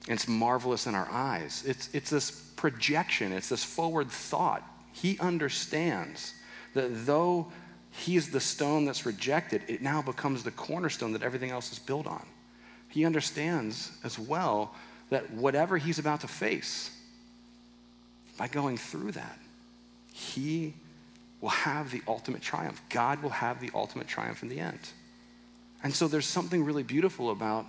it's 0.08 0.26
marvelous 0.26 0.88
in 0.88 0.96
our 0.96 1.08
eyes. 1.08 1.62
It's, 1.64 1.88
it's 1.94 2.10
this 2.10 2.32
projection, 2.56 3.32
it's 3.32 3.48
this 3.48 3.62
forward 3.62 4.10
thought. 4.10 4.62
He 4.92 5.16
understands 5.20 6.34
that 6.74 7.06
though 7.06 7.52
he 7.92 8.16
is 8.16 8.30
the 8.30 8.40
stone 8.40 8.86
that's 8.86 9.06
rejected. 9.06 9.62
It 9.68 9.82
now 9.82 10.02
becomes 10.02 10.42
the 10.42 10.50
cornerstone 10.50 11.12
that 11.12 11.22
everything 11.22 11.50
else 11.50 11.70
is 11.70 11.78
built 11.78 12.08
on. 12.08 12.26
He 12.88 13.04
understands 13.04 13.92
as 14.02 14.18
well 14.18 14.74
that 15.10 15.30
whatever 15.30 15.78
he's 15.78 16.00
about 16.00 16.22
to 16.22 16.28
face, 16.28 16.90
by 18.36 18.48
going 18.48 18.78
through 18.78 19.12
that, 19.12 19.38
he 20.12 20.74
will 21.40 21.50
have 21.50 21.92
the 21.92 22.02
ultimate 22.08 22.42
triumph. 22.42 22.82
God 22.88 23.22
will 23.22 23.30
have 23.30 23.60
the 23.60 23.70
ultimate 23.74 24.08
triumph 24.08 24.42
in 24.42 24.48
the 24.48 24.58
end. 24.58 24.80
And 25.82 25.94
so 25.94 26.08
there's 26.08 26.26
something 26.26 26.64
really 26.64 26.82
beautiful 26.82 27.30
about 27.30 27.66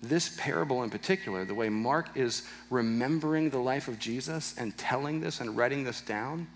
this 0.00 0.36
parable 0.38 0.84
in 0.84 0.90
particular, 0.90 1.44
the 1.44 1.54
way 1.54 1.68
Mark 1.68 2.16
is 2.16 2.46
remembering 2.70 3.50
the 3.50 3.58
life 3.58 3.88
of 3.88 3.98
Jesus 3.98 4.54
and 4.56 4.76
telling 4.78 5.20
this 5.20 5.40
and 5.40 5.56
writing 5.56 5.82
this 5.82 6.00
down 6.00 6.46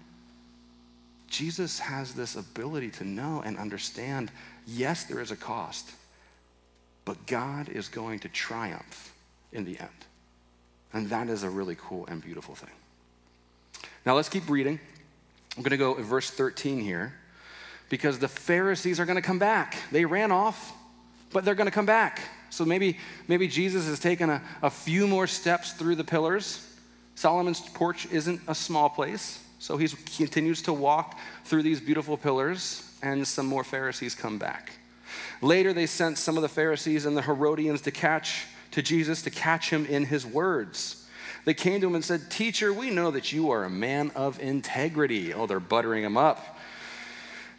Jesus 1.33 1.79
has 1.79 2.13
this 2.13 2.37
ability 2.37 2.91
to 2.91 3.05
know 3.05 3.43
and 3.43 3.57
understand 3.57 4.31
yes, 4.67 5.05
there 5.05 5.19
is 5.19 5.31
a 5.31 5.37
cost, 5.37 5.91
but 7.07 7.27
God 7.27 7.71
is 7.71 7.89
going 7.89 8.19
to 8.19 8.29
triumph 8.29 9.15
in 9.51 9.65
the 9.65 9.79
end. 9.81 9.89
And 10.93 11.09
that 11.09 11.31
is 11.31 11.43
a 11.43 11.49
really 11.49 11.75
cool 11.75 12.07
and 12.07 12.23
beautiful 12.23 12.55
thing. 12.55 12.69
Now 14.05 14.15
let's 14.15 14.29
keep 14.29 14.49
reading. 14.51 14.79
I'm 15.57 15.63
going 15.63 15.71
to 15.71 15.79
go 15.79 15.97
at 15.97 16.05
verse 16.05 16.29
13 16.29 16.81
here 16.81 17.15
because 17.89 18.19
the 18.19 18.29
Pharisees 18.29 19.01
are 19.01 19.07
going 19.07 19.17
to 19.17 19.23
come 19.23 19.39
back. 19.39 19.77
They 19.91 20.05
ran 20.05 20.33
off, 20.33 20.75
but 21.33 21.45
they're 21.45 21.55
going 21.55 21.67
to 21.67 21.73
come 21.73 21.87
back. 21.87 22.21
So 22.51 22.65
maybe, 22.65 22.99
maybe 23.29 23.49
Jesus 23.49 23.87
has 23.87 23.99
taken 23.99 24.29
a, 24.31 24.43
a 24.63 24.71
few 24.71 25.07
more 25.07 25.27
steps 25.27 25.73
through 25.73 25.97
the 25.97 26.05
pillars. 26.05 26.69
Solomon's 27.15 27.61
porch 27.61 28.07
isn't 28.13 28.41
a 28.47 28.55
small 28.55 28.91
place. 28.91 29.43
So 29.59 29.77
he 29.77 29.89
continues 30.17 30.63
to 30.63 30.73
walk 30.73 31.19
through 31.45 31.63
these 31.63 31.81
beautiful 31.81 32.17
pillars, 32.17 32.83
and 33.01 33.27
some 33.27 33.47
more 33.47 33.63
Pharisees 33.63 34.15
come 34.15 34.37
back. 34.37 34.73
Later, 35.41 35.73
they 35.73 35.87
sent 35.87 36.19
some 36.19 36.37
of 36.37 36.43
the 36.43 36.49
Pharisees 36.49 37.07
and 37.07 37.17
the 37.17 37.23
Herodians 37.23 37.81
to 37.83 37.91
catch 37.91 38.47
to 38.73 38.83
Jesus 38.83 39.23
to 39.23 39.31
catch 39.31 39.71
him 39.71 39.87
in 39.87 40.07
his 40.07 40.27
words. 40.27 41.07
They 41.45 41.55
came 41.55 41.81
to 41.81 41.87
him 41.87 41.95
and 41.95 42.05
said, 42.05 42.31
Teacher, 42.31 42.73
we 42.73 42.91
know 42.91 43.11
that 43.11 43.33
you 43.33 43.51
are 43.51 43.65
a 43.65 43.71
man 43.71 44.11
of 44.15 44.41
integrity. 44.41 45.33
Oh, 45.33 45.47
they're 45.47 45.61
buttering 45.61 46.03
him 46.03 46.17
up. 46.17 46.59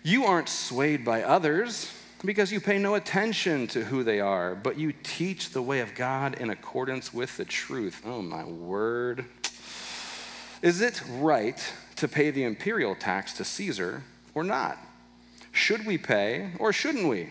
You 0.04 0.26
aren't 0.26 0.50
swayed 0.50 1.06
by 1.06 1.24
others 1.24 1.94
because 2.26 2.52
you 2.52 2.62
pay 2.62 2.78
no 2.78 2.96
attention 2.96 3.68
to 3.68 3.84
who 3.84 4.04
they 4.04 4.20
are, 4.20 4.56
but 4.56 4.78
you 4.78 4.94
teach 5.04 5.50
the 5.50 5.62
way 5.62 5.82
of 5.82 5.94
God 5.96 6.36
in 6.40 6.50
accordance 6.50 7.14
with 7.14 7.36
the 7.38 7.46
truth. 7.46 8.02
Oh, 8.06 8.22
my 8.22 8.46
word. 8.46 9.26
Is 10.62 10.82
it 10.82 11.02
right 11.10 11.74
to 11.98 12.08
pay 12.08 12.32
the 12.32 12.44
imperial 12.44 12.96
tax 12.96 13.34
to 13.34 13.44
Caesar 13.44 14.04
or 14.34 14.44
not? 14.44 14.78
Should 15.52 15.86
we 15.86 15.98
pay 15.98 16.52
or 16.60 16.72
shouldn't 16.72 17.08
we? 17.08 17.30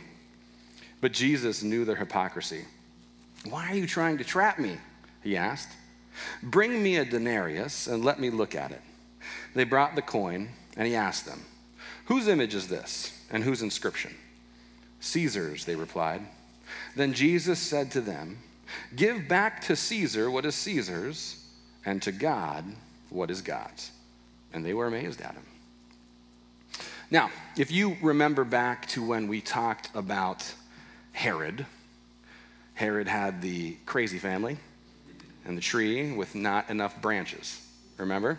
But 1.01 1.13
Jesus 1.13 1.63
knew 1.63 1.85
their 1.85 1.97
hypocrisy. 1.97 2.67
Why 3.49 3.69
are 3.71 3.75
you 3.75 3.87
trying 3.87 4.19
to 4.19 4.25
trap 4.25 4.59
me? 4.59 4.77
He 5.23 5.37
asked. 5.37 5.71
Bring 6.43 6.83
me 6.83 6.97
a 6.97 7.05
denarius 7.05 7.87
and 7.87 8.05
let 8.05 8.21
me 8.21 8.31
look 8.31 8.55
at 8.55 8.71
it. 8.71 8.83
They 9.55 9.65
brought 9.65 9.97
the 9.97 10.03
coin, 10.03 10.51
and 10.77 10.87
he 10.87 10.95
asked 10.95 11.27
them, 11.27 11.45
Whose 12.07 12.29
image 12.29 12.55
is 12.55 12.69
this, 12.69 13.19
and 13.31 13.45
whose 13.45 13.63
inscription? 13.63 14.15
Caesar's, 15.03 15.65
they 15.65 15.77
replied. 15.77 16.23
Then 16.97 17.13
Jesus 17.13 17.59
said 17.59 17.91
to 17.93 18.01
them, 18.01 18.39
Give 18.97 19.29
back 19.29 19.61
to 19.63 19.77
Caesar 19.77 20.31
what 20.31 20.47
is 20.47 20.55
Caesar's, 20.55 21.45
and 21.85 22.01
to 22.03 22.13
God 22.13 22.65
what 23.11 23.31
is 23.31 23.43
God's. 23.43 23.91
And 24.53 24.65
they 24.65 24.73
were 24.73 24.87
amazed 24.87 25.21
at 25.21 25.35
him. 25.35 25.43
Now, 27.11 27.31
if 27.59 27.71
you 27.71 27.97
remember 28.01 28.45
back 28.45 28.87
to 28.89 29.05
when 29.05 29.29
we 29.29 29.41
talked 29.41 29.91
about 29.95 30.55
Herod, 31.13 31.67
Herod 32.75 33.09
had 33.09 33.43
the 33.43 33.77
crazy 33.85 34.19
family 34.19 34.57
and 35.45 35.57
the 35.57 35.63
tree 35.63 36.13
with 36.13 36.35
not 36.35 36.71
enough 36.71 37.03
branches. 37.03 37.61
Remember? 37.99 38.39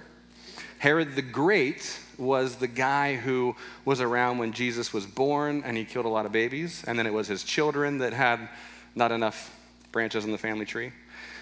Herod 0.83 1.15
the 1.15 1.21
Great 1.21 1.97
was 2.17 2.57
the 2.57 2.67
guy 2.67 3.15
who 3.15 3.55
was 3.85 4.01
around 4.01 4.39
when 4.39 4.51
Jesus 4.51 4.91
was 4.91 5.05
born 5.05 5.63
and 5.65 5.77
he 5.77 5.85
killed 5.85 6.05
a 6.05 6.09
lot 6.09 6.25
of 6.25 6.33
babies. 6.33 6.83
And 6.85 6.99
then 6.99 7.07
it 7.07 7.13
was 7.13 7.25
his 7.25 7.41
children 7.41 7.99
that 7.99 8.11
had 8.11 8.49
not 8.93 9.13
enough 9.13 9.57
branches 9.93 10.25
in 10.25 10.33
the 10.33 10.37
family 10.37 10.65
tree. 10.65 10.91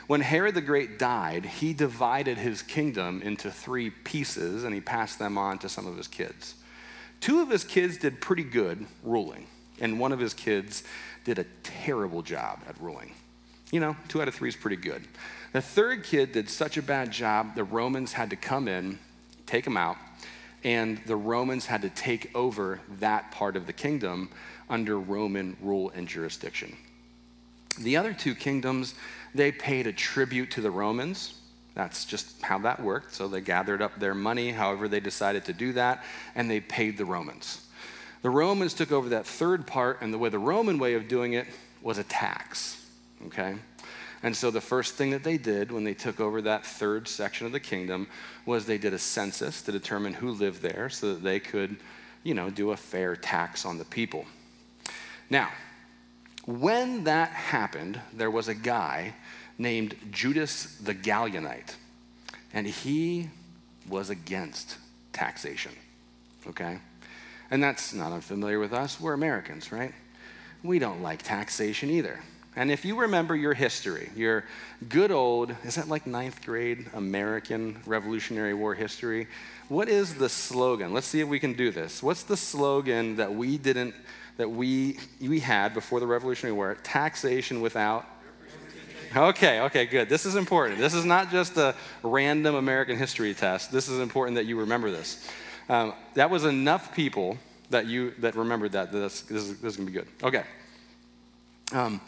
When 0.06 0.22
Herod 0.22 0.54
the 0.54 0.62
Great 0.62 1.00
died, 1.00 1.44
he 1.44 1.74
divided 1.74 2.38
his 2.38 2.62
kingdom 2.62 3.24
into 3.24 3.50
three 3.50 3.90
pieces 3.90 4.64
and 4.64 4.76
he 4.76 4.80
passed 4.80 5.18
them 5.18 5.40
on 5.40 5.58
to 5.58 5.70
some 5.70 5.88
of 5.88 5.98
his 5.98 6.08
kids. 6.08 6.54
Two 7.20 7.42
of 7.42 7.50
his 7.50 7.64
kids 7.64 7.98
did 7.98 8.22
pretty 8.22 8.44
good 8.44 8.86
ruling, 9.02 9.48
and 9.80 10.00
one 10.00 10.12
of 10.12 10.20
his 10.20 10.36
kids 10.36 10.84
did 11.24 11.40
a 11.40 11.46
terrible 11.64 12.22
job 12.22 12.60
at 12.70 12.80
ruling. 12.80 13.16
You 13.72 13.80
know, 13.80 13.96
two 14.08 14.22
out 14.22 14.28
of 14.28 14.36
three 14.36 14.50
is 14.50 14.56
pretty 14.56 14.76
good. 14.76 15.02
The 15.52 15.62
third 15.62 16.04
kid 16.04 16.32
did 16.32 16.48
such 16.48 16.78
a 16.78 16.84
bad 16.84 17.12
job, 17.12 17.56
the 17.56 17.64
Romans 17.64 18.14
had 18.14 18.30
to 18.30 18.36
come 18.36 18.68
in, 18.68 19.00
take 19.52 19.66
them 19.66 19.76
out, 19.76 19.98
and 20.64 21.00
the 21.06 21.16
Romans 21.16 21.66
had 21.66 21.82
to 21.82 21.90
take 21.90 22.34
over 22.34 22.80
that 23.00 23.32
part 23.32 23.58
of 23.58 23.68
the 23.68 23.74
kingdom 23.74 24.30
under 24.70 24.98
Roman 24.98 25.58
rule 25.62 25.92
and 25.94 26.08
jurisdiction. 26.08 26.78
The 27.80 27.98
other 27.98 28.14
two 28.14 28.34
kingdoms, 28.34 28.96
they 29.36 29.52
paid 29.52 29.88
a 29.88 29.94
tribute 29.94 30.52
to 30.52 30.62
the 30.62 30.72
Romans. 30.72 31.36
That's 31.74 32.06
just 32.06 32.42
how 32.42 32.60
that 32.60 32.82
worked. 32.82 33.14
So 33.14 33.28
they 33.28 33.42
gathered 33.42 33.82
up 33.82 34.00
their 34.00 34.16
money, 34.16 34.52
however 34.52 34.88
they 34.88 35.02
decided 35.02 35.44
to 35.46 35.54
do 35.54 35.74
that, 35.74 36.04
and 36.34 36.50
they 36.50 36.62
paid 36.62 36.98
the 36.98 37.06
Romans. 37.06 37.68
The 38.22 38.30
Romans 38.30 38.74
took 38.74 38.92
over 38.92 39.10
that 39.10 39.26
third 39.26 39.68
part, 39.68 40.02
and 40.02 40.14
the 40.14 40.18
way 40.18 40.30
the 40.30 40.40
Roman 40.40 40.80
way 40.80 40.94
of 40.94 41.10
doing 41.10 41.34
it 41.34 41.48
was 41.82 41.98
a 41.98 42.04
tax. 42.04 42.86
Okay? 43.28 43.56
And 44.24 44.36
so 44.36 44.52
the 44.52 44.62
first 44.62 44.96
thing 44.96 45.12
that 45.12 45.24
they 45.24 45.38
did 45.38 45.72
when 45.72 45.84
they 45.84 45.94
took 45.94 46.20
over 46.20 46.42
that 46.44 46.66
third 46.66 47.08
section 47.08 47.48
of 47.48 47.52
the 47.52 47.60
kingdom 47.60 48.08
was 48.46 48.66
they 48.66 48.78
did 48.78 48.94
a 48.94 49.00
census 49.00 49.62
to 49.64 49.72
determine 49.72 50.14
who 50.14 50.32
lived 50.32 50.62
there 50.62 50.90
so 50.90 51.14
that 51.14 51.24
they 51.24 51.40
could, 51.40 51.78
you 52.24 52.34
know, 52.34 52.50
do 52.50 52.72
a 52.72 52.78
fair 52.78 53.16
tax 53.16 53.66
on 53.66 53.78
the 53.78 53.86
people. 53.86 54.26
Now, 55.30 55.50
when 56.46 57.06
that 57.06 57.30
happened, 57.30 58.00
there 58.14 58.32
was 58.32 58.48
a 58.48 58.54
guy 58.56 59.16
named 59.58 59.96
Judas 60.12 60.76
the 60.78 60.94
Galileanite, 60.94 61.76
and 62.54 62.68
he 62.68 63.30
was 63.88 64.10
against 64.10 64.78
taxation. 65.14 65.72
Okay? 66.48 66.80
And 67.50 67.64
that's 67.64 67.94
not 67.94 68.12
unfamiliar 68.12 68.60
with 68.60 68.74
us. 68.74 69.00
We're 69.00 69.14
Americans, 69.14 69.72
right? 69.72 69.94
We 70.64 70.80
don't 70.80 71.02
like 71.02 71.22
taxation 71.22 71.90
either. 71.90 72.20
And 72.56 72.70
if 72.70 72.84
you 72.84 73.00
remember 73.00 73.36
your 73.36 73.54
history, 73.54 74.10
your 74.16 74.44
good 74.90 75.10
old, 75.10 75.56
is 75.64 75.76
that 75.76 75.88
like 75.88 76.06
ninth 76.06 76.46
grade 76.46 76.90
American 76.94 77.82
Revolutionary 77.86 78.54
War 78.54 78.76
history? 78.76 79.28
What 79.70 79.88
is 79.88 80.16
the 80.16 80.28
slogan? 80.28 80.94
Let's 80.94 81.08
see 81.08 81.22
if 81.22 81.30
we 81.30 81.40
can 81.40 81.54
do 81.54 81.72
this. 81.72 82.04
What's 82.04 82.24
the 82.24 82.36
slogan 82.36 83.16
that 83.16 83.34
we 83.34 83.58
didn't, 83.58 83.96
that 84.36 84.52
we, 84.52 84.98
we 85.22 85.40
had 85.40 85.74
before 85.74 86.02
the 86.02 86.08
Revolutionary 86.08 86.54
War? 86.54 86.76
Taxation 86.84 87.62
without. 87.62 88.06
Okay, 89.16 89.62
okay, 89.62 89.86
good. 89.86 90.10
This 90.10 90.26
is 90.26 90.36
important. 90.36 90.80
This 90.80 90.94
is 90.94 91.06
not 91.06 91.32
just 91.32 91.56
a 91.58 91.74
random 92.04 92.56
American 92.56 92.98
history 92.98 93.34
test. 93.34 93.72
This 93.72 93.88
is 93.88 94.00
important 94.00 94.36
that 94.36 94.46
you 94.46 94.60
remember 94.60 94.92
this. 94.92 95.26
Um, 95.70 95.94
that 96.16 96.30
was 96.30 96.44
enough 96.44 96.94
people 96.94 97.38
that 97.70 97.88
you 97.88 98.12
that 98.20 98.36
remembered 98.36 98.74
that. 98.74 98.92
This, 98.92 99.22
this, 99.22 99.44
is, 99.44 99.62
this 99.62 99.74
is 99.74 99.78
gonna 99.78 99.88
be 99.88 99.94
good. 99.94 100.08
Okay. 100.24 100.44
Um, 101.74 102.02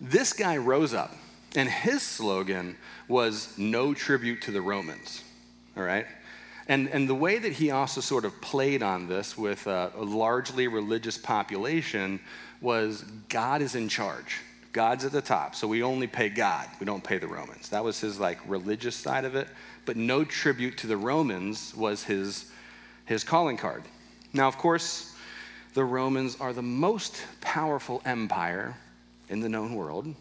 this 0.00 0.32
guy 0.32 0.56
rose 0.56 0.94
up, 0.94 1.14
and 1.56 1.68
his 1.68 2.02
slogan 2.02 2.76
was 3.08 3.56
no 3.58 3.94
tribute 3.94 4.42
to 4.42 4.50
the 4.50 4.60
Romans. 4.60 5.22
All 5.76 5.82
right? 5.82 6.06
And, 6.68 6.88
and 6.88 7.08
the 7.08 7.14
way 7.14 7.38
that 7.38 7.52
he 7.52 7.70
also 7.70 8.00
sort 8.00 8.24
of 8.24 8.40
played 8.42 8.82
on 8.82 9.08
this 9.08 9.38
with 9.38 9.66
a, 9.66 9.90
a 9.96 10.04
largely 10.04 10.68
religious 10.68 11.16
population 11.16 12.20
was 12.60 13.02
God 13.28 13.62
is 13.62 13.74
in 13.74 13.88
charge. 13.88 14.40
God's 14.72 15.06
at 15.06 15.12
the 15.12 15.22
top. 15.22 15.54
So 15.54 15.66
we 15.66 15.82
only 15.82 16.06
pay 16.06 16.28
God. 16.28 16.68
We 16.78 16.84
don't 16.84 17.02
pay 17.02 17.16
the 17.16 17.26
Romans. 17.26 17.70
That 17.70 17.82
was 17.82 18.00
his 18.00 18.20
like 18.20 18.38
religious 18.46 18.94
side 18.94 19.24
of 19.24 19.34
it. 19.34 19.48
But 19.86 19.96
no 19.96 20.24
tribute 20.24 20.76
to 20.78 20.86
the 20.86 20.96
Romans 20.96 21.74
was 21.74 22.04
his, 22.04 22.50
his 23.06 23.24
calling 23.24 23.56
card. 23.56 23.82
Now, 24.34 24.46
of 24.46 24.58
course, 24.58 25.16
the 25.72 25.84
Romans 25.84 26.36
are 26.38 26.52
the 26.52 26.62
most 26.62 27.22
powerful 27.40 28.02
empire 28.04 28.76
in 29.28 29.40
the 29.40 29.48
known 29.48 29.74
world. 29.74 30.14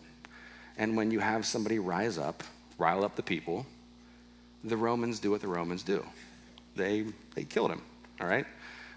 And 0.77 0.95
when 0.95 1.11
you 1.11 1.19
have 1.19 1.45
somebody 1.45 1.79
rise 1.79 2.17
up, 2.17 2.43
rile 2.77 3.03
up 3.03 3.15
the 3.15 3.23
people, 3.23 3.65
the 4.63 4.77
Romans 4.77 5.19
do 5.19 5.31
what 5.31 5.41
the 5.41 5.47
Romans 5.47 5.83
do. 5.83 6.05
They, 6.75 7.05
they 7.35 7.43
killed 7.43 7.71
him, 7.71 7.81
all 8.21 8.27
right? 8.27 8.45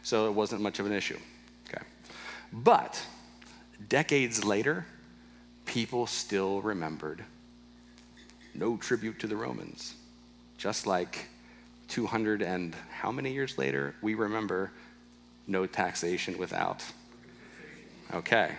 So 0.03 0.27
it 0.27 0.33
wasn't 0.33 0.63
much 0.63 0.79
of 0.79 0.87
an 0.87 0.93
issue, 0.93 1.19
okay? 1.69 1.83
But 2.53 3.01
decades 3.89 4.45
later, 4.45 4.87
people 5.65 6.07
still 6.07 6.61
remembered 6.61 7.25
no 8.55 8.77
tribute 8.77 9.19
to 9.21 9.27
the 9.27 9.37
Romans. 9.37 9.95
Just 10.59 10.87
like 10.87 11.27
200 11.89 12.43
and 12.43 12.75
how 12.91 13.11
many 13.11 13.33
years 13.33 13.57
later, 13.57 13.95
we 14.03 14.15
remember 14.15 14.73
no 15.47 15.67
taxation 15.67 16.37
without. 16.39 16.85
Okay, 18.13 18.53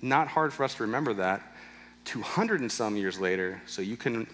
not 0.00 0.28
hard 0.28 0.52
for 0.52 0.64
us 0.64 0.74
to 0.76 0.84
remember 0.84 1.14
that 1.14 1.42
200 2.04 2.60
and 2.60 2.72
some 2.72 2.96
years 2.96 3.20
later, 3.20 3.60
so 3.66 3.82
you 3.82 3.96
can 3.96 4.26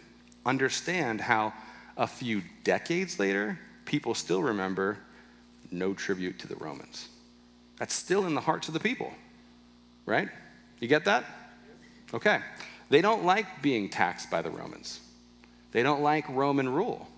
understand 0.47 1.21
how 1.21 1.53
a 1.97 2.07
few 2.07 2.43
decades 2.63 3.19
later, 3.19 3.59
people 3.85 4.15
still 4.15 4.43
remember 4.43 4.99
no 5.71 5.93
tribute 5.93 6.39
to 6.39 6.47
the 6.47 6.57
Romans. 6.57 7.09
That's 7.79 7.95
still 7.95 8.27
in 8.27 8.35
the 8.35 8.41
hearts 8.41 8.69
of 8.69 8.75
the 8.75 8.81
people, 8.81 9.13
right? 10.07 10.29
You 10.81 10.89
get 10.89 11.05
that? 11.07 11.25
Okay. 12.13 12.41
They 12.91 13.01
don't 13.01 13.25
like 13.25 13.63
being 13.63 13.89
taxed 13.89 14.31
by 14.31 14.43
the 14.43 14.51
Romans, 14.51 15.01
they 15.73 15.83
don't 15.83 16.03
like 16.03 16.29
Roman 16.29 16.69
rule, 16.69 17.09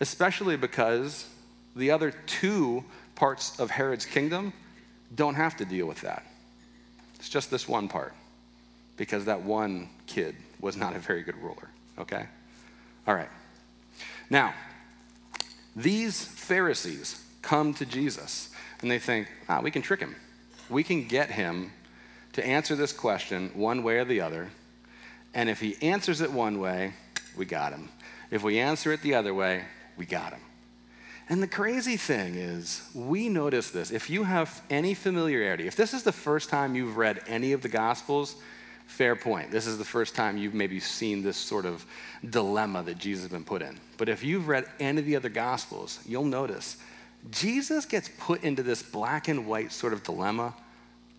especially 0.00 0.56
because 0.56 1.28
the 1.76 1.90
other 1.90 2.10
two 2.26 2.84
parts 3.14 3.60
of 3.60 3.70
Herod's 3.70 4.06
kingdom 4.06 4.54
don't 5.14 5.34
have 5.34 5.58
to 5.58 5.66
deal 5.66 5.86
with 5.86 6.00
that. 6.00 6.24
It's 7.20 7.28
just 7.28 7.50
this 7.50 7.68
one 7.68 7.86
part 7.86 8.14
because 8.96 9.26
that 9.26 9.42
one 9.42 9.90
kid 10.06 10.34
was 10.58 10.76
not 10.76 10.96
a 10.96 10.98
very 10.98 11.22
good 11.22 11.36
ruler, 11.36 11.68
okay? 11.98 12.26
All 13.06 13.14
right. 13.14 13.28
Now, 14.30 14.54
these 15.76 16.24
Pharisees 16.24 17.22
come 17.42 17.74
to 17.74 17.84
Jesus 17.84 18.50
and 18.80 18.90
they 18.90 18.98
think, 18.98 19.28
ah, 19.50 19.60
we 19.60 19.70
can 19.70 19.82
trick 19.82 20.00
him. 20.00 20.16
We 20.70 20.82
can 20.82 21.06
get 21.06 21.30
him 21.30 21.72
to 22.32 22.46
answer 22.46 22.74
this 22.74 22.92
question 22.92 23.50
one 23.54 23.82
way 23.82 23.98
or 23.98 24.06
the 24.06 24.22
other. 24.22 24.48
And 25.34 25.50
if 25.50 25.60
he 25.60 25.76
answers 25.82 26.22
it 26.22 26.32
one 26.32 26.58
way, 26.58 26.94
we 27.36 27.44
got 27.44 27.72
him. 27.72 27.90
If 28.30 28.42
we 28.42 28.58
answer 28.58 28.92
it 28.92 29.02
the 29.02 29.14
other 29.14 29.34
way, 29.34 29.64
we 29.98 30.06
got 30.06 30.32
him. 30.32 30.40
And 31.30 31.40
the 31.40 31.46
crazy 31.46 31.96
thing 31.96 32.34
is, 32.34 32.82
we 32.92 33.28
notice 33.28 33.70
this. 33.70 33.92
If 33.92 34.10
you 34.10 34.24
have 34.24 34.62
any 34.68 34.94
familiarity, 34.94 35.68
if 35.68 35.76
this 35.76 35.94
is 35.94 36.02
the 36.02 36.12
first 36.12 36.50
time 36.50 36.74
you've 36.74 36.96
read 36.96 37.22
any 37.28 37.52
of 37.52 37.62
the 37.62 37.68
Gospels, 37.68 38.34
fair 38.86 39.14
point. 39.14 39.52
This 39.52 39.68
is 39.68 39.78
the 39.78 39.84
first 39.84 40.16
time 40.16 40.36
you've 40.36 40.54
maybe 40.54 40.80
seen 40.80 41.22
this 41.22 41.36
sort 41.36 41.64
of 41.64 41.86
dilemma 42.28 42.82
that 42.82 42.98
Jesus 42.98 43.22
has 43.22 43.30
been 43.30 43.44
put 43.44 43.62
in. 43.62 43.78
But 43.96 44.08
if 44.08 44.24
you've 44.24 44.48
read 44.48 44.66
any 44.80 44.98
of 44.98 45.06
the 45.06 45.14
other 45.14 45.28
Gospels, 45.28 46.00
you'll 46.04 46.24
notice 46.24 46.76
Jesus 47.30 47.84
gets 47.84 48.10
put 48.18 48.42
into 48.42 48.64
this 48.64 48.82
black 48.82 49.28
and 49.28 49.46
white 49.46 49.70
sort 49.70 49.92
of 49.92 50.02
dilemma 50.02 50.54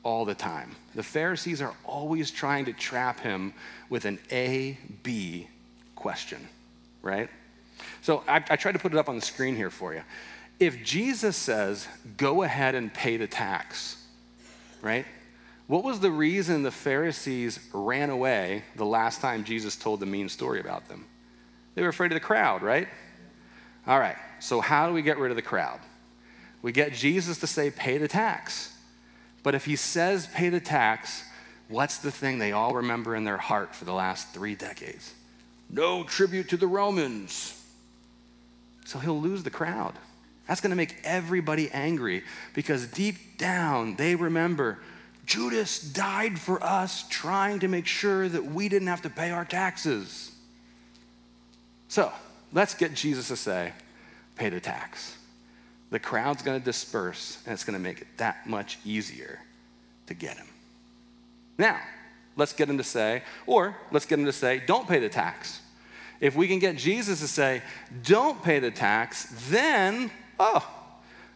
all 0.04 0.26
the 0.26 0.36
time. 0.36 0.76
The 0.94 1.04
Pharisees 1.04 1.62
are 1.62 1.74
always 1.86 2.32
trying 2.32 2.66
to 2.66 2.74
trap 2.74 3.22
him 3.22 3.54
with 3.90 4.04
an 4.04 4.20
A 4.30 4.78
B 5.04 5.48
question, 5.96 6.50
right? 7.02 7.30
So 8.02 8.24
I, 8.28 8.38
I 8.50 8.56
tried 8.56 8.74
to 8.74 8.80
put 8.80 8.94
it 8.94 8.98
up 8.98 9.10
on 9.10 9.16
the 9.16 9.22
screen 9.22 9.56
here 9.56 9.70
for 9.70 9.94
you. 9.94 10.04
If 10.60 10.84
Jesus 10.84 11.36
says, 11.36 11.88
go 12.18 12.44
ahead 12.44 12.76
and 12.76 12.94
pay 12.94 13.18
the 13.18 13.28
tax, 13.28 13.98
right? 14.82 15.06
What 15.68 15.84
was 15.84 16.00
the 16.00 16.12
reason 16.12 16.64
the 16.64 16.72
Pharisees 16.72 17.60
ran 17.74 18.10
away 18.10 18.64
the 18.76 18.86
last 18.86 19.22
time 19.22 19.44
Jesus 19.44 19.76
told 19.76 20.00
the 20.00 20.06
mean 20.06 20.30
story 20.30 20.60
about 20.60 20.88
them? 20.88 21.06
They 21.76 21.82
were 21.82 21.90
afraid 21.90 22.12
of 22.12 22.16
the 22.16 22.20
crowd, 22.20 22.62
right? 22.62 22.88
All 23.88 24.00
right, 24.00 24.18
so 24.40 24.62
how 24.62 24.88
do 24.88 24.94
we 24.94 25.02
get 25.02 25.18
rid 25.18 25.32
of 25.32 25.36
the 25.36 25.42
crowd? 25.42 25.80
We 26.62 26.72
get 26.72 26.94
Jesus 26.94 27.40
to 27.40 27.48
say, 27.48 27.72
pay 27.72 27.98
the 27.98 28.08
tax. 28.08 28.76
But 29.44 29.56
if 29.56 29.66
he 29.66 29.76
says, 29.76 30.28
pay 30.28 30.50
the 30.50 30.60
tax, 30.60 31.24
what's 31.70 31.98
the 31.98 32.12
thing 32.12 32.38
they 32.38 32.52
all 32.52 32.76
remember 32.76 33.16
in 33.16 33.24
their 33.24 33.38
heart 33.38 33.74
for 33.74 33.86
the 33.86 33.94
last 33.94 34.34
three 34.34 34.56
decades? 34.56 35.14
No 35.70 36.04
tribute 36.04 36.50
to 36.50 36.58
the 36.58 36.68
Romans. 36.68 37.61
So 38.86 39.00
he'll 39.00 39.20
lose 39.20 39.44
the 39.44 39.50
crowd. 39.50 39.94
That's 40.48 40.62
going 40.62 40.72
to 40.72 40.76
make 40.76 40.96
everybody 41.04 41.70
angry 41.72 42.24
because 42.54 42.88
deep 42.88 43.38
down 43.38 43.96
they 43.96 44.16
remember 44.16 44.80
Judas 45.26 45.80
died 45.80 46.38
for 46.40 46.62
us, 46.62 47.08
trying 47.08 47.60
to 47.60 47.70
make 47.70 47.86
sure 47.86 48.28
that 48.28 48.44
we 48.44 48.68
didn't 48.68 48.90
have 48.90 49.04
to 49.04 49.10
pay 49.10 49.32
our 49.32 49.46
taxes. 49.46 50.32
So 51.88 52.12
let's 52.52 52.74
get 52.74 52.96
Jesus 52.96 53.30
to 53.30 53.38
say, 53.38 53.72
pay 54.36 54.50
the 54.50 54.60
tax. 54.60 55.16
The 55.90 56.00
crowd's 56.00 56.42
going 56.42 56.60
to 56.60 56.66
disperse, 56.66 57.42
and 57.46 57.54
it's 57.54 57.64
going 57.64 57.78
to 57.78 57.84
make 57.84 58.02
it 58.02 58.08
that 58.18 58.46
much 58.46 58.78
easier 58.84 59.40
to 60.08 60.14
get 60.14 60.36
him. 60.36 60.48
Now, 61.58 61.80
let's 62.36 62.52
get 62.52 62.70
him 62.70 62.78
to 62.78 62.84
say, 62.84 63.24
or 63.46 63.78
let's 63.92 64.06
get 64.06 64.20
him 64.20 64.26
to 64.26 64.34
say, 64.34 64.62
don't 64.66 64.86
pay 64.86 65.00
the 65.00 65.08
tax. 65.08 65.61
If 66.22 66.36
we 66.36 66.48
can 66.48 66.60
get 66.60 66.78
Jesus 66.78 67.20
to 67.20 67.28
say, 67.28 67.64
don't 68.04 68.42
pay 68.44 68.60
the 68.60 68.70
tax, 68.70 69.26
then, 69.50 70.12
oh, 70.40 70.66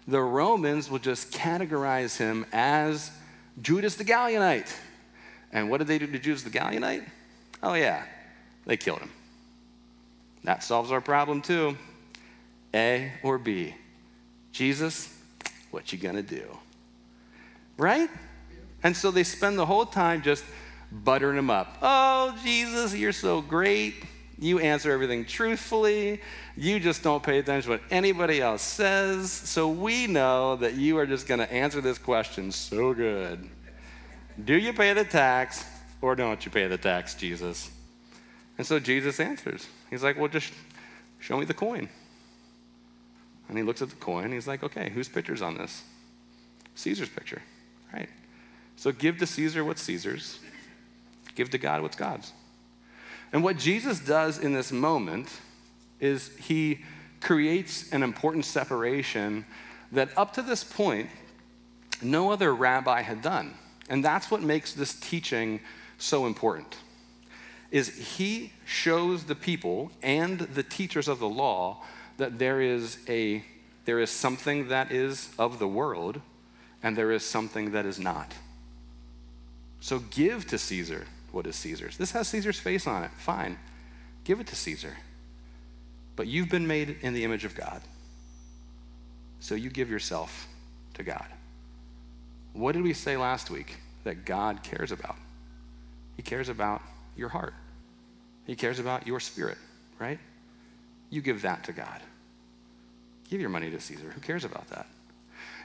the 0.08 0.22
Romans 0.22 0.90
will 0.90 1.00
just 1.00 1.32
categorize 1.32 2.18
him 2.18 2.46
as 2.54 3.12
Judas 3.60 3.96
the 3.96 4.06
Galileanite. 4.06 4.72
And 5.52 5.72
what 5.72 5.80
did 5.80 5.88
they 5.88 5.98
do 5.98 6.06
to 6.06 6.20
Judas 6.20 6.44
the 6.44 6.52
Galileanite? 6.52 7.04
Oh, 7.64 7.74
yeah, 7.74 8.04
they 8.68 8.78
killed 8.78 9.00
him. 9.00 9.12
That 10.44 10.64
solves 10.64 10.92
our 10.92 11.02
problem 11.02 11.42
too. 11.42 11.76
A 12.76 13.12
or 13.24 13.40
B? 13.40 13.74
Jesus, 14.52 15.12
what 15.72 15.92
you 15.92 15.98
gonna 15.98 16.22
do? 16.22 16.44
Right? 17.78 18.10
And 18.84 18.96
so 18.96 19.10
they 19.10 19.24
spend 19.24 19.58
the 19.58 19.66
whole 19.66 19.88
time 19.88 20.22
just 20.22 20.46
buttering 20.92 21.40
him 21.40 21.50
up. 21.50 21.80
Oh, 21.82 22.38
Jesus, 22.44 22.94
you're 22.94 23.12
so 23.12 23.42
great. 23.42 23.96
You 24.38 24.60
answer 24.60 24.92
everything 24.92 25.26
truthfully. 25.26 26.22
You 26.58 26.80
just 26.80 27.04
don't 27.04 27.24
pay 27.24 27.40
attention 27.40 27.72
to 27.72 27.78
what 27.78 27.82
anybody 27.90 28.42
else 28.42 28.62
says. 28.62 29.32
So 29.32 29.70
we 29.70 30.08
know 30.08 30.58
that 30.58 30.74
you 30.74 30.98
are 30.98 31.06
just 31.06 31.28
going 31.28 31.40
to 31.40 31.52
answer 31.52 31.80
this 31.80 31.98
question 31.98 32.52
so 32.52 32.94
good. 32.94 33.50
Do 34.44 34.56
you 34.56 34.74
pay 34.74 34.94
the 34.94 35.06
tax 35.06 35.64
or 36.02 36.16
don't 36.16 36.44
you 36.46 36.52
pay 36.52 36.68
the 36.68 36.78
tax, 36.78 37.16
Jesus? 37.16 37.72
And 38.58 38.68
so 38.68 38.80
Jesus 38.80 39.20
answers. 39.20 39.68
He's 39.90 40.04
like, 40.04 40.18
Well, 40.18 40.28
just 40.28 40.52
show 41.20 41.38
me 41.38 41.46
the 41.46 41.54
coin. 41.54 41.90
And 43.48 43.58
he 43.58 43.64
looks 43.64 43.82
at 43.82 43.90
the 43.90 43.96
coin. 43.96 44.32
He's 44.34 44.48
like, 44.48 44.64
Okay, 44.64 44.90
whose 44.90 45.08
picture's 45.08 45.42
on 45.42 45.58
this? 45.58 45.84
Caesar's 46.76 47.10
picture, 47.10 47.42
right? 47.94 48.10
So 48.76 48.92
give 48.92 49.18
to 49.20 49.26
Caesar 49.26 49.64
what's 49.64 49.82
Caesar's, 49.84 50.40
give 51.36 51.50
to 51.52 51.58
God 51.58 51.82
what's 51.82 51.96
God's. 51.96 52.34
And 53.36 53.44
what 53.44 53.58
Jesus 53.58 54.00
does 54.00 54.40
in 54.40 54.54
this 54.54 54.72
moment 54.72 55.28
is 56.00 56.34
he 56.38 56.86
creates 57.20 57.92
an 57.92 58.02
important 58.02 58.46
separation 58.46 59.46
that 59.92 60.08
up 60.16 60.32
to 60.36 60.42
this 60.42 60.64
point, 60.64 61.10
no 62.02 62.32
other 62.32 62.56
rabbi 62.56 63.02
had 63.02 63.22
done. 63.22 63.56
And 63.90 64.06
that's 64.06 64.32
what 64.32 64.42
makes 64.42 64.72
this 64.72 64.98
teaching 64.98 65.60
so 65.98 66.28
important. 66.28 66.78
Is 67.72 68.16
he 68.16 68.54
shows 68.64 69.26
the 69.26 69.36
people 69.36 69.92
and 70.02 70.40
the 70.40 70.64
teachers 70.64 71.10
of 71.10 71.20
the 71.20 71.28
law 71.28 71.84
that 72.16 72.40
there 72.40 72.62
is 72.62 73.00
a 73.10 73.44
there 73.84 74.00
is 74.00 74.12
something 74.12 74.70
that 74.70 74.94
is 74.94 75.30
of 75.38 75.60
the 75.60 75.68
world 75.68 76.22
and 76.82 76.98
there 76.98 77.12
is 77.12 77.26
something 77.26 77.72
that 77.72 77.86
is 77.86 78.00
not. 78.00 78.34
So 79.82 80.00
give 80.00 80.48
to 80.48 80.58
Caesar 80.58 81.06
what 81.36 81.46
is 81.46 81.58
Caesar's. 81.58 81.98
This 81.98 82.12
has 82.12 82.30
Caesar's 82.30 82.60
face 82.62 82.88
on 82.88 83.04
it. 83.04 83.12
Fine. 83.18 83.60
Give 84.24 84.40
it 84.40 84.48
to 84.48 84.56
Caesar. 84.56 84.96
But 86.16 86.28
you've 86.28 86.48
been 86.48 86.66
made 86.66 86.96
in 87.02 87.14
the 87.14 87.26
image 87.26 87.44
of 87.44 87.54
God. 87.54 87.82
So 89.42 89.54
you 89.54 89.70
give 89.70 89.90
yourself 89.90 90.48
to 90.94 91.04
God. 91.04 91.26
What 92.54 92.72
did 92.72 92.84
we 92.84 92.94
say 92.94 93.18
last 93.18 93.52
week 93.52 93.76
that 94.06 94.24
God 94.24 94.64
cares 94.64 94.94
about? 94.94 95.18
He 96.16 96.24
cares 96.24 96.48
about 96.48 96.82
your 97.18 97.28
heart. 97.28 97.54
He 98.48 98.56
cares 98.56 98.80
about 98.80 99.06
your 99.06 99.20
spirit, 99.20 99.58
right? 100.00 100.20
You 101.10 101.22
give 101.22 101.42
that 101.42 101.66
to 101.66 101.74
God. 101.74 102.00
Give 103.30 103.42
your 103.42 103.50
money 103.50 103.70
to 103.72 103.80
Caesar. 103.82 104.10
Who 104.10 104.22
cares 104.22 104.46
about 104.46 104.70
that? 104.70 104.88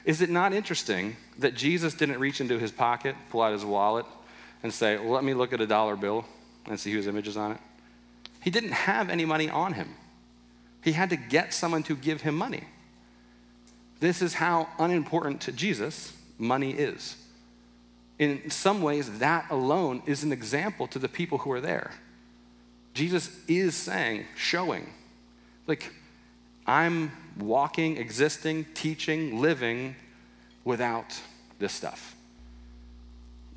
Is 0.03 0.21
it 0.21 0.29
not 0.29 0.51
interesting 0.51 1.15
that 1.39 1.55
Jesus 1.55 1.93
didn't 1.93 2.19
reach 2.19 2.41
into 2.41 2.59
his 2.59 2.73
pocket, 2.73 3.15
pull 3.29 3.41
out 3.41 3.53
his 3.53 3.63
wallet, 3.63 4.05
and 4.63 4.73
say, 4.73 4.97
well, 4.97 5.11
Let 5.11 5.23
me 5.23 5.33
look 5.33 5.53
at 5.53 5.61
a 5.61 5.67
dollar 5.67 5.95
bill 5.95 6.25
and 6.65 6.79
see 6.79 6.91
whose 6.91 7.07
image 7.07 7.27
is 7.27 7.37
on 7.37 7.53
it? 7.53 7.57
He 8.41 8.49
didn't 8.49 8.71
have 8.71 9.09
any 9.09 9.25
money 9.25 9.49
on 9.49 9.73
him. 9.73 9.95
He 10.83 10.93
had 10.93 11.09
to 11.11 11.15
get 11.15 11.53
someone 11.53 11.83
to 11.83 11.95
give 11.95 12.21
him 12.21 12.35
money. 12.35 12.63
This 13.99 14.21
is 14.21 14.33
how 14.33 14.67
unimportant 14.79 15.41
to 15.41 15.51
Jesus 15.51 16.13
money 16.39 16.71
is. 16.71 17.15
In 18.17 18.49
some 18.49 18.81
ways, 18.81 19.19
that 19.19 19.45
alone 19.51 20.01
is 20.05 20.23
an 20.23 20.31
example 20.31 20.87
to 20.87 20.99
the 20.99 21.07
people 21.07 21.39
who 21.39 21.51
are 21.51 21.61
there. 21.61 21.91
Jesus 22.93 23.35
is 23.47 23.75
saying, 23.75 24.25
showing, 24.35 24.89
like, 25.67 25.91
I'm 26.65 27.11
walking, 27.37 27.97
existing, 27.97 28.65
teaching, 28.73 29.39
living 29.39 29.95
without 30.63 31.19
this 31.59 31.73
stuff. 31.73 32.15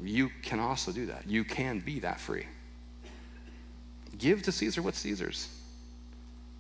You 0.03 0.31
can 0.43 0.61
also 0.61 0.93
do 0.93 1.07
that. 1.07 1.27
You 1.27 1.45
can 1.45 1.81
be 1.81 2.01
that 2.01 2.21
free. 2.21 2.47
Give 4.19 4.43
to 4.43 4.53
Caesar 4.53 4.83
what's 4.83 4.99
Caesar's, 4.99 5.49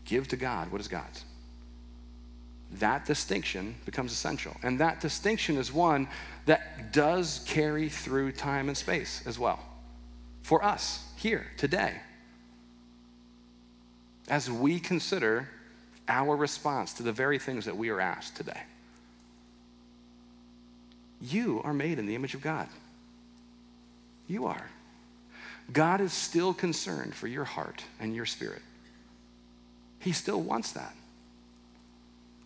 give 0.05 0.29
to 0.29 0.37
God 0.37 0.73
what 0.73 0.81
is 0.81 0.89
God's. 0.89 1.25
That 2.79 3.05
distinction 3.05 3.77
becomes 3.85 4.11
essential. 4.13 4.57
And 4.63 4.81
that 4.81 5.01
distinction 5.01 5.57
is 5.57 5.73
one 5.73 6.09
that 6.47 6.93
does 6.93 7.45
carry 7.47 7.89
through 7.89 8.33
time 8.33 8.69
and 8.69 8.77
space 8.77 9.23
as 9.27 9.39
well. 9.39 9.61
For 10.43 10.65
us, 10.65 11.05
here, 11.17 11.47
today. 11.57 12.01
As 14.29 14.51
we 14.51 14.81
consider 14.81 15.49
our 16.09 16.37
response 16.37 16.93
to 16.95 17.03
the 17.03 17.13
very 17.13 17.39
things 17.39 17.65
that 17.65 17.77
we 17.77 17.91
are 17.91 18.01
asked 18.01 18.37
today. 18.37 18.63
You 21.21 21.63
are 21.65 21.73
made 21.73 21.99
in 21.99 22.07
the 22.07 22.15
image 22.15 22.35
of 22.35 22.43
God. 22.43 22.69
You 24.27 24.47
are. 24.47 24.71
God 25.73 26.01
is 26.01 26.13
still 26.13 26.53
concerned 26.53 27.15
for 27.15 27.27
your 27.27 27.45
heart 27.45 27.83
and 28.01 28.15
your 28.15 28.27
spirit. 28.27 28.63
He 29.99 30.13
still 30.13 30.41
wants 30.41 30.73
that. 30.73 30.95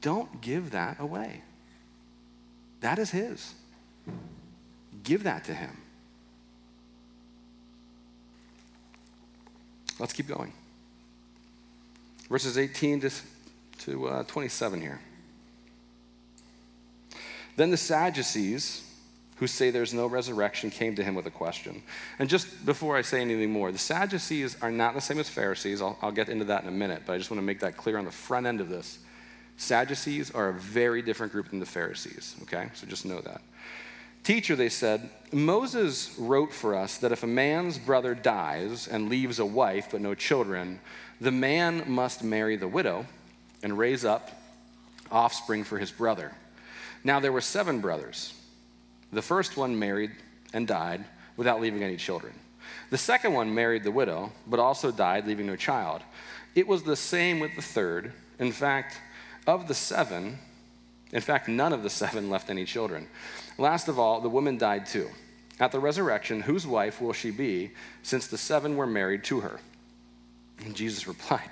Don't 0.01 0.41
give 0.41 0.71
that 0.71 1.01
away. 1.01 1.43
That 2.81 2.99
is 2.99 3.11
His. 3.11 3.55
Give 5.03 5.25
that 5.25 5.45
to 5.45 5.55
Him. 5.55 5.77
Let's 9.99 10.13
keep 10.13 10.29
going. 10.29 10.53
Verses 12.29 12.57
18 12.57 13.01
to 13.01 13.11
to 13.79 14.09
uh, 14.09 14.23
27 14.25 14.81
here. 14.81 15.01
Then 17.57 17.71
the 17.71 17.77
Sadducees, 17.77 18.88
who 19.39 19.47
say 19.47 19.71
there's 19.71 19.95
no 19.95 20.07
resurrection, 20.07 20.71
came 20.71 20.95
to 20.97 21.05
him 21.05 21.15
with 21.15 21.27
a 21.27 21.31
question. 21.31 21.83
And 22.19 22.29
just 22.29 22.67
before 22.67 22.97
I 22.97 23.03
say 23.03 23.21
anything 23.21 23.51
more, 23.51 23.71
the 23.71 23.79
Sadducees 23.79 24.57
are 24.63 24.71
not 24.71 24.95
the 24.95 25.01
same 25.01 25.19
as 25.19 25.29
Pharisees. 25.29 25.81
I'll, 25.81 25.97
I'll 26.03 26.13
get 26.13 26.29
into 26.29 26.47
that 26.47 26.63
in 26.63 26.69
a 26.69 26.73
minute, 26.73 27.03
but 27.07 27.13
I 27.13 27.19
just 27.19 27.31
want 27.31 27.39
to 27.39 27.45
make 27.45 27.61
that 27.61 27.77
clear 27.77 27.99
on 27.99 28.05
the 28.05 28.11
front 28.11 28.47
end 28.47 28.61
of 28.61 28.69
this. 28.69 28.99
Sadducees 29.57 30.31
are 30.33 30.51
a 30.51 30.55
very 30.55 31.03
different 31.03 31.33
group 31.33 31.51
than 31.51 31.61
the 31.61 31.67
Pharisees, 31.67 32.37
okay? 32.43 32.69
So 32.75 32.87
just 32.87 33.05
know 33.05 33.21
that. 33.21 33.41
Teacher, 34.25 34.57
they 34.57 34.69
said, 34.69 35.09
Moses 35.33 36.15
wrote 36.19 36.53
for 36.53 36.75
us 36.75 36.99
that 36.99 37.13
if 37.13 37.23
a 37.23 37.27
man's 37.27 37.79
brother 37.79 38.15
dies 38.15 38.87
and 38.89 39.09
leaves 39.09 39.39
a 39.39 39.47
wife 39.47 39.89
but 39.91 40.01
no 40.01 40.15
children, 40.15 40.81
the 41.21 41.33
man 41.33 41.85
must 41.87 42.23
marry 42.23 42.57
the 42.57 42.69
widow 42.69 43.07
and 43.63 43.79
raise 43.79 44.05
up 44.05 44.31
offspring 45.11 45.65
for 45.65 45.79
his 45.79 45.91
brother. 45.91 46.33
Now 47.03 47.21
there 47.21 47.33
were 47.33 47.41
seven 47.41 47.81
brothers. 47.81 48.35
The 49.13 49.23
first 49.23 49.57
one 49.57 49.79
married 49.79 50.11
and 50.53 50.67
died 50.67 51.05
without 51.37 51.61
leaving 51.61 51.83
any 51.83 51.97
children. 51.97 52.35
The 52.91 52.99
second 52.99 53.33
one 53.33 53.55
married 53.55 53.85
the 53.85 53.91
widow, 53.91 54.33
but 54.47 54.61
also 54.61 54.91
died, 54.91 55.27
leaving 55.27 55.47
no 55.47 55.57
child. 55.57 56.03
It 56.55 56.67
was 56.67 56.83
the 56.83 56.97
same 56.97 57.41
with 57.41 57.55
the 57.55 57.63
third. 57.63 58.13
In 58.39 58.53
fact, 58.53 59.01
of 59.47 59.69
the 59.69 59.75
seven, 59.75 60.39
in 61.13 61.21
fact, 61.21 61.49
none 61.49 61.73
of 61.73 61.83
the 61.83 61.91
seven 61.91 62.31
left 62.31 62.51
any 62.51 62.65
children. 62.65 63.09
Last 63.57 63.89
of 63.89 63.99
all, 63.99 64.21
the 64.21 64.29
woman 64.29 64.59
died 64.59 64.87
too. 64.87 65.09
At 65.61 65.73
the 65.73 65.81
resurrection, 65.81 66.43
whose 66.43 66.67
wife 66.67 67.01
will 67.01 67.13
she 67.13 67.31
be, 67.31 67.73
since 68.03 68.27
the 68.27 68.39
seven 68.39 68.77
were 68.77 68.87
married 68.87 69.25
to 69.25 69.41
her? 69.41 69.59
And 70.65 70.75
Jesus 70.75 71.09
replied, 71.09 71.51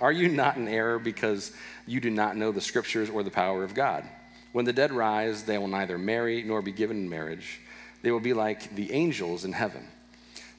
Are 0.00 0.12
you 0.12 0.28
not 0.28 0.56
in 0.56 0.68
error 0.68 0.98
because 0.98 1.52
you 1.86 2.00
do 2.00 2.10
not 2.10 2.36
know 2.36 2.52
the 2.52 2.60
scriptures 2.60 3.10
or 3.10 3.22
the 3.22 3.30
power 3.30 3.62
of 3.62 3.74
God? 3.74 4.04
When 4.54 4.66
the 4.66 4.72
dead 4.72 4.92
rise, 4.92 5.42
they 5.42 5.58
will 5.58 5.66
neither 5.66 5.98
marry 5.98 6.44
nor 6.44 6.62
be 6.62 6.70
given 6.70 6.96
in 6.96 7.10
marriage. 7.10 7.58
They 8.02 8.12
will 8.12 8.20
be 8.20 8.32
like 8.32 8.76
the 8.76 8.92
angels 8.92 9.44
in 9.44 9.52
heaven. 9.52 9.88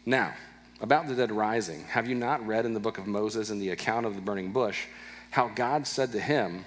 Now, 0.05 0.33
about 0.81 1.07
the 1.07 1.15
dead 1.15 1.31
rising, 1.31 1.85
have 1.85 2.05
you 2.05 2.13
not 2.13 2.45
read 2.45 2.65
in 2.65 2.73
the 2.73 2.81
book 2.81 2.97
of 2.97 3.07
Moses 3.07 3.49
in 3.49 3.57
the 3.57 3.69
account 3.69 4.05
of 4.05 4.13
the 4.13 4.19
burning 4.19 4.51
bush 4.51 4.83
how 5.31 5.47
God 5.47 5.87
said 5.87 6.11
to 6.11 6.19
him, 6.19 6.65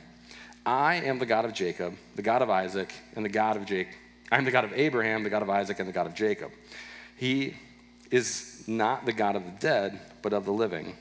I 0.65 1.03
am 1.03 1.19
the 1.19 1.27
God 1.27 1.45
of 1.45 1.53
Jacob, 1.53 1.99
the 2.17 2.23
God 2.23 2.41
of 2.41 2.49
Isaac, 2.49 2.95
and 3.15 3.27
the 3.27 3.29
God 3.29 3.59
of 3.59 3.67
Jacob. 3.67 3.93
I 4.33 4.39
am 4.39 4.47
the 4.47 4.51
God 4.51 4.65
of 4.65 4.73
Abraham, 4.73 5.23
the 5.23 5.29
God 5.29 5.43
of 5.43 5.51
Isaac, 5.51 5.79
and 5.81 5.87
the 5.87 5.93
God 5.93 6.07
of 6.07 6.15
Jacob. 6.15 6.51
He 7.15 7.57
is 8.11 8.65
not 8.67 9.05
the 9.05 9.13
God 9.13 9.37
of 9.37 9.45
the 9.45 9.61
dead, 9.61 10.01
but 10.23 10.33
of 10.33 10.47
the 10.47 10.53
living. 10.53 10.97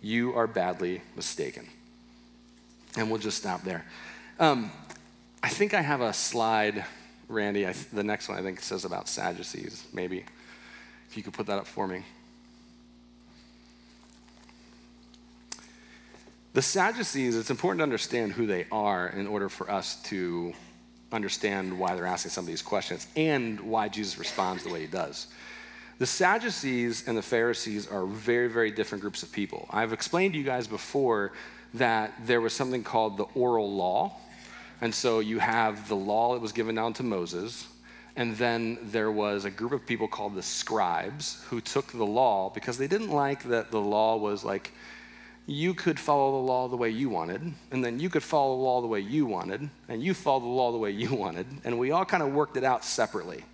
You 0.00 0.32
are 0.34 0.46
badly 0.46 1.02
mistaken. 1.16 1.66
And 2.96 3.10
we'll 3.10 3.18
just 3.18 3.38
stop 3.38 3.64
there. 3.64 3.84
Um, 4.38 4.70
I 5.42 5.48
think 5.48 5.74
I 5.74 5.80
have 5.80 6.00
a 6.00 6.12
slide, 6.12 6.84
Randy. 7.28 7.66
I, 7.66 7.72
the 7.92 8.04
next 8.04 8.28
one 8.28 8.38
I 8.38 8.42
think 8.42 8.60
says 8.60 8.84
about 8.84 9.08
Sadducees, 9.08 9.84
maybe. 9.92 10.24
If 11.10 11.16
you 11.16 11.22
could 11.22 11.34
put 11.34 11.46
that 11.46 11.58
up 11.58 11.66
for 11.66 11.86
me. 11.86 12.04
The 16.54 16.62
Sadducees, 16.62 17.36
it's 17.36 17.50
important 17.50 17.80
to 17.80 17.82
understand 17.82 18.32
who 18.32 18.46
they 18.46 18.66
are 18.70 19.08
in 19.08 19.26
order 19.26 19.48
for 19.48 19.70
us 19.70 20.00
to 20.04 20.52
understand 21.10 21.78
why 21.78 21.94
they're 21.94 22.06
asking 22.06 22.30
some 22.30 22.44
of 22.44 22.48
these 22.48 22.62
questions 22.62 23.06
and 23.16 23.58
why 23.60 23.88
Jesus 23.88 24.18
responds 24.18 24.62
the 24.62 24.70
way 24.70 24.82
he 24.82 24.86
does. 24.86 25.26
The 25.98 26.06
Sadducees 26.06 27.06
and 27.06 27.16
the 27.16 27.22
Pharisees 27.22 27.86
are 27.88 28.06
very, 28.06 28.48
very 28.48 28.70
different 28.70 29.02
groups 29.02 29.22
of 29.22 29.32
people. 29.32 29.68
I've 29.70 29.92
explained 29.92 30.34
to 30.34 30.38
you 30.38 30.44
guys 30.44 30.66
before 30.66 31.32
that 31.74 32.12
there 32.26 32.40
was 32.40 32.52
something 32.52 32.82
called 32.82 33.16
the 33.16 33.24
oral 33.34 33.72
law. 33.72 34.16
And 34.82 34.92
so 34.92 35.20
you 35.20 35.38
have 35.38 35.88
the 35.88 35.96
law 35.96 36.34
that 36.34 36.40
was 36.40 36.50
given 36.50 36.74
down 36.74 36.92
to 36.94 37.04
Moses, 37.04 37.68
and 38.16 38.36
then 38.36 38.78
there 38.82 39.12
was 39.12 39.44
a 39.44 39.50
group 39.50 39.70
of 39.70 39.86
people 39.86 40.08
called 40.08 40.34
the 40.34 40.42
scribes 40.42 41.42
who 41.48 41.60
took 41.60 41.92
the 41.92 42.04
law 42.04 42.50
because 42.50 42.78
they 42.78 42.88
didn't 42.88 43.10
like 43.10 43.44
that 43.44 43.70
the 43.70 43.80
law 43.80 44.16
was 44.16 44.44
like, 44.44 44.72
you 45.46 45.72
could 45.72 46.00
follow 46.00 46.32
the 46.32 46.46
law 46.46 46.66
the 46.66 46.76
way 46.76 46.90
you 46.90 47.08
wanted, 47.08 47.54
and 47.70 47.84
then 47.84 48.00
you 48.00 48.10
could 48.10 48.24
follow 48.24 48.56
the 48.56 48.62
law 48.62 48.80
the 48.80 48.88
way 48.88 48.98
you 48.98 49.24
wanted, 49.24 49.70
and 49.88 50.02
you 50.02 50.14
follow 50.14 50.40
the 50.40 50.46
law 50.46 50.72
the 50.72 50.78
way 50.78 50.90
you 50.90 51.14
wanted, 51.14 51.46
and 51.64 51.78
we 51.78 51.92
all 51.92 52.04
kind 52.04 52.22
of 52.22 52.32
worked 52.32 52.56
it 52.56 52.64
out 52.64 52.84
separately. 52.84 53.44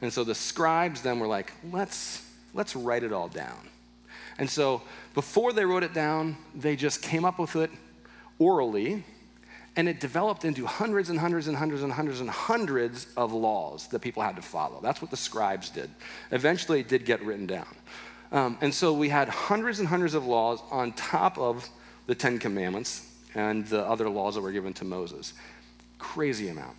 And 0.00 0.10
so 0.10 0.24
the 0.24 0.34
scribes 0.34 1.02
then 1.02 1.20
were 1.20 1.26
like, 1.26 1.52
let's, 1.70 2.26
let's 2.54 2.74
write 2.74 3.04
it 3.04 3.12
all 3.12 3.28
down. 3.28 3.68
And 4.38 4.48
so 4.48 4.80
before 5.12 5.52
they 5.52 5.66
wrote 5.66 5.82
it 5.82 5.92
down, 5.92 6.38
they 6.54 6.74
just 6.74 7.02
came 7.02 7.26
up 7.26 7.38
with 7.38 7.54
it 7.56 7.70
orally, 8.38 9.04
and 9.76 9.88
it 9.88 10.00
developed 10.00 10.44
into 10.44 10.66
hundreds 10.66 11.10
and 11.10 11.18
hundreds 11.18 11.46
and 11.46 11.56
hundreds 11.56 11.82
and 11.82 11.92
hundreds 11.92 12.20
and 12.20 12.28
hundreds 12.28 13.06
of 13.16 13.32
laws 13.32 13.86
that 13.88 14.00
people 14.00 14.22
had 14.22 14.36
to 14.36 14.42
follow. 14.42 14.80
That's 14.82 15.00
what 15.00 15.10
the 15.10 15.16
scribes 15.16 15.70
did. 15.70 15.90
Eventually, 16.32 16.80
it 16.80 16.88
did 16.88 17.04
get 17.04 17.22
written 17.22 17.46
down. 17.46 17.68
Um, 18.32 18.58
and 18.60 18.72
so 18.72 18.92
we 18.92 19.08
had 19.08 19.28
hundreds 19.28 19.80
and 19.80 19.88
hundreds 19.88 20.14
of 20.14 20.26
laws 20.26 20.60
on 20.70 20.92
top 20.92 21.38
of 21.38 21.68
the 22.06 22.14
Ten 22.14 22.38
Commandments 22.38 23.08
and 23.34 23.66
the 23.66 23.84
other 23.86 24.08
laws 24.08 24.34
that 24.34 24.40
were 24.40 24.52
given 24.52 24.72
to 24.74 24.84
Moses. 24.84 25.32
Crazy 25.98 26.48
amount. 26.48 26.76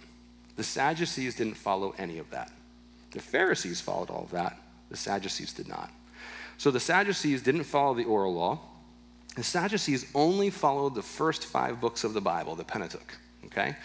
The 0.56 0.64
Sadducees 0.64 1.36
didn't 1.36 1.56
follow 1.56 1.94
any 1.98 2.18
of 2.18 2.30
that. 2.32 2.52
The 3.12 3.22
Pharisees 3.22 3.82
followed 3.82 4.10
all 4.10 4.24
of 4.24 4.32
that. 4.32 4.58
The 4.90 4.98
Sadducees 4.98 5.54
did 5.54 5.68
not. 5.68 5.90
So 6.58 6.72
the 6.72 6.80
Sadducees 6.80 7.42
didn't 7.42 7.64
follow 7.64 7.94
the 7.94 8.04
oral 8.04 8.34
law. 8.34 8.60
The 9.36 9.44
Sadducees 9.44 10.06
only 10.14 10.50
followed 10.50 10.96
the 10.96 11.02
first 11.02 11.46
five 11.46 11.80
books 11.80 12.04
of 12.04 12.14
the 12.14 12.22
Bible, 12.22 12.56
the 12.56 12.64
Pentateuch. 12.64 13.18
Okay? 13.46 13.76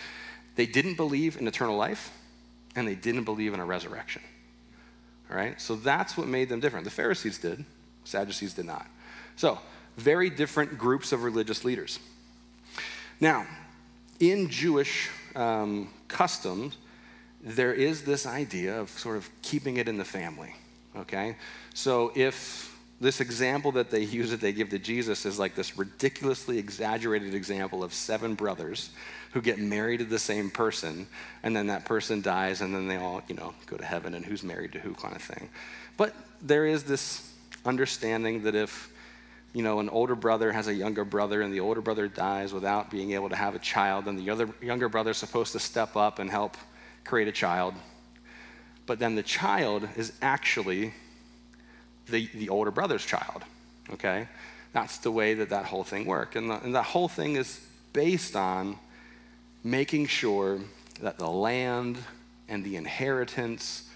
They 0.57 0.67
didn't 0.67 0.95
believe 0.95 1.37
in 1.39 1.47
eternal 1.47 1.77
life, 1.77 2.11
and 2.75 2.87
they 2.87 2.95
didn't 2.95 3.25
believe 3.25 3.55
in 3.55 3.61
a 3.61 3.65
resurrection. 3.65 4.23
All 5.31 5.37
right? 5.37 5.61
So 5.61 5.77
that's 5.77 6.17
what 6.17 6.27
made 6.27 6.49
them 6.49 6.61
different. 6.61 6.85
The 6.85 6.91
Pharisees 6.91 7.39
did, 7.39 7.65
Sadducees 8.05 8.55
did 8.55 8.67
not. 8.67 8.87
So, 9.37 9.59
very 9.97 10.31
different 10.31 10.77
groups 10.77 11.13
of 11.13 11.23
religious 11.23 11.65
leaders. 11.65 11.99
Now, 13.21 13.47
in 14.21 14.49
Jewish 14.51 15.09
um, 15.35 15.89
customs, 16.09 16.77
there 17.43 17.73
is 17.73 18.03
this 18.03 18.27
idea 18.27 18.79
of 18.79 18.91
sort 18.91 19.17
of 19.17 19.29
keeping 19.43 19.77
it 19.77 19.89
in 19.89 19.97
the 19.97 20.05
family, 20.05 20.55
okay? 20.97 21.37
So 21.75 22.13
if 22.15 22.76
this 23.01 23.21
example 23.21 23.73
that 23.73 23.91
they 23.91 24.01
use 24.01 24.31
that 24.31 24.41
they 24.41 24.53
give 24.53 24.71
to 24.71 24.79
Jesus 24.79 25.27
is 25.27 25.39
like 25.39 25.55
this 25.55 25.77
ridiculously 25.77 26.59
exaggerated 26.59 27.35
example 27.35 27.85
of 27.85 27.93
seven 27.93 28.35
brothers 28.35 28.91
who 29.33 29.43
get 29.43 29.59
married 29.59 29.99
to 29.99 30.05
the 30.07 30.19
same 30.19 30.51
person, 30.51 31.07
and 31.43 31.55
then 31.55 31.67
that 31.67 31.85
person 31.85 32.23
dies, 32.23 32.63
and 32.63 32.75
then 32.75 32.89
they 32.89 32.97
all, 32.97 33.21
you 33.29 33.35
know, 33.35 33.53
go 33.67 33.77
to 33.77 33.85
heaven, 33.85 34.15
and 34.15 34.25
who's 34.25 34.43
married 34.43 34.73
to 34.73 34.79
who 34.79 34.95
kind 34.95 35.15
of 35.15 35.21
thing. 35.21 35.51
But 35.99 36.15
there 36.41 36.65
is 36.65 36.85
this 36.85 37.35
understanding 37.67 38.45
that 38.45 38.55
if, 38.55 38.91
you 39.53 39.63
know, 39.63 39.79
an 39.81 39.91
older 39.91 40.15
brother 40.15 40.51
has 40.53 40.69
a 40.69 40.75
younger 40.75 41.05
brother, 41.05 41.43
and 41.43 41.53
the 41.53 41.61
older 41.61 41.83
brother 41.83 42.09
dies 42.09 42.55
without 42.55 42.91
being 42.91 43.13
able 43.13 43.29
to 43.29 43.37
have 43.37 43.55
a 43.55 43.59
child, 43.59 44.07
then 44.07 44.17
the 44.17 44.31
other 44.31 44.49
younger 44.63 44.89
brother 44.89 45.11
is 45.11 45.19
supposed 45.19 45.53
to 45.53 45.59
step 45.59 45.97
up 45.97 46.19
and 46.19 46.31
help 46.31 46.57
create 47.05 47.29
a 47.29 47.33
child. 47.33 47.75
But 48.87 48.99
then 48.99 49.17
the 49.17 49.23
child 49.23 49.87
is 49.97 50.15
actually 50.23 50.95
the, 52.09 52.29
the 52.35 52.49
older 52.49 52.71
brother's 52.71 53.05
child, 53.05 53.45
okay? 53.93 54.29
That's 54.73 54.99
the 54.99 55.11
way 55.11 55.35
that 55.35 55.51
that 55.51 55.67
whole 55.67 55.85
thing 55.85 56.07
worked. 56.07 56.37
And, 56.37 56.51
and 56.51 56.75
that 56.75 56.85
whole 56.85 57.09
thing 57.09 57.37
is 57.37 57.61
based 57.93 58.37
on 58.37 58.79
making 59.65 60.07
sure 60.07 60.61
that 61.01 61.19
the 61.19 61.29
land 61.29 61.99
and 62.49 62.65
the 62.65 62.77
inheritance 62.77 63.89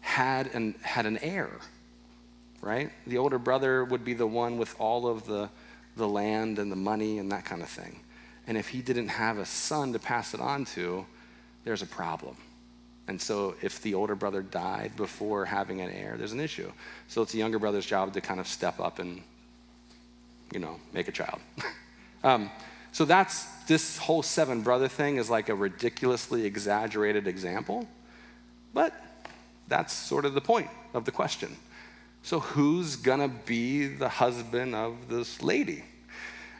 had 0.00 0.48
an, 0.48 0.74
had 0.82 1.06
an 1.06 1.18
heir, 1.18 1.50
right? 2.60 2.90
The 3.06 3.18
older 3.18 3.38
brother 3.38 3.84
would 3.84 4.04
be 4.04 4.14
the 4.14 4.26
one 4.26 4.58
with 4.58 4.74
all 4.78 5.06
of 5.06 5.26
the, 5.26 5.48
the 5.96 6.08
land 6.08 6.58
and 6.58 6.70
the 6.70 6.76
money 6.76 7.18
and 7.18 7.30
that 7.32 7.44
kind 7.44 7.62
of 7.62 7.68
thing. 7.68 8.00
And 8.46 8.58
if 8.58 8.68
he 8.68 8.82
didn't 8.82 9.08
have 9.08 9.38
a 9.38 9.46
son 9.46 9.92
to 9.94 9.98
pass 9.98 10.34
it 10.34 10.40
on 10.40 10.64
to, 10.66 11.06
there's 11.64 11.82
a 11.82 11.86
problem. 11.86 12.36
And 13.06 13.20
so 13.20 13.54
if 13.60 13.82
the 13.82 13.94
older 13.94 14.14
brother 14.14 14.42
died 14.42 14.92
before 14.96 15.44
having 15.44 15.80
an 15.80 15.90
heir, 15.90 16.16
there's 16.16 16.32
an 16.32 16.40
issue. 16.40 16.72
So 17.08 17.22
it's 17.22 17.32
the 17.32 17.38
younger 17.38 17.58
brother's 17.58 17.84
job 17.84 18.12
to 18.14 18.20
kind 18.20 18.40
of 18.40 18.48
step 18.48 18.80
up 18.80 18.98
and, 18.98 19.22
you 20.52 20.58
know, 20.58 20.80
make 20.92 21.08
a 21.08 21.12
child. 21.12 21.40
um, 22.24 22.50
so 22.92 23.04
that's 23.04 23.44
this 23.66 23.98
whole 23.98 24.22
seven 24.22 24.62
brother 24.62 24.88
thing 24.88 25.16
is 25.16 25.28
like 25.28 25.48
a 25.48 25.54
ridiculously 25.54 26.46
exaggerated 26.46 27.26
example, 27.26 27.86
but 28.72 28.94
that's 29.68 29.92
sort 29.92 30.24
of 30.24 30.34
the 30.34 30.40
point 30.40 30.70
of 30.94 31.04
the 31.04 31.10
question. 31.10 31.56
So 32.22 32.40
who's 32.40 32.96
gonna 32.96 33.28
be 33.28 33.86
the 33.86 34.08
husband 34.08 34.74
of 34.74 35.08
this 35.08 35.42
lady? 35.42 35.84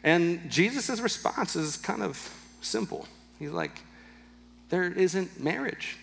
And 0.03 0.51
Jesus' 0.51 1.01
response 1.01 1.57
is 1.57 1.79
kind 1.79 2.03
of 2.03 2.31
simple. 2.61 3.07
He's 3.39 3.51
like, 3.51 3.81
there 4.69 4.85
isn't 4.85 5.41
marriage. 5.41 5.97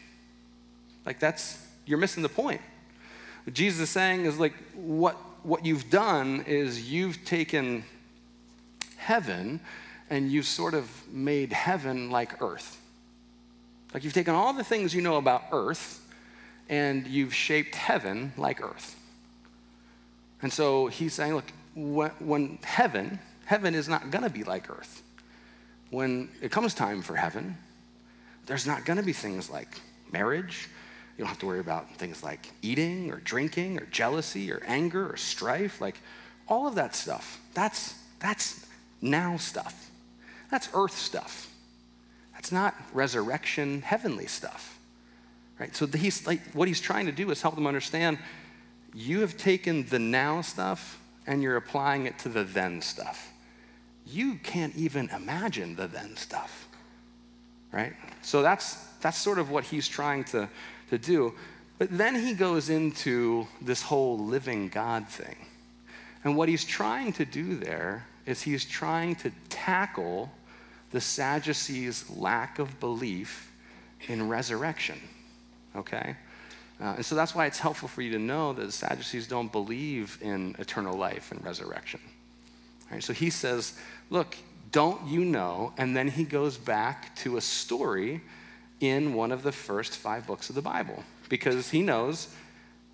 Like 1.05 1.19
that's 1.19 1.65
you're 1.85 1.97
missing 1.97 2.23
the 2.23 2.29
point. 2.29 2.61
What 3.45 3.53
Jesus 3.53 3.81
is 3.81 3.89
saying 3.89 4.25
is 4.25 4.39
like 4.39 4.53
what 4.75 5.15
what 5.43 5.65
you've 5.65 5.89
done 5.89 6.43
is 6.47 6.91
you've 6.91 7.25
taken 7.25 7.83
heaven 8.97 9.59
and 10.09 10.31
you've 10.31 10.45
sort 10.45 10.73
of 10.73 10.89
made 11.11 11.53
heaven 11.53 12.11
like 12.11 12.41
earth. 12.41 12.79
Like 13.93 14.03
you've 14.03 14.13
taken 14.13 14.35
all 14.35 14.53
the 14.53 14.63
things 14.63 14.93
you 14.93 15.01
know 15.01 15.17
about 15.17 15.43
earth 15.51 16.05
and 16.69 17.07
you've 17.07 17.33
shaped 17.33 17.75
heaven 17.75 18.31
like 18.37 18.61
earth. 18.61 18.95
And 20.41 20.51
so 20.51 20.87
he's 20.87 21.13
saying, 21.13 21.35
look, 21.35 21.51
when, 21.75 22.09
when 22.19 22.59
heaven, 22.63 23.19
heaven 23.45 23.75
is 23.75 23.87
not 23.87 24.11
going 24.11 24.23
to 24.23 24.29
be 24.29 24.43
like 24.43 24.69
earth. 24.69 25.03
When 25.89 26.29
it 26.41 26.51
comes 26.51 26.73
time 26.73 27.01
for 27.01 27.15
heaven, 27.15 27.57
there's 28.45 28.65
not 28.65 28.85
going 28.85 28.97
to 28.97 29.03
be 29.03 29.13
things 29.13 29.49
like 29.49 29.79
marriage. 30.11 30.69
You 31.21 31.25
don't 31.25 31.33
have 31.33 31.39
to 31.41 31.45
worry 31.45 31.59
about 31.59 31.97
things 31.97 32.23
like 32.23 32.49
eating 32.63 33.11
or 33.11 33.17
drinking 33.17 33.79
or 33.79 33.85
jealousy 33.85 34.51
or 34.51 34.59
anger 34.65 35.07
or 35.07 35.17
strife. 35.17 35.79
Like 35.79 35.99
all 36.47 36.67
of 36.67 36.73
that 36.73 36.95
stuff, 36.95 37.39
that's, 37.53 37.93
that's 38.19 38.65
now 39.03 39.37
stuff. 39.37 39.91
That's 40.49 40.67
earth 40.73 40.97
stuff. 40.97 41.53
That's 42.33 42.51
not 42.51 42.73
resurrection, 42.91 43.83
heavenly 43.83 44.25
stuff. 44.25 44.79
Right? 45.59 45.75
So 45.75 45.85
he's 45.85 46.25
like, 46.25 46.41
what 46.53 46.67
he's 46.67 46.81
trying 46.81 47.05
to 47.05 47.11
do 47.11 47.29
is 47.29 47.39
help 47.39 47.53
them 47.53 47.67
understand 47.67 48.17
you 48.95 49.19
have 49.19 49.37
taken 49.37 49.85
the 49.85 49.99
now 49.99 50.41
stuff 50.41 50.99
and 51.27 51.43
you're 51.43 51.55
applying 51.55 52.07
it 52.07 52.17
to 52.17 52.29
the 52.29 52.43
then 52.43 52.81
stuff. 52.81 53.31
You 54.07 54.39
can't 54.41 54.75
even 54.75 55.07
imagine 55.09 55.75
the 55.75 55.85
then 55.85 56.17
stuff 56.17 56.67
right? 57.71 57.93
So 58.21 58.41
that's, 58.41 58.75
that's 58.99 59.17
sort 59.17 59.39
of 59.39 59.49
what 59.49 59.63
he's 59.63 59.87
trying 59.87 60.23
to, 60.25 60.49
to 60.91 60.97
do. 60.97 61.33
But 61.79 61.97
then 61.97 62.13
he 62.13 62.33
goes 62.33 62.69
into 62.69 63.47
this 63.59 63.81
whole 63.81 64.19
living 64.19 64.69
God 64.69 65.07
thing. 65.07 65.35
And 66.23 66.37
what 66.37 66.47
he's 66.47 66.63
trying 66.63 67.13
to 67.13 67.25
do 67.25 67.55
there 67.55 68.05
is 68.27 68.43
he's 68.43 68.65
trying 68.65 69.15
to 69.15 69.31
tackle 69.49 70.31
the 70.91 71.01
Sadducees' 71.01 72.07
lack 72.11 72.59
of 72.59 72.79
belief 72.79 73.51
in 74.07 74.29
resurrection. 74.29 74.99
Okay? 75.75 76.15
Uh, 76.79 76.93
and 76.97 77.05
so 77.05 77.15
that's 77.15 77.33
why 77.33 77.45
it's 77.45 77.59
helpful 77.59 77.87
for 77.87 78.01
you 78.01 78.11
to 78.11 78.19
know 78.19 78.53
that 78.53 78.65
the 78.65 78.71
Sadducees 78.71 79.27
don't 79.27 79.51
believe 79.51 80.19
in 80.21 80.55
eternal 80.59 80.95
life 80.95 81.31
and 81.31 81.43
resurrection. 81.43 81.99
Right? 82.91 83.03
So 83.03 83.13
he 83.13 83.29
says, 83.29 83.73
Look, 84.09 84.35
don't 84.71 85.07
you 85.07 85.23
know? 85.23 85.73
And 85.77 85.95
then 85.95 86.09
he 86.09 86.25
goes 86.25 86.57
back 86.57 87.15
to 87.17 87.37
a 87.37 87.41
story 87.41 88.21
in 88.81 89.13
one 89.13 89.31
of 89.31 89.43
the 89.43 89.51
first 89.51 89.95
five 89.95 90.27
books 90.27 90.49
of 90.49 90.55
the 90.55 90.61
Bible 90.61 91.03
because 91.29 91.69
he 91.69 91.81
knows 91.81 92.27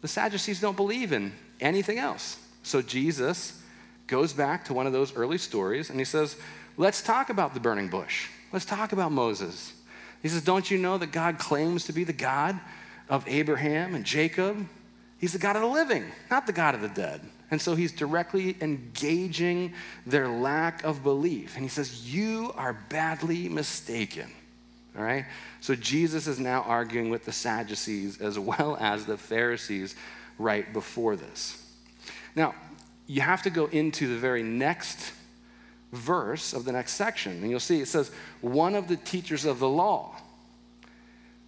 the 0.02 0.08
Sadducees 0.08 0.62
don't 0.62 0.78
believe 0.78 1.12
in 1.12 1.34
anything 1.60 1.98
else. 1.98 2.38
So 2.62 2.82
Jesus 2.82 3.60
goes 4.06 4.34
back 4.34 4.66
to 4.66 4.74
one 4.74 4.86
of 4.86 4.94
those 4.94 5.16
early 5.16 5.38
stories 5.38 5.90
and 5.90 5.98
he 5.98 6.06
says, 6.06 6.36
Let's 6.80 7.02
talk 7.02 7.32
about 7.32 7.56
the 7.56 7.60
burning 7.60 7.88
bush. 7.88 8.30
Let's 8.52 8.66
talk 8.66 8.92
about 8.92 9.12
Moses. 9.12 9.74
He 10.22 10.30
says, 10.30 10.44
Don't 10.44 10.70
you 10.70 10.78
know 10.78 10.98
that 10.98 11.12
God 11.12 11.40
claims 11.40 11.86
to 11.86 11.94
be 11.94 12.04
the 12.04 12.14
God 12.14 12.60
of 13.10 13.28
Abraham 13.28 13.96
and 13.96 14.06
Jacob? 14.06 14.68
He's 15.18 15.34
the 15.34 15.40
God 15.40 15.56
of 15.56 15.64
the 15.64 15.68
living, 15.68 16.06
not 16.30 16.46
the 16.46 16.54
God 16.54 16.76
of 16.76 16.82
the 16.82 16.90
dead. 16.90 17.22
And 17.50 17.62
so 17.62 17.76
he's 17.76 17.92
directly 17.92 18.58
engaging 18.62 19.74
their 20.06 20.28
lack 20.28 20.84
of 20.84 21.02
belief. 21.02 21.56
And 21.56 21.64
he 21.64 21.70
says, 21.70 22.14
You 22.14 22.52
are 22.56 22.74
badly 22.90 23.50
mistaken. 23.50 24.30
All 24.98 25.04
right? 25.04 25.26
So 25.62 25.76
Jesus 25.76 26.28
is 26.28 26.40
now 26.40 26.64
arguing 26.64 27.10
with 27.10 27.26
the 27.26 27.32
Sadducees 27.32 28.20
as 28.20 28.40
well 28.40 28.78
as 28.80 29.06
the 29.06 29.18
Pharisees 29.18 29.96
right 30.40 30.72
before 30.74 31.16
this. 31.16 31.64
Now, 32.36 32.56
you 33.06 33.22
have 33.22 33.44
to 33.44 33.50
go 33.50 33.66
into 33.68 34.08
the 34.08 34.18
very 34.18 34.44
next 34.44 35.14
verse 35.92 36.54
of 36.54 36.66
the 36.66 36.72
next 36.72 36.94
section, 36.94 37.42
and 37.42 37.50
you'll 37.50 37.60
see 37.60 37.80
it 37.80 37.88
says, 37.88 38.12
One 38.42 38.76
of 38.76 38.88
the 38.88 38.98
teachers 38.98 39.46
of 39.46 39.60
the 39.60 39.70
law 39.70 40.16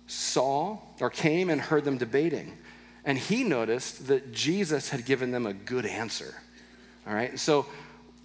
saw 0.08 0.78
or 1.00 1.10
came 1.10 1.50
and 1.50 1.62
heard 1.62 1.86
them 1.86 1.98
debating. 1.98 2.58
And 3.06 3.18
he 3.18 3.44
noticed 3.44 4.08
that 4.08 4.34
Jesus 4.34 4.90
had 4.90 5.06
given 5.06 5.32
them 5.32 5.46
a 5.46 5.54
good 5.54 5.86
answer. 5.86 6.36
All 7.08 7.14
right? 7.14 7.40
So 7.40 7.66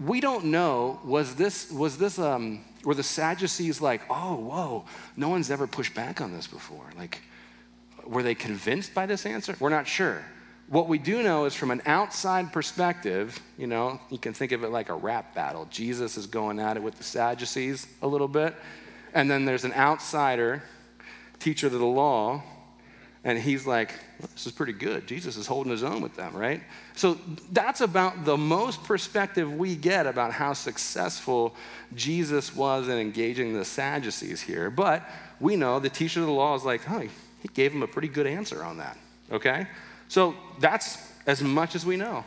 we 0.00 0.20
don't 0.20 0.46
know, 0.46 1.00
was 1.04 1.36
this, 1.36 1.70
was 1.70 1.98
this, 1.98 2.18
um, 2.18 2.64
were 2.84 2.94
the 2.94 3.02
Sadducees 3.02 3.80
like, 3.80 4.02
oh, 4.10 4.36
whoa, 4.36 4.84
no 5.16 5.28
one's 5.28 5.50
ever 5.50 5.66
pushed 5.66 5.94
back 5.94 6.20
on 6.20 6.32
this 6.32 6.46
before? 6.46 6.90
Like, 6.96 7.22
were 8.06 8.22
they 8.22 8.34
convinced 8.34 8.94
by 8.94 9.06
this 9.06 9.26
answer? 9.26 9.56
We're 9.58 9.70
not 9.70 9.86
sure. 9.86 10.22
What 10.68 10.88
we 10.88 10.98
do 10.98 11.22
know 11.22 11.44
is 11.44 11.54
from 11.54 11.70
an 11.70 11.82
outside 11.84 12.52
perspective, 12.52 13.38
you 13.58 13.66
know, 13.66 14.00
you 14.10 14.18
can 14.18 14.32
think 14.32 14.52
of 14.52 14.64
it 14.64 14.70
like 14.70 14.88
a 14.88 14.94
rap 14.94 15.34
battle. 15.34 15.66
Jesus 15.70 16.16
is 16.16 16.26
going 16.26 16.58
at 16.58 16.76
it 16.76 16.82
with 16.82 16.96
the 16.96 17.04
Sadducees 17.04 17.86
a 18.00 18.06
little 18.06 18.28
bit. 18.28 18.54
And 19.12 19.30
then 19.30 19.44
there's 19.44 19.64
an 19.64 19.74
outsider, 19.74 20.62
teacher 21.38 21.66
of 21.66 21.72
the 21.74 21.84
law, 21.84 22.42
and 23.24 23.38
he's 23.38 23.66
like, 23.66 23.90
this 24.20 24.46
is 24.46 24.52
pretty 24.52 24.74
good. 24.74 25.06
Jesus 25.06 25.36
is 25.36 25.46
holding 25.46 25.72
his 25.72 25.82
own 25.82 26.02
with 26.02 26.14
them, 26.14 26.36
right? 26.36 26.60
So 26.94 27.18
that's 27.50 27.80
about 27.80 28.26
the 28.26 28.36
most 28.36 28.84
perspective 28.84 29.50
we 29.52 29.76
get 29.76 30.06
about 30.06 30.32
how 30.32 30.52
successful 30.52 31.56
Jesus 31.94 32.54
was 32.54 32.88
in 32.88 32.98
engaging 32.98 33.54
the 33.54 33.64
Sadducees 33.64 34.42
here. 34.42 34.68
But 34.68 35.08
we 35.40 35.56
know 35.56 35.80
the 35.80 35.88
teacher 35.88 36.20
of 36.20 36.26
the 36.26 36.32
law 36.32 36.54
is 36.54 36.64
like, 36.64 36.82
oh, 36.90 37.00
he 37.00 37.48
gave 37.54 37.72
him 37.72 37.82
a 37.82 37.88
pretty 37.88 38.08
good 38.08 38.26
answer 38.26 38.62
on 38.62 38.76
that, 38.76 38.98
okay? 39.32 39.66
So 40.08 40.34
that's 40.60 40.98
as 41.26 41.42
much 41.42 41.74
as 41.74 41.86
we 41.86 41.96
know. 41.96 42.24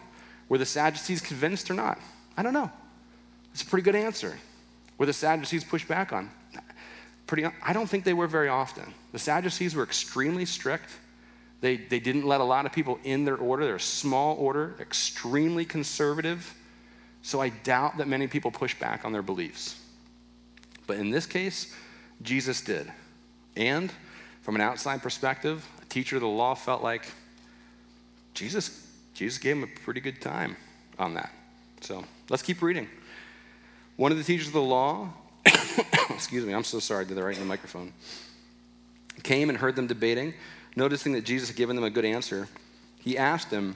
Were 0.50 0.58
the 0.58 0.66
Sadducees 0.66 1.22
convinced 1.22 1.70
or 1.70 1.76
not? 1.76 2.00
I 2.36 2.42
don't 2.42 2.54
know. 2.54 2.72
It's 3.54 3.62
a 3.62 3.66
pretty 3.66 3.84
good 3.84 3.96
answer. 3.96 4.38
Were 4.98 5.06
the 5.06 5.14
Sadducees 5.14 5.64
pushed 5.64 5.88
back 5.88 6.12
on? 6.12 6.32
Pretty, 7.28 7.46
I 7.62 7.74
don't 7.74 7.88
think 7.88 8.04
they 8.04 8.14
were 8.14 8.28
very 8.28 8.50
often. 8.50 8.94
The 9.12 9.20
Sadducees 9.20 9.76
were 9.76 9.84
extremely 9.84 10.46
strict. 10.46 10.90
They, 11.62 11.78
they 11.78 12.00
didn't 12.00 12.26
let 12.26 12.42
a 12.42 12.44
lot 12.44 12.66
of 12.66 12.72
people 12.72 13.00
in 13.04 13.26
their 13.26 13.36
order. 13.36 13.66
They're 13.66 13.76
a 13.76 13.80
small 13.80 14.36
order, 14.38 14.76
extremely 14.80 15.66
conservative. 15.66 16.54
So 17.22 17.42
I 17.42 17.50
doubt 17.50 17.98
that 17.98 18.08
many 18.08 18.28
people 18.28 18.52
push 18.52 18.78
back 18.80 19.06
on 19.06 19.12
their 19.12 19.22
beliefs. 19.22 19.80
But 20.86 20.98
in 20.98 21.10
this 21.10 21.26
case, 21.26 21.76
Jesus 22.22 22.62
did. 22.62 22.92
And 23.56 23.92
from 24.42 24.56
an 24.56 24.62
outside 24.62 25.02
perspective, 25.02 25.68
a 25.82 25.86
teacher 25.86 26.16
of 26.16 26.22
the 26.22 26.28
law 26.28 26.56
felt 26.56 26.82
like 26.82 27.06
Jesus, 28.34 28.88
Jesus 29.14 29.40
gave 29.40 29.58
him 29.58 29.64
a 29.64 29.80
pretty 29.82 30.00
good 30.00 30.22
time 30.22 30.56
on 30.98 31.16
that. 31.16 31.32
So 31.82 32.06
let's 32.30 32.44
keep 32.44 32.62
reading. 32.62 32.88
One 33.98 34.12
of 34.12 34.18
the 34.18 34.24
teachers 34.24 34.48
of 34.48 34.54
the 34.54 34.62
law 34.62 35.10
excuse 36.10 36.46
me, 36.46 36.54
I'm 36.54 36.64
so 36.64 36.80
sorry, 36.80 37.06
did 37.06 37.18
that 37.18 37.24
right 37.24 37.36
in 37.36 37.42
the 37.42 37.48
microphone, 37.48 37.94
came 39.24 39.50
and 39.50 39.58
heard 39.58 39.76
them 39.76 39.88
debating, 39.88 40.34
noticing 40.76 41.14
that 41.14 41.26
Jesus 41.26 41.50
had 41.50 41.58
given 41.58 41.76
them 41.76 41.86
a 41.86 41.90
good 41.90 42.06
answer, 42.06 42.48
he 43.00 43.18
asked 43.18 43.50
them, 43.50 43.76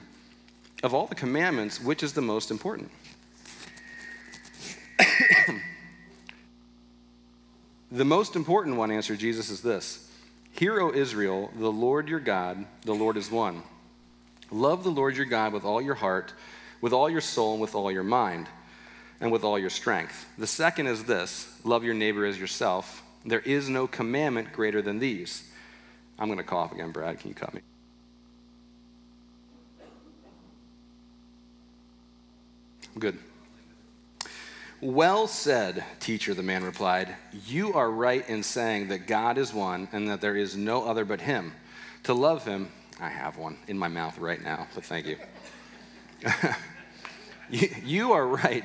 Of 0.82 0.94
all 0.94 1.06
the 1.06 1.14
commandments, 1.14 1.80
which 1.80 2.02
is 2.02 2.12
the 2.12 2.20
most 2.20 2.50
important? 2.50 2.90
the 7.90 8.04
most 8.04 8.36
important 8.36 8.76
one, 8.76 8.90
answered 8.90 9.18
Jesus, 9.18 9.48
is 9.50 9.62
this 9.62 10.10
Hear, 10.52 10.80
O 10.80 10.92
Israel, 10.92 11.50
the 11.58 11.72
Lord 11.72 12.08
your 12.08 12.20
God, 12.20 12.64
the 12.82 12.94
Lord 12.94 13.16
is 13.16 13.30
one. 13.30 13.62
Love 14.50 14.84
the 14.84 14.90
Lord 14.90 15.16
your 15.16 15.26
God 15.26 15.54
with 15.54 15.64
all 15.64 15.80
your 15.80 15.94
heart, 15.94 16.34
with 16.82 16.92
all 16.92 17.08
your 17.08 17.22
soul, 17.22 17.52
and 17.52 17.60
with 17.60 17.74
all 17.74 17.90
your 17.90 18.02
mind 18.02 18.48
and 19.22 19.30
with 19.30 19.44
all 19.44 19.56
your 19.56 19.70
strength. 19.70 20.26
The 20.36 20.48
second 20.48 20.88
is 20.88 21.04
this 21.04 21.58
love 21.64 21.84
your 21.84 21.94
neighbor 21.94 22.26
as 22.26 22.38
yourself. 22.38 23.04
There 23.24 23.40
is 23.40 23.68
no 23.68 23.86
commandment 23.86 24.52
greater 24.52 24.82
than 24.82 24.98
these. 24.98 25.48
I'm 26.18 26.26
going 26.26 26.38
to 26.38 26.44
cough 26.44 26.72
again, 26.72 26.90
Brad. 26.90 27.20
Can 27.20 27.28
you 27.28 27.34
cut 27.34 27.54
me? 27.54 27.60
Good. 32.98 33.16
Well 34.80 35.28
said, 35.28 35.84
teacher, 36.00 36.34
the 36.34 36.42
man 36.42 36.64
replied. 36.64 37.14
You 37.46 37.74
are 37.74 37.88
right 37.88 38.28
in 38.28 38.42
saying 38.42 38.88
that 38.88 39.06
God 39.06 39.38
is 39.38 39.54
one 39.54 39.86
and 39.92 40.08
that 40.08 40.20
there 40.20 40.36
is 40.36 40.56
no 40.56 40.84
other 40.84 41.04
but 41.04 41.20
him. 41.20 41.52
To 42.02 42.12
love 42.12 42.44
him, 42.44 42.68
I 43.00 43.08
have 43.08 43.38
one 43.38 43.56
in 43.68 43.78
my 43.78 43.86
mouth 43.86 44.18
right 44.18 44.42
now, 44.42 44.66
but 44.74 44.84
thank 44.84 45.06
you. 45.06 45.16
you, 47.50 47.68
you 47.84 48.12
are 48.12 48.26
right 48.26 48.64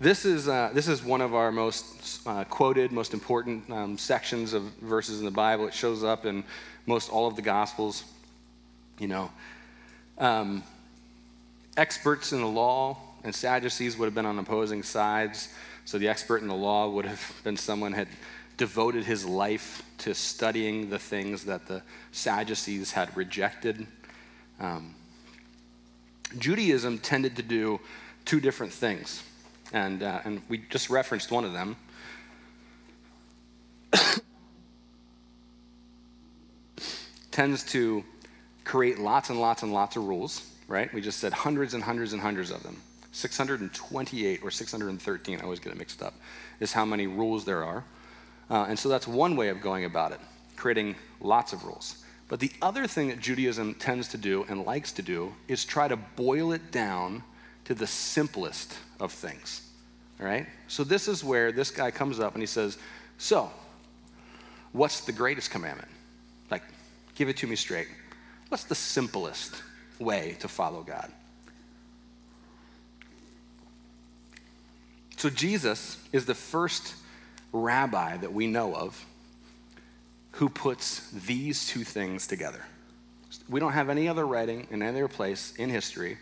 this 0.00 0.24
is, 0.24 0.48
uh, 0.48 0.70
this 0.72 0.88
is 0.88 1.04
one 1.04 1.20
of 1.20 1.34
our 1.34 1.52
most 1.52 2.26
uh, 2.26 2.44
quoted, 2.44 2.90
most 2.90 3.14
important 3.14 3.70
um, 3.70 3.96
sections 3.96 4.52
of 4.52 4.62
verses 4.82 5.20
in 5.20 5.24
the 5.24 5.30
Bible. 5.30 5.68
It 5.68 5.74
shows 5.74 6.02
up 6.02 6.26
in 6.26 6.42
most 6.86 7.10
all 7.10 7.28
of 7.28 7.36
the 7.36 7.42
Gospels. 7.42 8.04
You 8.98 9.08
know, 9.08 9.30
um, 10.18 10.62
experts 11.76 12.32
in 12.32 12.40
the 12.40 12.46
law 12.46 12.98
and 13.22 13.34
Sadducees 13.34 13.96
would 13.96 14.06
have 14.06 14.14
been 14.14 14.26
on 14.26 14.38
opposing 14.38 14.82
sides. 14.82 15.48
So 15.84 15.98
the 15.98 16.08
expert 16.08 16.42
in 16.42 16.48
the 16.48 16.54
law 16.54 16.88
would 16.88 17.06
have 17.06 17.32
been 17.44 17.56
someone 17.56 17.92
had 17.92 18.08
devoted 18.56 19.04
his 19.04 19.24
life 19.24 19.82
to 19.98 20.14
studying 20.14 20.90
the 20.90 20.98
things 20.98 21.44
that 21.44 21.66
the 21.66 21.82
Sadducees 22.12 22.92
had 22.92 23.16
rejected. 23.16 23.86
Um, 24.58 24.94
Judaism 26.38 26.98
tended 26.98 27.36
to 27.36 27.42
do 27.42 27.80
two 28.24 28.40
different 28.40 28.72
things 28.72 29.22
and, 29.74 30.02
uh, 30.04 30.20
and 30.24 30.40
we 30.48 30.58
just 30.70 30.88
referenced 30.88 31.30
one 31.32 31.44
of 31.44 31.52
them. 31.52 31.76
Tends 37.32 37.64
to 37.72 38.04
create 38.62 39.00
lots 39.00 39.30
and 39.30 39.40
lots 39.40 39.64
and 39.64 39.72
lots 39.72 39.96
of 39.96 40.04
rules, 40.04 40.48
right? 40.68 40.94
We 40.94 41.00
just 41.00 41.18
said 41.18 41.32
hundreds 41.32 41.74
and 41.74 41.82
hundreds 41.82 42.12
and 42.12 42.22
hundreds 42.22 42.52
of 42.52 42.62
them. 42.62 42.80
628 43.10 44.40
or 44.44 44.50
613, 44.52 45.38
I 45.38 45.42
always 45.42 45.58
get 45.58 45.72
it 45.72 45.78
mixed 45.78 46.02
up, 46.02 46.14
is 46.60 46.72
how 46.72 46.84
many 46.84 47.08
rules 47.08 47.44
there 47.44 47.64
are. 47.64 47.84
Uh, 48.48 48.66
and 48.68 48.78
so 48.78 48.88
that's 48.88 49.08
one 49.08 49.34
way 49.34 49.48
of 49.48 49.60
going 49.60 49.84
about 49.84 50.12
it, 50.12 50.20
creating 50.56 50.94
lots 51.20 51.52
of 51.52 51.64
rules. 51.64 52.04
But 52.28 52.38
the 52.38 52.52
other 52.62 52.86
thing 52.86 53.08
that 53.08 53.18
Judaism 53.18 53.74
tends 53.74 54.06
to 54.08 54.18
do 54.18 54.44
and 54.48 54.64
likes 54.64 54.92
to 54.92 55.02
do 55.02 55.34
is 55.48 55.64
try 55.64 55.88
to 55.88 55.96
boil 55.96 56.52
it 56.52 56.70
down 56.70 57.24
to 57.64 57.74
the 57.74 57.86
simplest 57.86 58.76
of 59.00 59.12
things. 59.12 59.62
All 60.20 60.26
right? 60.26 60.46
So 60.68 60.84
this 60.84 61.08
is 61.08 61.24
where 61.24 61.52
this 61.52 61.70
guy 61.70 61.90
comes 61.90 62.20
up 62.20 62.34
and 62.34 62.42
he 62.42 62.46
says, 62.46 62.78
So, 63.18 63.50
what's 64.72 65.00
the 65.00 65.12
greatest 65.12 65.50
commandment? 65.50 65.88
Like, 66.50 66.62
give 67.14 67.28
it 67.28 67.36
to 67.38 67.46
me 67.46 67.56
straight. 67.56 67.88
What's 68.48 68.64
the 68.64 68.74
simplest 68.74 69.54
way 69.98 70.36
to 70.40 70.48
follow 70.48 70.82
God? 70.82 71.10
So, 75.16 75.30
Jesus 75.30 75.98
is 76.12 76.26
the 76.26 76.34
first 76.34 76.94
rabbi 77.52 78.16
that 78.18 78.32
we 78.32 78.46
know 78.46 78.74
of 78.74 79.04
who 80.32 80.48
puts 80.48 81.08
these 81.10 81.66
two 81.66 81.84
things 81.84 82.26
together. 82.26 82.64
We 83.48 83.60
don't 83.60 83.72
have 83.72 83.88
any 83.88 84.08
other 84.08 84.26
writing 84.26 84.66
in 84.70 84.82
any 84.82 84.98
other 84.98 85.08
place 85.08 85.54
in 85.56 85.70
history, 85.70 86.18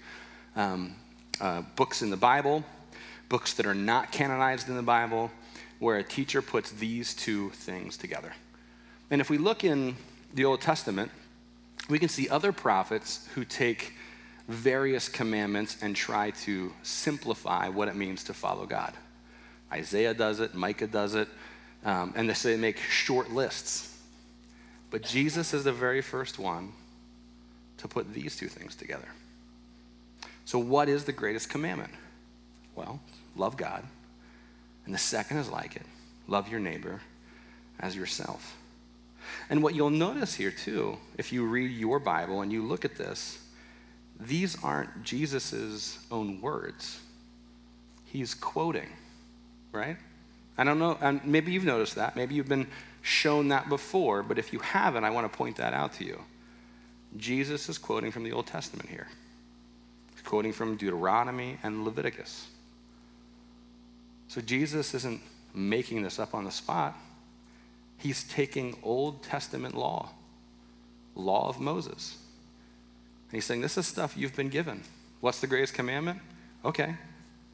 um, 0.55 0.95
uh, 1.43 1.63
books 1.77 2.01
in 2.01 2.09
the 2.09 2.17
Bible, 2.17 2.65
books 3.29 3.53
that 3.55 3.67
are 3.67 3.75
not 3.75 4.13
canonized 4.13 4.69
in 4.69 4.77
the 4.77 4.83
Bible, 4.83 5.31
where 5.81 5.99
a 5.99 6.05
teacher 6.05 6.41
puts 6.41 6.71
these 6.71 7.13
two 7.13 7.51
things 7.51 7.97
together. 7.97 8.33
And 9.11 9.21
if 9.21 9.29
we 9.29 9.37
look 9.37 9.65
in 9.65 9.97
the 10.33 10.45
Old 10.45 10.61
Testament, 10.61 11.11
we 11.89 11.99
can 11.99 12.09
see 12.09 12.29
other 12.29 12.53
prophets 12.53 13.29
who 13.35 13.45
take 13.45 13.95
various 14.47 15.09
commandments 15.09 15.77
and 15.83 15.97
try 15.97 16.31
to 16.31 16.73
simplify 16.83 17.69
what 17.69 17.89
it 17.89 17.97
means 17.97 18.23
to 18.25 18.35
follow 18.35 18.65
God. 18.65 18.95
Isaiah 19.73 20.15
does 20.15 20.39
it, 20.39 20.55
Micah 20.55 20.87
does 20.87 21.15
it, 21.17 21.29
um, 21.85 22.13
and 22.15 22.31
they 22.31 22.35
say 22.35 22.53
they 22.53 22.61
make 22.61 22.79
short 22.79 23.31
lists. 23.33 23.99
But 24.91 25.03
Jesus 25.03 25.55
is 25.55 25.65
the 25.65 25.73
very 25.73 26.03
first 26.03 26.39
one 26.39 26.73
to 27.79 27.89
put 27.89 28.13
these 28.15 28.37
two 28.37 28.49
things 28.49 28.77
together. 28.77 29.09
So, 30.45 30.59
what 30.59 30.89
is 30.89 31.05
the 31.05 31.13
greatest 31.13 31.49
commandment? 31.49 31.93
Well, 32.75 33.01
love 33.37 33.57
God. 33.57 33.85
And 34.85 34.95
the 34.95 34.99
second 34.99 35.39
is 35.39 35.49
like 35.49 35.77
it 35.77 35.87
love 36.29 36.49
your 36.49 36.61
neighbor 36.61 37.01
as 37.81 37.97
yourself. 37.97 38.57
And 39.51 39.63
what 39.63 39.75
you'll 39.75 39.91
notice 39.91 40.35
here, 40.35 40.51
too, 40.51 40.97
if 41.19 41.33
you 41.33 41.45
read 41.45 41.71
your 41.71 41.99
Bible 41.99 42.43
and 42.43 42.53
you 42.53 42.63
look 42.63 42.85
at 42.85 42.97
this, 42.97 43.39
these 44.19 44.63
aren't 44.63 45.03
Jesus' 45.05 45.99
own 46.11 46.41
words. 46.41 47.01
He's 48.05 48.35
quoting, 48.35 48.89
right? 49.73 49.97
I 50.59 50.65
don't 50.65 50.79
know, 50.79 50.99
and 51.01 51.25
maybe 51.25 51.53
you've 51.53 51.65
noticed 51.65 51.95
that. 51.97 52.15
Maybe 52.15 52.35
you've 52.35 52.49
been 52.49 52.67
shown 53.01 53.49
that 53.49 53.69
before, 53.69 54.23
but 54.23 54.39
if 54.39 54.53
you 54.53 54.59
haven't, 54.61 55.05
I 55.05 55.11
want 55.11 55.31
to 55.31 55.37
point 55.37 55.57
that 55.57 55.73
out 55.73 55.95
to 55.95 56.05
you. 56.05 56.21
Jesus 57.17 57.69
is 57.69 57.79
quoting 57.79 58.11
from 58.11 58.25
the 58.25 58.33
Old 58.33 58.47
Testament 58.47 58.89
here. 58.89 59.09
Quoting 60.25 60.53
from 60.53 60.77
Deuteronomy 60.77 61.59
and 61.63 61.85
Leviticus. 61.85 62.49
So 64.29 64.41
Jesus 64.41 64.95
isn't 64.95 65.21
making 65.55 66.03
this 66.03 66.19
up 66.19 66.35
on 66.35 66.45
the 66.45 66.51
spot. 66.51 66.97
He's 67.99 68.25
taking 68.25 68.77
Old 68.83 69.23
Testament 69.23 69.77
law, 69.77 70.11
law 71.15 71.49
of 71.49 71.61
Moses. 71.61 72.17
And 73.29 73.37
he's 73.37 73.45
saying, 73.45 73.61
This 73.61 73.77
is 73.77 73.87
stuff 73.87 74.17
you've 74.17 74.35
been 74.35 74.49
given. 74.49 74.83
What's 75.21 75.41
the 75.41 75.47
greatest 75.47 75.75
commandment? 75.75 76.21
Okay. 76.65 76.97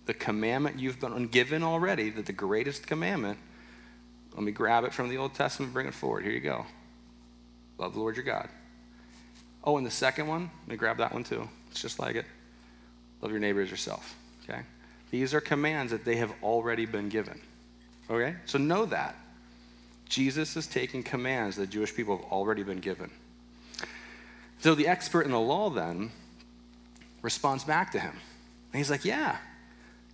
The 0.07 0.15
commandment 0.15 0.79
you've 0.79 1.01
been 1.01 1.27
given 1.27 1.63
already, 1.63 2.11
that 2.11 2.27
the 2.27 2.33
greatest 2.33 2.87
commandment, 2.87 3.39
let 4.35 4.43
me 4.43 4.53
grab 4.53 4.85
it 4.85 4.95
from 4.95 5.09
the 5.09 5.19
Old 5.19 5.35
Testament, 5.35 5.73
bring 5.73 5.87
it 5.87 5.95
forward. 5.95 6.25
Here 6.25 6.33
you 6.33 6.41
go. 6.41 6.65
Love 7.77 7.95
the 7.95 8.01
Lord 8.01 8.17
your 8.17 8.25
God. 8.25 8.49
Oh, 9.65 9.77
and 9.77 9.87
the 9.87 9.91
second 9.91 10.29
one, 10.29 10.51
let 10.63 10.69
me 10.69 10.77
grab 10.77 10.97
that 10.99 11.13
one 11.13 11.25
too. 11.25 11.49
It's 11.71 11.83
just 11.83 11.99
like 11.99 12.17
it. 12.17 12.25
Love 13.21 13.31
your 13.31 13.41
neighbor 13.41 13.61
as 13.61 13.71
yourself. 13.71 14.17
Okay? 14.45 14.61
These 15.11 15.35
are 15.35 15.41
commands 15.41 15.93
that 15.93 16.05
they 16.05 16.17
have 16.17 16.33
already 16.43 16.87
been 16.87 17.09
given. 17.09 17.41
Okay? 18.11 18.37
So 18.47 18.59
know 18.59 18.87
that. 18.87 19.17
Jesus 20.09 20.57
is 20.57 20.67
taking 20.67 21.03
commands 21.03 21.57
that 21.57 21.71
Jewish 21.71 21.95
people 21.95 22.17
have 22.17 22.27
already 22.27 22.63
been 22.63 22.81
given. 22.81 23.11
So 24.61 24.75
the 24.75 24.89
expert 24.89 25.23
in 25.23 25.31
the 25.31 25.41
law 25.41 25.71
then 25.71 26.11
responds 27.23 27.65
back 27.65 27.93
to 27.93 28.01
him. 28.01 28.15
And 28.73 28.79
he's 28.79 28.91
like, 28.91 29.05
Yeah, 29.05 29.37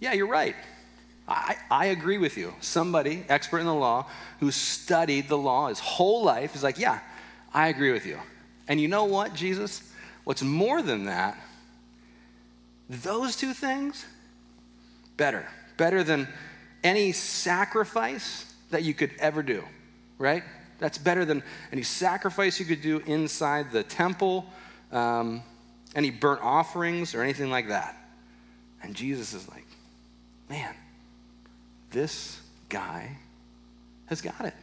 yeah, 0.01 0.13
you're 0.13 0.27
right. 0.27 0.57
I, 1.27 1.57
I 1.71 1.87
agree 1.87 2.19
with 2.19 2.37
you. 2.37 2.53
Somebody, 2.61 3.25
expert 3.29 3.61
in 3.61 3.67
the 3.67 3.75
law, 3.75 4.07
who 4.41 4.51
studied 4.51 5.29
the 5.29 5.39
law 5.39 5.69
his 5.69 5.79
whole 5.79 6.23
life 6.23 6.55
is 6.55 6.63
like, 6.63 6.79
Yeah, 6.79 6.99
I 7.53 7.69
agree 7.69 7.93
with 7.93 8.05
you. 8.05 8.19
And 8.69 8.81
you 8.81 8.89
know 8.89 9.05
what, 9.05 9.35
Jesus? 9.35 9.83
What's 10.25 10.43
more 10.43 10.83
than 10.83 11.05
that, 11.05 11.39
those 12.89 13.37
two 13.37 13.53
things, 13.53 14.05
better. 15.17 15.49
Better 15.77 16.05
than 16.05 16.29
any 16.83 17.13
sacrifice 17.13 18.53
that 18.71 18.83
you 18.83 18.95
could 18.95 19.11
ever 19.19 19.43
do 19.43 19.65
right? 20.19 20.43
That's 20.79 20.99
better 20.99 21.25
than 21.25 21.43
any 21.73 21.83
sacrifice 21.83 22.59
you 22.59 22.67
could 22.67 22.83
do 22.83 22.99
inside 23.01 23.71
the 23.73 23.83
temple, 23.83 24.47
um, 24.93 25.43
any 25.95 26.11
burnt 26.11 26.41
offerings, 26.43 27.15
or 27.15 27.23
anything 27.23 27.51
like 27.51 27.69
that. 27.69 27.97
And 28.83 28.95
Jesus 28.95 29.33
is 29.33 29.49
like, 29.49 29.67
man, 30.49 30.75
this 31.91 32.41
guy 32.69 33.17
has 34.07 34.21
got 34.21 34.45
it. 34.45 34.55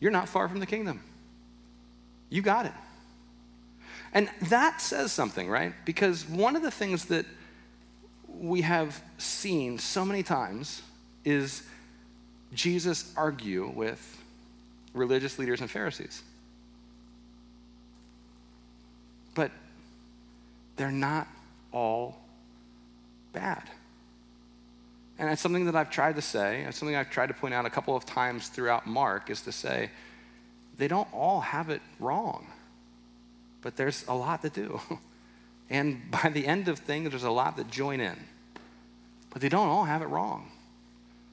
You're 0.00 0.12
not 0.12 0.28
far 0.28 0.48
from 0.48 0.60
the 0.60 0.66
kingdom. 0.66 1.00
You 2.28 2.42
got 2.42 2.66
it. 2.66 2.72
And 4.16 4.30
that 4.48 4.80
says 4.80 5.12
something, 5.12 5.46
right? 5.46 5.74
Because 5.84 6.26
one 6.26 6.56
of 6.56 6.62
the 6.62 6.70
things 6.70 7.04
that 7.06 7.26
we 8.26 8.62
have 8.62 8.98
seen 9.18 9.78
so 9.78 10.06
many 10.06 10.22
times 10.22 10.80
is 11.22 11.62
Jesus 12.54 13.12
argue 13.14 13.68
with 13.68 14.00
religious 14.94 15.38
leaders 15.38 15.60
and 15.60 15.70
Pharisees. 15.70 16.22
But 19.34 19.50
they're 20.76 20.90
not 20.90 21.28
all 21.70 22.16
bad. 23.34 23.64
And 25.18 25.28
it's 25.28 25.42
something 25.42 25.66
that 25.66 25.76
I've 25.76 25.90
tried 25.90 26.16
to 26.16 26.22
say, 26.22 26.62
it's 26.62 26.78
something 26.78 26.96
I've 26.96 27.10
tried 27.10 27.26
to 27.26 27.34
point 27.34 27.52
out 27.52 27.66
a 27.66 27.70
couple 27.70 27.94
of 27.94 28.06
times 28.06 28.48
throughout 28.48 28.86
Mark, 28.86 29.28
is 29.28 29.42
to 29.42 29.52
say 29.52 29.90
they 30.78 30.88
don't 30.88 31.08
all 31.12 31.42
have 31.42 31.68
it 31.68 31.82
wrong, 32.00 32.46
but 33.62 33.76
there's 33.76 34.04
a 34.08 34.14
lot 34.14 34.42
to 34.42 34.50
do. 34.50 34.80
And 35.68 36.10
by 36.10 36.28
the 36.28 36.46
end 36.46 36.68
of 36.68 36.78
things, 36.78 37.10
there's 37.10 37.24
a 37.24 37.30
lot 37.30 37.56
that 37.56 37.70
join 37.70 38.00
in, 38.00 38.16
but 39.30 39.42
they 39.42 39.48
don't 39.48 39.68
all 39.68 39.84
have 39.84 40.02
it 40.02 40.06
wrong. 40.06 40.50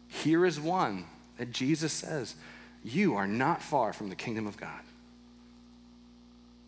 Here 0.08 0.46
is 0.46 0.60
one 0.60 1.06
that 1.38 1.52
Jesus 1.52 1.94
says 1.94 2.36
you 2.84 3.16
are 3.16 3.28
not 3.28 3.62
far 3.62 3.94
from 3.94 4.10
the 4.10 4.16
kingdom 4.16 4.48
of 4.48 4.58
God. 4.58 4.82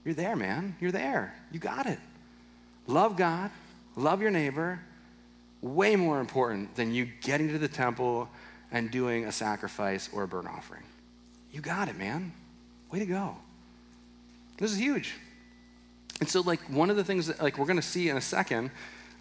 You're 0.03 0.13
there, 0.13 0.35
man. 0.35 0.75
You're 0.79 0.91
there. 0.91 1.33
You 1.51 1.59
got 1.59 1.87
it. 1.87 1.99
Love 2.87 3.17
God, 3.17 3.49
love 3.95 4.21
your 4.21 4.31
neighbor. 4.31 4.79
Way 5.61 5.95
more 5.95 6.19
important 6.19 6.75
than 6.75 6.93
you 6.93 7.07
getting 7.21 7.49
to 7.49 7.57
the 7.57 7.67
temple 7.67 8.29
and 8.71 8.91
doing 8.91 9.25
a 9.25 9.31
sacrifice 9.31 10.09
or 10.13 10.23
a 10.23 10.27
burnt 10.27 10.47
offering. 10.47 10.83
You 11.51 11.61
got 11.61 11.89
it, 11.89 11.97
man. 11.97 12.31
Way 12.91 12.99
to 12.99 13.05
go. 13.07 13.35
This 14.57 14.71
is 14.71 14.77
huge. 14.77 15.15
And 16.19 16.29
so, 16.29 16.41
like, 16.41 16.61
one 16.69 16.89
of 16.89 16.95
the 16.95 17.03
things 17.03 17.27
that, 17.27 17.41
like, 17.41 17.57
we're 17.57 17.65
going 17.65 17.75
to 17.75 17.81
see 17.81 18.09
in 18.09 18.17
a 18.17 18.21
second, 18.21 18.71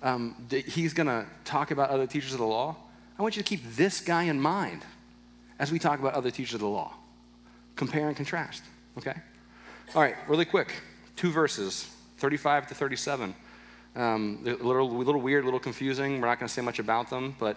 um, 0.02 0.46
he's 0.50 0.94
going 0.94 1.06
to 1.06 1.26
talk 1.44 1.70
about 1.70 1.90
other 1.90 2.06
teachers 2.06 2.32
of 2.32 2.38
the 2.38 2.46
law. 2.46 2.76
I 3.18 3.22
want 3.22 3.36
you 3.36 3.42
to 3.42 3.48
keep 3.48 3.64
this 3.74 4.00
guy 4.00 4.24
in 4.24 4.40
mind 4.40 4.82
as 5.58 5.72
we 5.72 5.78
talk 5.78 5.98
about 5.98 6.14
other 6.14 6.30
teachers 6.30 6.54
of 6.54 6.60
the 6.60 6.68
law. 6.68 6.94
Compare 7.76 8.08
and 8.08 8.16
contrast, 8.16 8.62
okay? 8.98 9.14
All 9.94 10.02
right, 10.02 10.16
really 10.28 10.44
quick. 10.44 10.72
Two 11.16 11.30
verses, 11.30 11.88
35 12.18 12.68
to 12.68 12.74
37. 12.74 13.34
Um, 13.96 14.40
a 14.44 14.50
little, 14.50 14.90
a 14.90 14.98
little 14.98 15.20
weird, 15.20 15.44
a 15.44 15.46
little 15.46 15.60
confusing. 15.60 16.20
We're 16.20 16.26
not 16.26 16.38
going 16.38 16.48
to 16.48 16.54
say 16.54 16.62
much 16.62 16.78
about 16.78 17.10
them, 17.10 17.36
but 17.38 17.56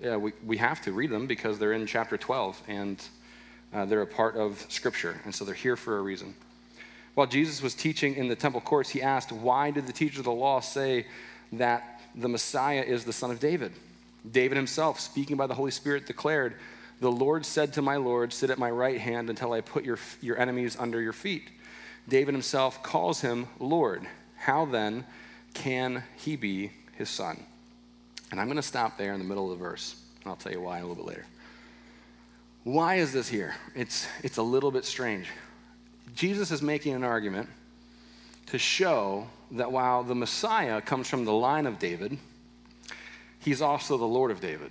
yeah, 0.00 0.16
we, 0.16 0.32
we 0.44 0.56
have 0.56 0.80
to 0.82 0.92
read 0.92 1.10
them 1.10 1.26
because 1.26 1.58
they're 1.58 1.72
in 1.72 1.86
chapter 1.86 2.16
12 2.16 2.62
and 2.68 3.02
uh, 3.72 3.84
they're 3.84 4.02
a 4.02 4.06
part 4.06 4.36
of 4.36 4.64
Scripture, 4.68 5.20
and 5.24 5.34
so 5.34 5.44
they're 5.44 5.54
here 5.54 5.76
for 5.76 5.98
a 5.98 6.02
reason. 6.02 6.34
While 7.14 7.26
Jesus 7.26 7.62
was 7.62 7.74
teaching 7.74 8.14
in 8.14 8.28
the 8.28 8.36
temple 8.36 8.60
courts, 8.60 8.90
he 8.90 9.02
asked, 9.02 9.32
Why 9.32 9.70
did 9.70 9.86
the 9.86 9.92
teacher 9.92 10.20
of 10.20 10.24
the 10.24 10.32
law 10.32 10.60
say 10.60 11.06
that 11.52 12.00
the 12.14 12.28
Messiah 12.28 12.82
is 12.82 13.04
the 13.04 13.12
son 13.12 13.30
of 13.30 13.40
David? 13.40 13.72
David 14.30 14.56
himself, 14.56 15.00
speaking 15.00 15.36
by 15.36 15.46
the 15.46 15.54
Holy 15.54 15.70
Spirit, 15.70 16.06
declared, 16.06 16.54
the 17.00 17.10
Lord 17.10 17.44
said 17.44 17.72
to 17.74 17.82
my 17.82 17.96
Lord, 17.96 18.32
Sit 18.32 18.50
at 18.50 18.58
my 18.58 18.70
right 18.70 19.00
hand 19.00 19.28
until 19.28 19.52
I 19.52 19.60
put 19.60 19.84
your, 19.84 19.98
your 20.20 20.38
enemies 20.38 20.76
under 20.78 21.00
your 21.00 21.12
feet. 21.12 21.50
David 22.08 22.32
himself 22.32 22.82
calls 22.82 23.20
him 23.20 23.48
Lord. 23.58 24.06
How 24.36 24.64
then 24.64 25.04
can 25.52 26.04
he 26.16 26.36
be 26.36 26.70
his 26.96 27.10
son? 27.10 27.44
And 28.30 28.40
I'm 28.40 28.46
going 28.46 28.56
to 28.56 28.62
stop 28.62 28.98
there 28.98 29.12
in 29.12 29.18
the 29.18 29.24
middle 29.24 29.52
of 29.52 29.58
the 29.58 29.64
verse, 29.64 29.96
I'll 30.24 30.36
tell 30.36 30.52
you 30.52 30.60
why 30.60 30.78
a 30.78 30.80
little 30.86 30.94
bit 30.94 31.06
later. 31.06 31.26
Why 32.64 32.96
is 32.96 33.12
this 33.12 33.28
here? 33.28 33.56
It's, 33.74 34.06
it's 34.22 34.36
a 34.36 34.42
little 34.42 34.70
bit 34.70 34.84
strange. 34.84 35.26
Jesus 36.14 36.50
is 36.50 36.62
making 36.62 36.94
an 36.94 37.04
argument 37.04 37.48
to 38.46 38.58
show 38.58 39.26
that 39.52 39.72
while 39.72 40.02
the 40.02 40.14
Messiah 40.14 40.80
comes 40.80 41.08
from 41.08 41.24
the 41.24 41.32
line 41.32 41.66
of 41.66 41.78
David, 41.78 42.18
he's 43.38 43.62
also 43.62 43.96
the 43.96 44.04
Lord 44.04 44.30
of 44.30 44.40
David. 44.40 44.70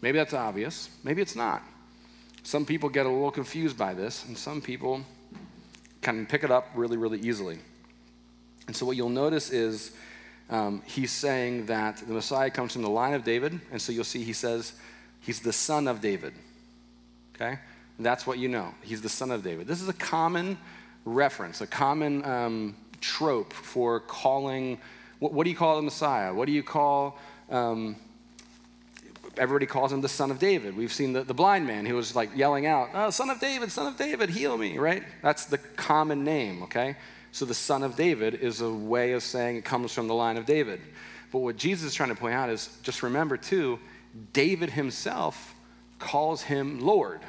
Maybe 0.00 0.18
that's 0.18 0.34
obvious. 0.34 0.90
Maybe 1.02 1.22
it's 1.22 1.36
not. 1.36 1.62
Some 2.42 2.66
people 2.66 2.88
get 2.88 3.06
a 3.06 3.08
little 3.08 3.30
confused 3.30 3.78
by 3.78 3.94
this, 3.94 4.24
and 4.26 4.36
some 4.36 4.60
people 4.60 5.02
can 6.02 6.26
pick 6.26 6.44
it 6.44 6.50
up 6.50 6.68
really, 6.74 6.98
really 6.98 7.18
easily. 7.20 7.58
And 8.66 8.76
so, 8.76 8.84
what 8.84 8.96
you'll 8.96 9.08
notice 9.08 9.50
is 9.50 9.92
um, 10.50 10.82
he's 10.84 11.10
saying 11.10 11.66
that 11.66 11.98
the 11.98 12.12
Messiah 12.12 12.50
comes 12.50 12.72
from 12.72 12.82
the 12.82 12.90
line 12.90 13.14
of 13.14 13.24
David, 13.24 13.58
and 13.72 13.80
so 13.80 13.92
you'll 13.92 14.04
see 14.04 14.22
he 14.22 14.34
says 14.34 14.74
he's 15.20 15.40
the 15.40 15.52
son 15.52 15.88
of 15.88 16.00
David. 16.00 16.34
Okay? 17.34 17.58
That's 17.98 18.26
what 18.26 18.38
you 18.38 18.48
know. 18.48 18.74
He's 18.82 19.02
the 19.02 19.08
son 19.08 19.30
of 19.30 19.42
David. 19.42 19.66
This 19.66 19.80
is 19.80 19.88
a 19.88 19.94
common 19.94 20.58
reference, 21.04 21.60
a 21.60 21.66
common 21.66 22.24
um, 22.24 22.76
trope 23.00 23.52
for 23.52 24.00
calling. 24.00 24.78
What, 25.18 25.32
what, 25.32 25.44
do 25.44 25.50
you 25.50 25.56
call 25.56 25.76
the 25.76 25.82
Messiah? 25.82 26.34
What 26.34 26.46
do 26.46 26.52
you 26.52 26.62
call? 26.62 27.18
Um, 27.50 27.96
everybody 29.36 29.66
calls 29.66 29.92
him 29.92 30.00
the 30.00 30.08
son 30.08 30.30
of 30.30 30.38
David. 30.38 30.76
We've 30.76 30.92
seen 30.92 31.12
the, 31.12 31.22
the 31.22 31.34
blind 31.34 31.66
man 31.66 31.86
who 31.86 31.94
was 31.94 32.14
like 32.16 32.36
yelling 32.36 32.66
out, 32.66 32.90
oh, 32.94 33.10
son 33.10 33.30
of 33.30 33.40
David, 33.40 33.70
son 33.70 33.86
of 33.86 33.96
David, 33.96 34.30
heal 34.30 34.56
me, 34.56 34.78
right? 34.78 35.02
That's 35.22 35.46
the 35.46 35.58
common 35.58 36.24
name, 36.24 36.62
okay? 36.64 36.96
So 37.32 37.44
the 37.44 37.54
son 37.54 37.82
of 37.82 37.96
David 37.96 38.34
is 38.34 38.60
a 38.60 38.70
way 38.70 39.12
of 39.12 39.22
saying 39.22 39.56
it 39.56 39.64
comes 39.64 39.92
from 39.92 40.08
the 40.08 40.14
line 40.14 40.36
of 40.36 40.46
David. 40.46 40.80
But 41.32 41.40
what 41.40 41.56
Jesus 41.56 41.88
is 41.88 41.94
trying 41.94 42.10
to 42.10 42.14
point 42.14 42.34
out 42.34 42.48
is 42.48 42.76
just 42.82 43.02
remember, 43.02 43.36
too, 43.36 43.78
David 44.32 44.70
himself 44.70 45.54
calls 45.98 46.42
him 46.42 46.80
Lord, 46.80 47.20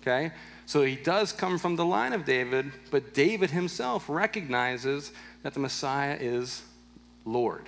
okay? 0.00 0.32
So 0.66 0.82
he 0.82 0.96
does 0.96 1.32
come 1.32 1.58
from 1.58 1.76
the 1.76 1.84
line 1.84 2.12
of 2.12 2.24
David, 2.24 2.70
but 2.90 3.12
David 3.12 3.50
himself 3.50 4.08
recognizes 4.08 5.12
that 5.42 5.54
the 5.54 5.60
Messiah 5.60 6.16
is 6.20 6.62
Lord, 7.24 7.64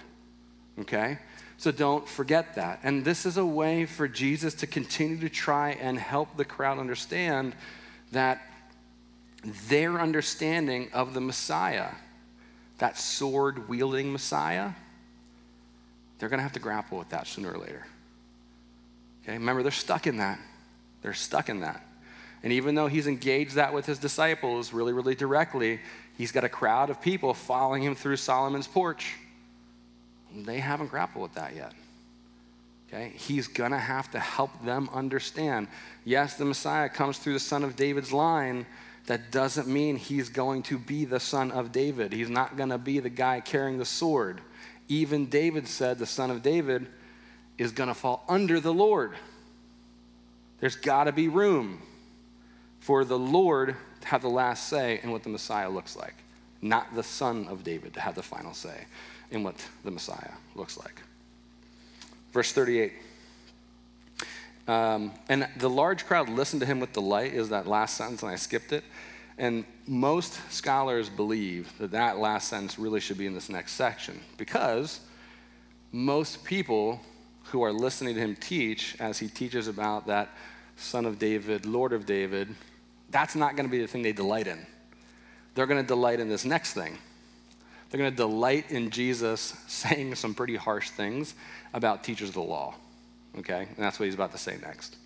okay? 0.78 1.18
So 1.58 1.70
don't 1.70 2.08
forget 2.08 2.54
that. 2.54 2.80
And 2.82 3.04
this 3.04 3.26
is 3.26 3.36
a 3.36 3.46
way 3.46 3.86
for 3.86 4.08
Jesus 4.08 4.54
to 4.54 4.66
continue 4.66 5.18
to 5.18 5.28
try 5.28 5.70
and 5.70 5.98
help 5.98 6.36
the 6.36 6.44
crowd 6.44 6.78
understand 6.78 7.54
that 8.12 8.42
their 9.68 10.00
understanding 10.00 10.88
of 10.92 11.14
the 11.14 11.20
Messiah, 11.20 11.90
that 12.78 12.96
sword 12.96 13.68
wielding 13.68 14.12
Messiah, 14.12 14.70
they're 16.18 16.28
going 16.28 16.38
to 16.38 16.44
have 16.44 16.52
to 16.52 16.60
grapple 16.60 16.98
with 16.98 17.08
that 17.08 17.26
sooner 17.26 17.52
or 17.52 17.58
later. 17.58 17.86
Okay, 19.22 19.34
remember, 19.34 19.62
they're 19.62 19.72
stuck 19.72 20.06
in 20.06 20.18
that. 20.18 20.38
They're 21.02 21.14
stuck 21.14 21.48
in 21.48 21.60
that. 21.60 21.84
And 22.42 22.52
even 22.52 22.74
though 22.74 22.88
he's 22.88 23.06
engaged 23.06 23.54
that 23.54 23.72
with 23.72 23.86
his 23.86 23.98
disciples 23.98 24.72
really, 24.72 24.92
really 24.92 25.14
directly, 25.14 25.80
he's 26.18 26.32
got 26.32 26.44
a 26.44 26.48
crowd 26.48 26.90
of 26.90 27.00
people 27.00 27.34
following 27.34 27.82
him 27.82 27.94
through 27.94 28.16
Solomon's 28.16 28.66
porch. 28.66 29.14
They 30.34 30.58
haven't 30.58 30.88
grappled 30.88 31.22
with 31.22 31.34
that 31.34 31.54
yet. 31.54 31.72
Okay? 32.88 33.12
He's 33.14 33.46
going 33.46 33.70
to 33.70 33.78
have 33.78 34.10
to 34.10 34.18
help 34.18 34.64
them 34.64 34.90
understand. 34.92 35.68
Yes, 36.04 36.34
the 36.34 36.44
Messiah 36.44 36.88
comes 36.88 37.18
through 37.18 37.34
the 37.34 37.40
son 37.40 37.62
of 37.62 37.76
David's 37.76 38.12
line. 38.12 38.66
That 39.06 39.30
doesn't 39.30 39.68
mean 39.68 39.96
he's 39.96 40.28
going 40.28 40.62
to 40.64 40.78
be 40.78 41.04
the 41.04 41.20
son 41.20 41.52
of 41.52 41.70
David. 41.70 42.12
He's 42.12 42.28
not 42.28 42.56
going 42.56 42.70
to 42.70 42.78
be 42.78 42.98
the 42.98 43.08
guy 43.08 43.40
carrying 43.40 43.78
the 43.78 43.84
sword. 43.84 44.40
Even 44.88 45.26
David 45.26 45.68
said 45.68 45.98
the 45.98 46.06
son 46.06 46.30
of 46.30 46.42
David 46.42 46.86
is 47.56 47.72
going 47.72 47.88
to 47.88 47.94
fall 47.94 48.24
under 48.28 48.58
the 48.58 48.72
Lord. 48.72 49.12
There's 50.60 50.76
got 50.76 51.04
to 51.04 51.12
be 51.12 51.28
room 51.28 51.82
for 52.82 53.04
the 53.04 53.18
Lord 53.18 53.76
to 54.00 54.08
have 54.08 54.22
the 54.22 54.28
last 54.28 54.68
say 54.68 54.98
in 55.04 55.12
what 55.12 55.22
the 55.22 55.28
Messiah 55.28 55.70
looks 55.70 55.94
like, 55.94 56.14
not 56.60 56.92
the 56.96 57.04
son 57.04 57.46
of 57.48 57.62
David 57.62 57.94
to 57.94 58.00
have 58.00 58.16
the 58.16 58.24
final 58.24 58.52
say 58.54 58.86
in 59.30 59.44
what 59.44 59.54
the 59.84 59.92
Messiah 59.92 60.32
looks 60.56 60.76
like. 60.76 61.00
Verse 62.32 62.52
38. 62.52 62.92
Um, 64.66 65.12
and 65.28 65.48
the 65.58 65.70
large 65.70 66.06
crowd 66.06 66.28
listened 66.28 66.58
to 66.60 66.66
him 66.66 66.80
with 66.80 66.92
delight, 66.92 67.34
is 67.34 67.50
that 67.50 67.68
last 67.68 67.96
sentence, 67.96 68.24
and 68.24 68.32
I 68.32 68.34
skipped 68.34 68.72
it. 68.72 68.82
And 69.38 69.64
most 69.86 70.40
scholars 70.52 71.08
believe 71.08 71.72
that 71.78 71.92
that 71.92 72.18
last 72.18 72.48
sentence 72.48 72.80
really 72.80 72.98
should 72.98 73.16
be 73.16 73.26
in 73.26 73.34
this 73.34 73.48
next 73.48 73.72
section 73.72 74.20
because 74.36 74.98
most 75.92 76.42
people 76.42 77.00
who 77.44 77.62
are 77.62 77.72
listening 77.72 78.16
to 78.16 78.20
him 78.20 78.34
teach, 78.34 78.96
as 78.98 79.20
he 79.20 79.28
teaches 79.28 79.68
about 79.68 80.08
that 80.08 80.30
son 80.76 81.06
of 81.06 81.20
David, 81.20 81.64
Lord 81.64 81.92
of 81.92 82.06
David, 82.06 82.48
that's 83.12 83.36
not 83.36 83.54
going 83.56 83.66
to 83.66 83.70
be 83.70 83.80
the 83.80 83.86
thing 83.86 84.02
they 84.02 84.12
delight 84.12 84.46
in. 84.48 84.66
They're 85.54 85.66
going 85.66 85.82
to 85.82 85.86
delight 85.86 86.18
in 86.18 86.28
this 86.28 86.44
next 86.44 86.72
thing 86.72 86.98
they're 87.92 87.98
going 87.98 88.10
to 88.10 88.16
delight 88.16 88.70
in 88.70 88.88
Jesus 88.88 89.54
saying 89.68 90.14
some 90.14 90.34
pretty 90.34 90.56
harsh 90.56 90.90
things 90.90 91.34
about 91.74 92.02
teachers 92.02 92.30
of 92.30 92.34
the 92.34 92.42
law. 92.42 92.74
Okay? 93.38 93.66
And 93.68 93.76
that's 93.76 94.00
what 94.00 94.06
he's 94.06 94.14
about 94.14 94.32
to 94.32 94.38
say 94.38 94.56
next. 94.62 94.96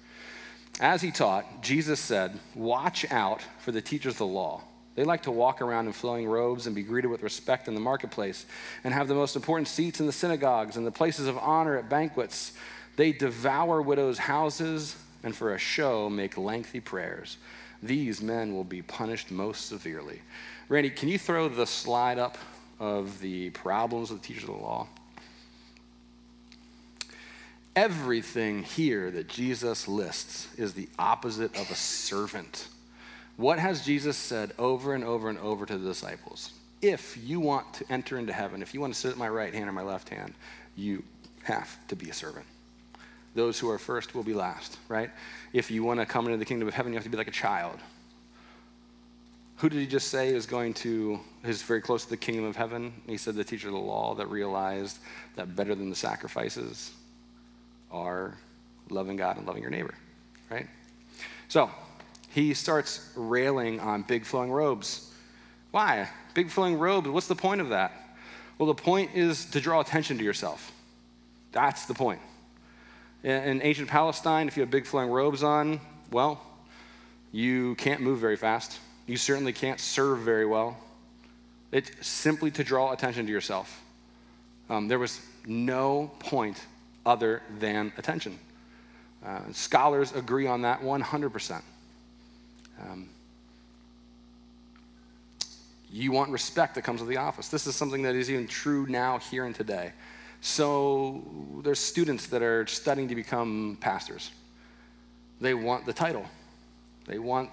As 0.81 1.03
he 1.03 1.11
taught, 1.11 1.63
Jesus 1.63 1.99
said, 1.99 2.39
Watch 2.55 3.11
out 3.11 3.43
for 3.59 3.73
the 3.73 3.83
teachers 3.83 4.15
of 4.15 4.19
the 4.19 4.27
law. 4.27 4.63
They 4.95 5.03
like 5.05 5.25
to 5.25 5.31
walk 5.33 5.61
around 5.61 5.89
in 5.89 5.93
flowing 5.93 6.27
robes 6.27 6.67
and 6.67 6.77
be 6.77 6.83
greeted 6.83 7.09
with 7.09 7.23
respect 7.23 7.67
in 7.67 7.75
the 7.75 7.81
marketplace 7.81 8.47
and 8.85 8.95
have 8.95 9.09
the 9.09 9.15
most 9.15 9.37
important 9.37 9.69
seats 9.69 10.01
in 10.01 10.07
the 10.07 10.13
synagogues 10.13 10.77
and 10.77 10.87
the 10.87 10.93
places 10.93 11.27
of 11.27 11.37
honor 11.39 11.77
at 11.77 11.89
banquets. 11.91 12.53
They 12.95 13.13
devour 13.13 13.83
widows' 13.83 14.17
houses 14.17 14.97
and 15.23 15.35
for 15.35 15.55
a 15.55 15.59
show 15.59 16.09
make 16.09 16.39
lengthy 16.39 16.81
prayers. 16.81 17.37
These 17.83 18.23
men 18.23 18.55
will 18.55 18.65
be 18.65 18.83
punished 18.83 19.31
most 19.31 19.67
severely. 19.67 20.23
Randy, 20.69 20.91
can 20.91 21.09
you 21.09 21.19
throw 21.19 21.49
the 21.49 21.67
slide 21.67 22.19
up 22.19 22.39
of 22.79 23.21
the 23.21 23.51
problems 23.51 24.11
of 24.11 24.21
the 24.21 24.27
teachers 24.27 24.45
of 24.45 24.57
the 24.57 24.63
law. 24.63 24.89
Everything 27.75 28.63
here 28.63 29.11
that 29.11 29.29
Jesus 29.29 29.87
lists 29.87 30.49
is 30.57 30.75
the 30.75 30.89
opposite 30.99 31.55
of 31.57 31.71
a 31.71 31.75
servant. 31.75 32.69
What 33.37 33.59
has 33.59 33.85
Jesus 33.85 34.17
said 34.17 34.53
over 34.59 34.95
and 34.95 35.05
over 35.05 35.29
and 35.29 35.39
over 35.39 35.67
to 35.67 35.77
the 35.77 35.89
disciples? 35.89 36.53
If 36.81 37.19
you 37.23 37.39
want 37.39 37.75
to 37.75 37.93
enter 37.93 38.19
into 38.19 38.33
heaven, 38.33 38.63
if 38.63 38.73
you 38.73 38.81
want 38.81 38.95
to 38.95 38.99
sit 38.99 39.11
at 39.11 39.19
my 39.19 39.29
right 39.29 39.53
hand 39.53 39.69
or 39.69 39.73
my 39.73 39.83
left 39.83 40.09
hand, 40.09 40.35
you 40.75 41.05
have 41.43 41.87
to 41.89 41.97
be 41.97 42.09
a 42.09 42.15
servant. 42.15 42.47
Those 43.37 43.59
who 43.59 43.69
are 43.69 43.79
first 43.79 44.15
will 44.15 44.23
be 44.23 44.33
last, 44.33 44.79
right? 44.89 45.11
If 45.53 45.71
you 45.71 45.85
want 45.85 46.01
to 46.01 46.07
come 46.07 46.25
into 46.25 46.39
the 46.39 46.47
kingdom 46.47 46.67
of 46.67 46.73
heaven, 46.73 46.93
you 46.93 46.97
have 46.97 47.05
to 47.05 47.11
be 47.11 47.19
like 47.19 47.29
a 47.29 47.33
child. 47.33 47.79
Who 49.57 49.69
did 49.69 49.79
he 49.79 49.87
just 49.87 50.09
say 50.09 50.29
is 50.29 50.47
going 50.47 50.73
to, 50.75 51.21
is 51.45 51.61
very 51.61 51.83
close 51.83 52.05
to 52.05 52.11
the 52.11 52.17
kingdom 52.17 52.45
of 52.47 52.57
heaven? 52.57 52.95
He 53.07 53.19
said 53.19 53.35
the 53.35 53.45
teacher 53.45 53.69
of 53.69 53.75
the 53.75 53.79
law 53.81 54.15
that 54.15 54.31
realized 54.31 54.99
that 55.35 55.55
better 55.55 55.75
than 55.75 55.91
the 55.91 55.97
sacrifices 55.97 56.91
are 57.91 58.39
loving 58.89 59.19
God 59.19 59.37
and 59.37 59.47
loving 59.47 59.63
your 59.63 59.71
neighbor, 59.71 59.95
right? 60.51 60.67
So 61.49 61.71
he 62.31 62.55
starts 62.55 63.13
railing 63.17 63.81
on 63.81 64.01
big 64.01 64.25
flowing 64.25 64.51
robes. 64.51 65.13
Why? 65.73 66.09
Big 66.33 66.49
flowing 66.49 66.79
robes, 66.79 67.09
what's 67.11 67.29
the 67.29 67.37
point 67.37 67.61
of 67.61 67.69
that? 67.69 67.93
Well, 68.57 68.67
the 68.67 68.75
point 68.75 69.11
is 69.15 69.45
to 69.51 69.61
draw 69.61 69.81
attention 69.81 70.17
to 70.17 70.25
yourself. 70.25 70.73
That's 71.53 71.85
the 71.85 71.95
point. 71.95 72.21
In 73.27 73.61
ancient 73.63 73.89
Palestine, 73.89 74.49
if 74.49 74.57
you 74.57 74.63
have 74.63 74.71
big 74.71 74.87
flowing 74.87 75.11
robes 75.11 75.43
on, 75.43 75.81
well, 76.11 76.41
you 77.33 77.75
can't 77.75 78.01
move 78.01 78.21
very 78.21 78.37
fast 78.37 78.79
you 79.07 79.17
certainly 79.17 79.53
can't 79.53 79.81
serve 79.81 80.21
very 80.21 80.47
well. 80.47 80.77
It's 81.73 81.91
simply 82.07 82.51
to 82.53 82.65
draw 82.65 82.93
attention 82.93 83.27
to 83.27 83.33
yourself. 83.33 83.83
Um, 84.69 84.89
there 84.89 84.99
was 84.99 85.21
no 85.47 86.11
point 86.19 86.61
other 87.05 87.43
than 87.59 87.93
attention. 87.97 88.39
Uh, 89.25 89.41
scholars 89.53 90.13
agree 90.13 90.47
on 90.47 90.63
that 90.63 90.81
100%. 90.81 91.63
Um, 92.83 93.09
you 95.91 96.13
want 96.13 96.31
respect 96.31 96.75
that 96.75 96.83
comes 96.83 97.01
with 97.01 97.09
the 97.09 97.17
office. 97.17 97.49
This 97.49 97.67
is 97.67 97.77
something 97.77 98.03
that 98.03 98.15
is 98.15 98.31
even 98.31 98.49
true 98.49 98.87
now, 98.89 99.19
here 99.19 99.45
and 99.45 99.55
today. 99.55 99.93
So 100.41 101.23
there's 101.63 101.79
students 101.79 102.27
that 102.29 102.43
are 102.43 102.67
studying 102.67 103.09
to 103.09 103.15
become 103.15 103.79
pastors. 103.81 104.31
They 105.41 105.55
want 105.55 105.87
the 105.87 105.93
title. 105.93 106.27
They 107.07 107.19
want 107.19 107.51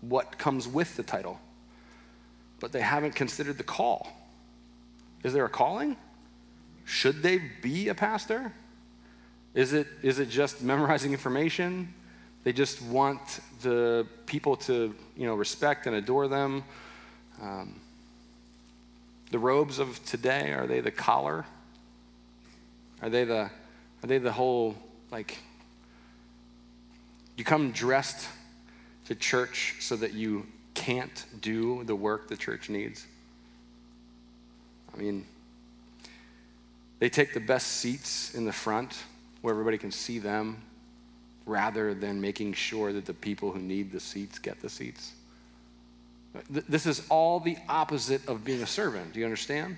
what 0.00 0.38
comes 0.38 0.66
with 0.66 0.96
the 0.96 1.02
title, 1.02 1.38
but 2.58 2.72
they 2.72 2.80
haven't 2.80 3.14
considered 3.14 3.58
the 3.58 3.64
call. 3.64 4.08
Is 5.22 5.32
there 5.32 5.44
a 5.44 5.50
calling? 5.50 5.96
Should 6.84 7.22
they 7.22 7.40
be 7.62 7.88
a 7.88 7.94
pastor? 7.94 8.52
Is 9.54 9.72
it, 9.72 9.86
is 10.02 10.18
it 10.18 10.28
just 10.28 10.62
memorizing 10.62 11.12
information? 11.12 11.92
They 12.44 12.52
just 12.52 12.80
want 12.82 13.40
the 13.62 14.06
people 14.26 14.56
to 14.56 14.94
you 15.16 15.26
know, 15.26 15.34
respect 15.34 15.86
and 15.86 15.96
adore 15.96 16.28
them. 16.28 16.64
Um, 17.40 17.80
the 19.30 19.38
robes 19.38 19.78
of 19.78 20.04
today, 20.04 20.52
are 20.52 20.66
they 20.66 20.80
the 20.80 20.90
collar? 20.90 21.44
Are 23.02 23.08
they 23.08 23.24
the, 23.24 23.50
are 24.02 24.06
they 24.06 24.18
the 24.18 24.32
whole, 24.32 24.76
like, 25.10 25.38
you 27.36 27.44
come 27.44 27.72
dressed 27.72 28.28
to 29.06 29.14
church 29.14 29.76
so 29.80 29.96
that 29.96 30.12
you 30.12 30.46
can't 30.74 31.24
do 31.40 31.84
the 31.84 31.96
work 31.96 32.28
the 32.28 32.36
church 32.36 32.68
needs? 32.68 33.06
I 34.94 34.98
mean, 34.98 35.24
they 36.98 37.08
take 37.08 37.32
the 37.32 37.40
best 37.40 37.66
seats 37.68 38.34
in 38.34 38.44
the 38.44 38.52
front 38.52 39.02
where 39.40 39.52
everybody 39.52 39.78
can 39.78 39.90
see 39.90 40.18
them. 40.18 40.62
rather 41.50 41.94
than 41.94 42.20
making 42.20 42.52
sure 42.52 42.92
that 42.92 43.04
the 43.04 43.14
people 43.14 43.50
who 43.50 43.58
need 43.58 43.90
the 43.92 44.00
seats 44.00 44.38
get 44.38 44.60
the 44.60 44.68
seats. 44.68 45.12
This 46.48 46.86
is 46.86 47.04
all 47.08 47.40
the 47.40 47.56
opposite 47.68 48.26
of 48.28 48.44
being 48.44 48.62
a 48.62 48.66
servant. 48.66 49.12
Do 49.12 49.18
you 49.18 49.26
understand? 49.26 49.76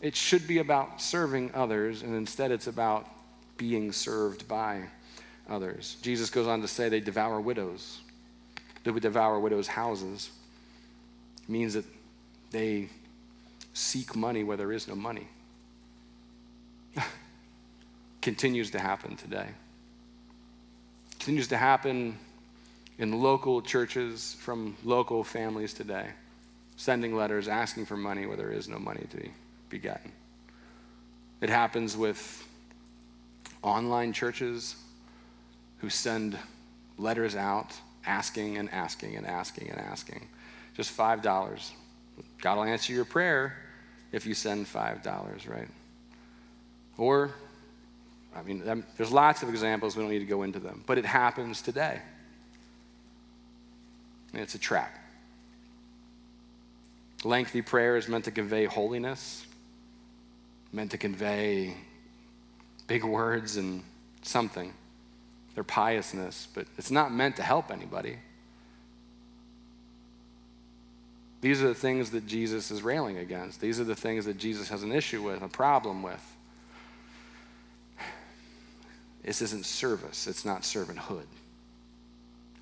It 0.00 0.14
should 0.14 0.46
be 0.46 0.58
about 0.58 1.00
serving 1.00 1.52
others, 1.54 2.02
and 2.02 2.14
instead 2.14 2.50
it's 2.50 2.66
about 2.66 3.08
being 3.56 3.92
served 3.92 4.46
by 4.46 4.82
others. 5.48 5.96
Jesus 6.02 6.28
goes 6.28 6.46
on 6.46 6.60
to 6.60 6.68
say 6.68 6.88
they 6.88 7.00
devour 7.00 7.40
widows. 7.40 8.00
They 8.84 8.90
would 8.90 9.02
devour 9.02 9.40
widows' 9.40 9.68
houses. 9.68 10.30
It 11.42 11.48
means 11.48 11.74
that 11.74 11.84
they 12.50 12.88
seek 13.72 14.14
money 14.14 14.44
where 14.44 14.56
there 14.56 14.72
is 14.72 14.86
no 14.86 14.94
money. 14.94 15.28
Continues 18.20 18.70
to 18.72 18.78
happen 18.78 19.16
today. 19.16 19.48
Continues 21.12 21.48
to 21.48 21.56
happen 21.56 22.18
in 22.98 23.20
local 23.20 23.62
churches 23.62 24.36
from 24.40 24.76
local 24.84 25.24
families 25.24 25.72
today, 25.74 26.10
sending 26.76 27.16
letters 27.16 27.48
asking 27.48 27.86
for 27.86 27.96
money 27.96 28.26
where 28.26 28.36
there 28.36 28.52
is 28.52 28.68
no 28.68 28.78
money 28.78 29.06
to 29.10 29.16
be 29.16 29.32
gotten. 29.70 30.12
It 31.40 31.50
happens 31.50 31.96
with 31.96 32.46
online 33.62 34.12
churches 34.12 34.76
who 35.78 35.90
send 35.90 36.38
letters 36.98 37.36
out 37.36 37.72
asking 38.06 38.56
and 38.56 38.70
asking 38.70 39.16
and 39.16 39.26
asking 39.26 39.68
and 39.68 39.78
asking. 39.78 40.28
Just 40.76 40.96
$5. 40.96 41.70
God 42.40 42.56
will 42.56 42.64
answer 42.64 42.92
your 42.92 43.04
prayer 43.04 43.56
if 44.12 44.26
you 44.26 44.34
send 44.34 44.66
$5, 44.66 45.48
right? 45.48 45.68
Or, 46.96 47.32
I 48.34 48.42
mean, 48.42 48.84
there's 48.96 49.12
lots 49.12 49.42
of 49.42 49.48
examples, 49.48 49.96
we 49.96 50.02
don't 50.02 50.10
need 50.10 50.20
to 50.20 50.24
go 50.24 50.42
into 50.42 50.58
them, 50.58 50.82
but 50.86 50.96
it 50.98 51.04
happens 51.04 51.60
today. 51.60 52.00
And 54.32 54.40
it's 54.40 54.54
a 54.54 54.58
trap. 54.58 54.96
Lengthy 57.24 57.62
prayer 57.62 57.96
is 57.96 58.08
meant 58.08 58.24
to 58.24 58.30
convey 58.30 58.66
holiness, 58.66 59.46
meant 60.72 60.90
to 60.90 60.98
convey 60.98 61.74
big 62.86 63.04
words 63.04 63.56
and 63.56 63.82
something, 64.22 64.72
their 65.54 65.64
piousness, 65.64 66.48
but 66.54 66.66
it's 66.78 66.90
not 66.90 67.12
meant 67.12 67.36
to 67.36 67.42
help 67.42 67.70
anybody. 67.70 68.18
These 71.40 71.62
are 71.62 71.68
the 71.68 71.74
things 71.74 72.10
that 72.10 72.26
Jesus 72.26 72.70
is 72.70 72.82
railing 72.82 73.18
against. 73.18 73.60
These 73.60 73.78
are 73.78 73.84
the 73.84 73.94
things 73.94 74.24
that 74.24 74.38
Jesus 74.38 74.68
has 74.68 74.82
an 74.82 74.92
issue 74.92 75.22
with, 75.22 75.42
a 75.42 75.48
problem 75.48 76.02
with. 76.02 76.36
This 79.22 79.42
isn't 79.42 79.66
service, 79.66 80.26
it's 80.26 80.44
not 80.44 80.62
servanthood. 80.62 81.26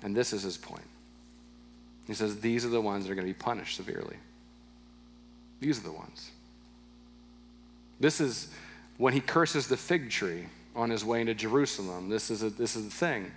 And 0.03 0.15
this 0.15 0.33
is 0.33 0.43
his 0.43 0.57
point. 0.57 0.87
He 2.05 2.13
says, 2.13 2.39
These 2.39 2.65
are 2.65 2.69
the 2.69 2.81
ones 2.81 3.05
that 3.05 3.11
are 3.11 3.15
going 3.15 3.27
to 3.27 3.33
be 3.33 3.37
punished 3.37 3.77
severely. 3.77 4.17
These 5.59 5.79
are 5.79 5.83
the 5.83 5.91
ones. 5.91 6.31
This 7.99 8.19
is 8.19 8.49
when 8.97 9.13
he 9.13 9.19
curses 9.19 9.67
the 9.67 9.77
fig 9.77 10.09
tree 10.09 10.45
on 10.75 10.89
his 10.89 11.05
way 11.05 11.21
into 11.21 11.33
Jerusalem. 11.33 12.09
This 12.09 12.29
is, 12.29 12.43
a, 12.43 12.49
this 12.49 12.75
is 12.75 12.85
the 12.85 12.91
thing. 12.91 13.31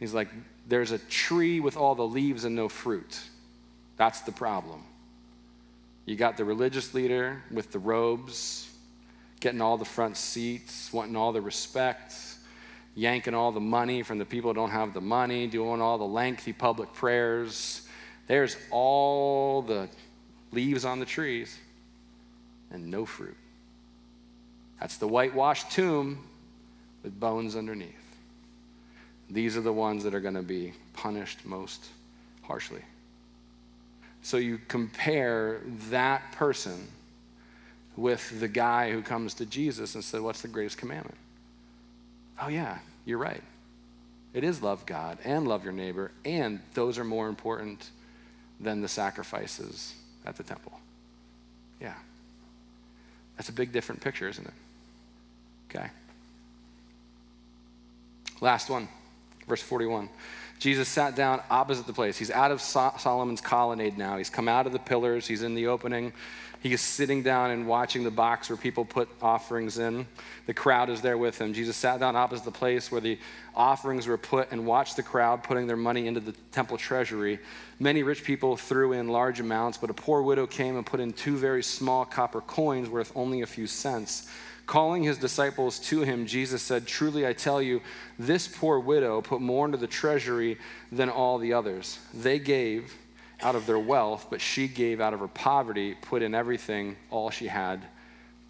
He's 0.00 0.14
like, 0.14 0.28
There's 0.66 0.92
a 0.92 0.98
tree 0.98 1.60
with 1.60 1.76
all 1.76 1.94
the 1.94 2.06
leaves 2.06 2.44
and 2.44 2.54
no 2.54 2.68
fruit. 2.68 3.20
That's 3.96 4.20
the 4.20 4.32
problem. 4.32 4.84
You 6.06 6.16
got 6.16 6.36
the 6.36 6.44
religious 6.44 6.94
leader 6.94 7.42
with 7.50 7.70
the 7.70 7.78
robes, 7.78 8.70
getting 9.40 9.60
all 9.60 9.76
the 9.76 9.84
front 9.84 10.16
seats, 10.16 10.90
wanting 10.92 11.16
all 11.16 11.32
the 11.32 11.42
respect, 11.42 12.14
yanking 12.94 13.34
all 13.34 13.52
the 13.52 13.60
money 13.60 14.02
from 14.02 14.18
the 14.18 14.24
people 14.24 14.50
who 14.50 14.54
don't 14.54 14.70
have 14.70 14.94
the 14.94 15.00
money, 15.00 15.46
doing 15.46 15.82
all 15.82 15.98
the 15.98 16.04
lengthy 16.04 16.52
public 16.52 16.92
prayers 16.94 17.88
there's 18.28 18.56
all 18.70 19.62
the 19.62 19.88
leaves 20.52 20.84
on 20.84 21.00
the 21.00 21.06
trees 21.06 21.58
and 22.70 22.88
no 22.88 23.04
fruit. 23.04 23.36
That's 24.80 24.96
the 24.96 25.08
whitewashed 25.08 25.70
tomb 25.70 26.24
with 27.02 27.18
bones 27.18 27.56
underneath. 27.56 27.94
These 29.30 29.56
are 29.56 29.60
the 29.60 29.72
ones 29.72 30.04
that 30.04 30.14
are 30.14 30.20
going 30.20 30.34
to 30.34 30.42
be 30.42 30.72
punished 30.94 31.44
most 31.44 31.86
harshly. 32.42 32.82
So 34.22 34.36
you 34.36 34.58
compare 34.68 35.60
that 35.90 36.32
person 36.32 36.88
with 37.96 38.40
the 38.40 38.48
guy 38.48 38.90
who 38.92 39.02
comes 39.02 39.34
to 39.34 39.46
Jesus 39.46 39.94
and 39.94 40.04
said, 40.04 40.20
What's 40.20 40.42
the 40.42 40.48
greatest 40.48 40.78
commandment? 40.78 41.16
Oh, 42.40 42.48
yeah, 42.48 42.78
you're 43.04 43.18
right. 43.18 43.42
It 44.32 44.44
is 44.44 44.62
love 44.62 44.86
God 44.86 45.18
and 45.24 45.48
love 45.48 45.64
your 45.64 45.72
neighbor, 45.72 46.12
and 46.24 46.60
those 46.74 46.98
are 46.98 47.04
more 47.04 47.28
important 47.28 47.90
than 48.60 48.80
the 48.80 48.88
sacrifices 48.88 49.94
at 50.24 50.36
the 50.36 50.42
temple. 50.42 50.78
Yeah. 51.80 51.94
That's 53.36 53.48
a 53.48 53.52
big 53.52 53.72
different 53.72 54.00
picture, 54.00 54.28
isn't 54.28 54.46
it? 54.46 54.54
Okay. 55.70 55.88
Last 58.40 58.70
one, 58.70 58.88
verse 59.46 59.62
41. 59.62 60.08
Jesus 60.58 60.88
sat 60.88 61.14
down 61.14 61.40
opposite 61.50 61.86
the 61.86 61.92
place. 61.92 62.16
He's 62.16 62.30
out 62.30 62.50
of 62.50 62.60
Solomon's 62.60 63.40
colonnade 63.40 63.96
now. 63.96 64.16
He's 64.18 64.30
come 64.30 64.48
out 64.48 64.66
of 64.66 64.72
the 64.72 64.78
pillars. 64.78 65.26
He's 65.26 65.42
in 65.42 65.54
the 65.54 65.68
opening. 65.68 66.12
He 66.60 66.72
is 66.72 66.80
sitting 66.80 67.22
down 67.22 67.52
and 67.52 67.68
watching 67.68 68.02
the 68.02 68.10
box 68.10 68.50
where 68.50 68.56
people 68.56 68.84
put 68.84 69.08
offerings 69.22 69.78
in. 69.78 70.08
The 70.46 70.54
crowd 70.54 70.90
is 70.90 71.00
there 71.00 71.16
with 71.16 71.40
him. 71.40 71.52
Jesus 71.52 71.76
sat 71.76 72.00
down 72.00 72.16
opposite 72.16 72.44
the 72.44 72.50
place 72.50 72.90
where 72.90 73.00
the 73.00 73.18
offerings 73.54 74.08
were 74.08 74.18
put 74.18 74.50
and 74.50 74.66
watched 74.66 74.96
the 74.96 75.04
crowd 75.04 75.44
putting 75.44 75.68
their 75.68 75.76
money 75.76 76.08
into 76.08 76.18
the 76.18 76.32
temple 76.50 76.76
treasury. 76.76 77.38
Many 77.78 78.02
rich 78.02 78.24
people 78.24 78.56
threw 78.56 78.92
in 78.92 79.06
large 79.06 79.38
amounts, 79.38 79.78
but 79.78 79.90
a 79.90 79.94
poor 79.94 80.22
widow 80.22 80.48
came 80.48 80.76
and 80.76 80.84
put 80.84 80.98
in 80.98 81.12
two 81.12 81.36
very 81.36 81.62
small 81.62 82.04
copper 82.04 82.40
coins 82.40 82.88
worth 82.88 83.12
only 83.14 83.42
a 83.42 83.46
few 83.46 83.68
cents. 83.68 84.28
Calling 84.68 85.02
his 85.02 85.16
disciples 85.16 85.78
to 85.78 86.02
him, 86.02 86.26
Jesus 86.26 86.60
said, 86.60 86.86
Truly 86.86 87.26
I 87.26 87.32
tell 87.32 87.62
you, 87.62 87.80
this 88.18 88.46
poor 88.46 88.78
widow 88.78 89.22
put 89.22 89.40
more 89.40 89.64
into 89.64 89.78
the 89.78 89.86
treasury 89.86 90.58
than 90.92 91.08
all 91.08 91.38
the 91.38 91.54
others. 91.54 91.98
They 92.12 92.38
gave 92.38 92.94
out 93.40 93.54
of 93.54 93.64
their 93.64 93.78
wealth, 93.78 94.26
but 94.28 94.42
she 94.42 94.68
gave 94.68 95.00
out 95.00 95.14
of 95.14 95.20
her 95.20 95.28
poverty, 95.28 95.94
put 96.02 96.20
in 96.20 96.34
everything, 96.34 96.96
all 97.08 97.30
she 97.30 97.46
had 97.46 97.80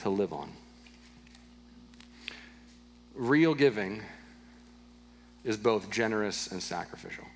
to 0.01 0.09
live 0.11 0.33
on. 0.33 0.51
Real 3.14 3.55
giving 3.55 4.03
is 5.45 5.57
both 5.57 5.89
generous 5.89 6.49
and 6.49 6.61
sacrificial. 6.61 7.27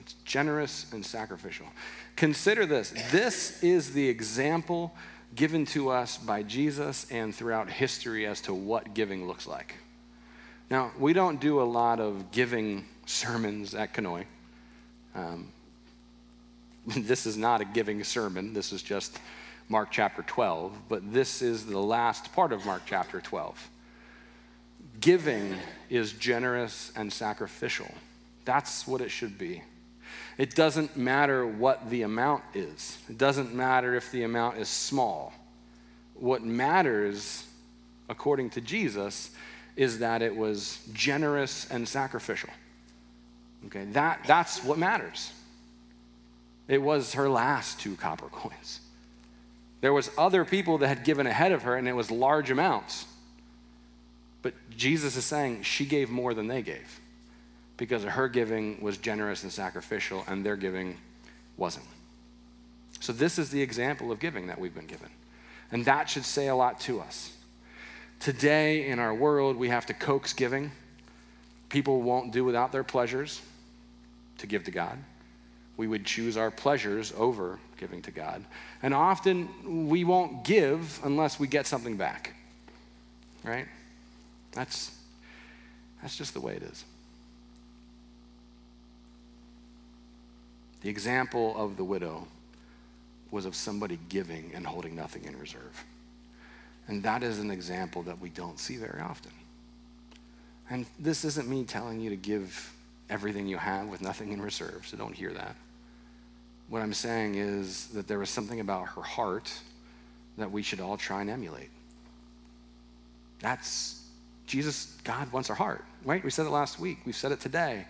It's 0.00 0.14
generous 0.24 0.92
and 0.92 1.06
sacrificial. 1.06 1.66
Consider 2.16 2.66
this 2.66 2.92
this 3.12 3.62
is 3.62 3.92
the 3.92 4.08
example 4.08 4.92
given 5.34 5.66
to 5.66 5.90
us 5.90 6.16
by 6.16 6.42
Jesus 6.42 7.06
and 7.10 7.34
throughout 7.34 7.70
history 7.70 8.26
as 8.26 8.40
to 8.42 8.54
what 8.54 8.94
giving 8.94 9.26
looks 9.26 9.46
like. 9.46 9.74
Now, 10.70 10.92
we 10.98 11.12
don't 11.12 11.40
do 11.40 11.60
a 11.60 11.64
lot 11.64 12.00
of 12.00 12.30
giving 12.30 12.86
sermons 13.06 13.74
at 13.74 13.92
Conoy. 13.94 14.24
Um, 15.14 15.52
this 16.86 17.26
is 17.26 17.36
not 17.36 17.60
a 17.60 17.64
giving 17.64 18.02
sermon, 18.04 18.52
this 18.52 18.72
is 18.72 18.82
just 18.82 19.18
Mark 19.68 19.90
chapter 19.90 20.22
12, 20.22 20.74
but 20.88 21.12
this 21.12 21.40
is 21.40 21.64
the 21.64 21.78
last 21.78 22.32
part 22.34 22.52
of 22.52 22.66
Mark 22.66 22.82
chapter 22.86 23.20
12. 23.20 23.70
Giving 25.00 25.56
is 25.88 26.12
generous 26.12 26.92
and 26.94 27.12
sacrificial. 27.12 27.90
That's 28.44 28.86
what 28.86 29.00
it 29.00 29.10
should 29.10 29.38
be. 29.38 29.62
It 30.36 30.54
doesn't 30.54 30.96
matter 30.96 31.46
what 31.46 31.90
the 31.90 32.02
amount 32.02 32.42
is, 32.54 32.98
it 33.08 33.18
doesn't 33.18 33.54
matter 33.54 33.94
if 33.94 34.10
the 34.10 34.24
amount 34.24 34.58
is 34.58 34.68
small. 34.68 35.32
What 36.14 36.44
matters, 36.44 37.46
according 38.08 38.50
to 38.50 38.60
Jesus, 38.60 39.30
is 39.76 39.98
that 39.98 40.22
it 40.22 40.36
was 40.36 40.78
generous 40.92 41.68
and 41.70 41.88
sacrificial. 41.88 42.50
Okay, 43.66 43.84
that, 43.86 44.20
that's 44.26 44.62
what 44.62 44.78
matters. 44.78 45.32
It 46.68 46.80
was 46.80 47.14
her 47.14 47.28
last 47.28 47.80
two 47.80 47.96
copper 47.96 48.28
coins. 48.28 48.80
There 49.80 49.92
was 49.92 50.10
other 50.16 50.44
people 50.44 50.78
that 50.78 50.88
had 50.88 51.04
given 51.04 51.26
ahead 51.26 51.52
of 51.52 51.62
her 51.64 51.76
and 51.76 51.88
it 51.88 51.92
was 51.92 52.10
large 52.10 52.50
amounts. 52.50 53.06
But 54.40 54.54
Jesus 54.70 55.16
is 55.16 55.24
saying 55.24 55.62
she 55.62 55.84
gave 55.84 56.08
more 56.10 56.32
than 56.32 56.46
they 56.46 56.62
gave 56.62 57.00
because 57.76 58.04
her 58.04 58.28
giving 58.28 58.80
was 58.80 58.98
generous 58.98 59.42
and 59.42 59.52
sacrificial 59.52 60.24
and 60.28 60.44
their 60.44 60.56
giving 60.56 60.96
wasn't. 61.56 61.86
So 63.00 63.12
this 63.12 63.38
is 63.38 63.50
the 63.50 63.60
example 63.60 64.12
of 64.12 64.20
giving 64.20 64.46
that 64.46 64.58
we've 64.58 64.74
been 64.74 64.86
given. 64.86 65.10
And 65.72 65.84
that 65.84 66.08
should 66.08 66.24
say 66.24 66.48
a 66.48 66.54
lot 66.54 66.80
to 66.80 67.00
us. 67.00 67.36
Today 68.20 68.86
in 68.86 68.98
our 68.98 69.12
world, 69.14 69.56
we 69.56 69.68
have 69.68 69.86
to 69.86 69.94
coax 69.94 70.32
giving. 70.32 70.70
People 71.68 72.02
won't 72.02 72.32
do 72.32 72.44
without 72.44 72.72
their 72.72 72.84
pleasures 72.84 73.42
to 74.38 74.46
give 74.46 74.64
to 74.64 74.70
God. 74.70 74.98
We 75.76 75.88
would 75.88 76.06
choose 76.06 76.36
our 76.36 76.50
pleasures 76.50 77.12
over 77.16 77.58
giving 77.76 78.00
to 78.02 78.12
God. 78.12 78.44
And 78.82 78.94
often 78.94 79.88
we 79.88 80.04
won't 80.04 80.44
give 80.44 81.00
unless 81.02 81.40
we 81.40 81.48
get 81.48 81.66
something 81.66 81.96
back. 81.96 82.34
Right? 83.42 83.66
That's 84.52 84.96
That's 86.00 86.16
just 86.16 86.34
the 86.34 86.40
way 86.40 86.54
it 86.54 86.62
is. 86.62 86.84
The 90.84 90.90
example 90.90 91.56
of 91.56 91.78
the 91.78 91.82
widow 91.82 92.28
was 93.30 93.46
of 93.46 93.56
somebody 93.56 93.98
giving 94.10 94.52
and 94.54 94.66
holding 94.66 94.94
nothing 94.94 95.24
in 95.24 95.34
reserve. 95.38 95.82
And 96.88 97.02
that 97.04 97.22
is 97.22 97.38
an 97.38 97.50
example 97.50 98.02
that 98.02 98.20
we 98.20 98.28
don't 98.28 98.58
see 98.58 98.76
very 98.76 99.00
often. 99.00 99.32
And 100.68 100.84
this 100.98 101.24
isn't 101.24 101.48
me 101.48 101.64
telling 101.64 102.00
you 102.00 102.10
to 102.10 102.16
give 102.16 102.70
everything 103.08 103.46
you 103.46 103.56
have 103.56 103.86
with 103.86 104.02
nothing 104.02 104.32
in 104.32 104.42
reserve, 104.42 104.86
so 104.86 104.98
don't 104.98 105.14
hear 105.14 105.32
that. 105.32 105.56
What 106.68 106.82
I'm 106.82 106.92
saying 106.92 107.36
is 107.36 107.86
that 107.88 108.06
there 108.06 108.18
was 108.18 108.28
something 108.28 108.60
about 108.60 108.88
her 108.88 109.02
heart 109.02 109.50
that 110.36 110.52
we 110.52 110.62
should 110.62 110.80
all 110.80 110.98
try 110.98 111.22
and 111.22 111.30
emulate. 111.30 111.70
That's 113.40 114.02
Jesus, 114.46 114.98
God 115.02 115.32
wants 115.32 115.48
our 115.48 115.56
heart, 115.56 115.82
right? 116.04 116.22
We 116.22 116.28
said 116.28 116.44
it 116.44 116.50
last 116.50 116.78
week. 116.78 116.98
We've 117.06 117.16
said 117.16 117.32
it 117.32 117.40
today. 117.40 117.86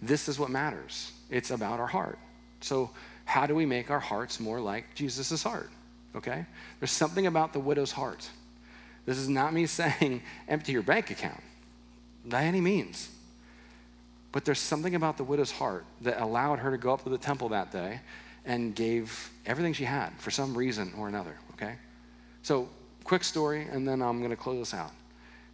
This 0.00 0.28
is 0.28 0.38
what 0.38 0.48
matters. 0.48 1.12
It's 1.28 1.50
about 1.50 1.78
our 1.78 1.86
heart. 1.86 2.18
So, 2.60 2.90
how 3.24 3.46
do 3.46 3.54
we 3.54 3.66
make 3.66 3.90
our 3.90 4.00
hearts 4.00 4.40
more 4.40 4.60
like 4.60 4.94
Jesus' 4.94 5.42
heart? 5.42 5.70
Okay? 6.16 6.46
There's 6.80 6.90
something 6.90 7.26
about 7.26 7.52
the 7.52 7.60
widow's 7.60 7.92
heart. 7.92 8.28
This 9.06 9.18
is 9.18 9.28
not 9.28 9.52
me 9.52 9.66
saying 9.80 10.22
empty 10.48 10.72
your 10.72 10.82
bank 10.82 11.10
account 11.10 11.42
by 12.24 12.44
any 12.44 12.60
means. 12.60 13.10
But 14.32 14.44
there's 14.44 14.60
something 14.60 14.94
about 14.94 15.16
the 15.16 15.24
widow's 15.24 15.50
heart 15.50 15.84
that 16.02 16.20
allowed 16.20 16.58
her 16.58 16.70
to 16.70 16.78
go 16.78 16.92
up 16.92 17.04
to 17.04 17.08
the 17.08 17.18
temple 17.18 17.48
that 17.50 17.72
day 17.72 18.00
and 18.44 18.74
gave 18.74 19.30
everything 19.46 19.72
she 19.72 19.84
had 19.84 20.10
for 20.18 20.30
some 20.30 20.56
reason 20.56 20.92
or 20.96 21.08
another, 21.08 21.36
okay? 21.54 21.76
So, 22.42 22.68
quick 23.04 23.24
story, 23.24 23.66
and 23.70 23.86
then 23.86 24.02
I'm 24.02 24.18
going 24.18 24.30
to 24.30 24.36
close 24.36 24.58
this 24.58 24.74
out. 24.74 24.92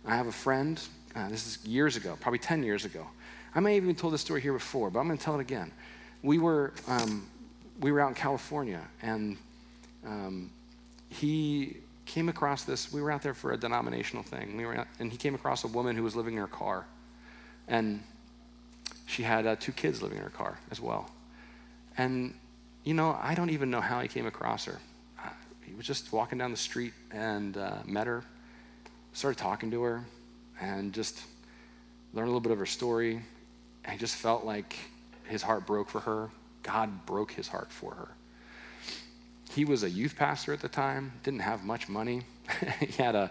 I 0.05 0.17
have 0.17 0.27
a 0.27 0.33
friend, 0.33 0.81
uh, 1.15 1.29
this 1.29 1.47
is 1.47 1.67
years 1.67 1.97
ago, 1.97 2.17
probably 2.21 2.39
10 2.39 2.63
years 2.63 2.85
ago. 2.85 3.07
I 3.55 3.61
may 3.61 3.77
have 3.77 3.85
even 3.85 3.95
told 3.95 4.13
this 4.13 4.21
story 4.21 4.41
here 4.41 4.53
before, 4.53 4.91
but 4.91 5.01
I'm 5.01 5.07
going 5.07 5.19
to 5.19 5.25
tell 5.25 5.37
it 5.37 5.41
again. 5.41 5.73
We 6.25 6.39
were, 6.39 6.73
um, 6.89 7.29
we 7.79 7.93
were 7.93 8.01
out 8.01 8.09
in 8.09 8.15
California, 8.15 8.81
and 9.03 9.37
um, 10.07 10.51
he 11.11 11.77
came 12.07 12.31
across 12.31 12.65
this. 12.65 12.91
We 12.91 13.03
were 13.03 13.13
out 13.13 13.23
there 13.23 13.35
for 13.35 13.53
a 13.53 13.59
denominational 13.59 14.23
thing. 14.23 14.57
We 14.57 14.65
were 14.65 14.75
out, 14.75 14.87
and 14.99 15.13
he 15.13 15.19
came 15.19 15.35
across 15.35 15.65
a 15.65 15.69
woman 15.69 15.97
who 15.97 16.03
was 16.03 16.17
living 16.17 16.33
in 16.33 16.41
her 16.41 16.47
car. 16.47 16.87
And 17.69 18.03
she 19.05 19.23
had 19.23 19.47
uh, 19.47 19.57
two 19.57 19.73
kids 19.73 20.01
living 20.01 20.17
in 20.17 20.25
her 20.25 20.31
car 20.31 20.59
as 20.71 20.81
well. 20.81 21.11
And, 21.99 22.35
you 22.85 22.95
know, 22.95 23.19
I 23.21 23.35
don't 23.35 23.51
even 23.51 23.71
know 23.71 23.83
how 23.83 24.01
he 24.01 24.09
came 24.09 24.25
across 24.27 24.65
her. 24.65 24.81
Uh, 25.23 25.29
he 25.61 25.75
was 25.75 25.87
just 25.87 26.11
walking 26.11 26.39
down 26.39 26.51
the 26.51 26.57
street 26.57 26.95
and 27.11 27.59
uh, 27.59 27.81
met 27.85 28.07
her, 28.07 28.25
started 29.13 29.39
talking 29.39 29.71
to 29.73 29.83
her, 29.83 30.05
and 30.59 30.95
just 30.95 31.21
learned 32.15 32.29
a 32.29 32.31
little 32.31 32.41
bit 32.41 32.53
of 32.53 32.59
her 32.59 32.67
story. 32.67 33.21
And 33.85 33.93
he 33.93 33.99
just 33.99 34.17
felt 34.17 34.47
like 34.47 34.75
his 35.27 35.43
heart 35.43 35.67
broke 35.67 35.91
for 35.91 36.01
her. 36.01 36.31
God 36.63 37.07
broke 37.07 37.33
his 37.33 37.49
heart 37.49 37.71
for 37.71 37.95
her. 37.95 38.09
He 39.51 39.65
was 39.65 39.83
a 39.83 39.91
youth 39.91 40.17
pastor 40.17 40.53
at 40.53 40.61
the 40.61 40.69
time, 40.69 41.13
didn't 41.23 41.41
have 41.41 41.65
much 41.65 41.89
money. 41.89 42.23
he 42.81 43.03
had 43.03 43.15
a, 43.15 43.31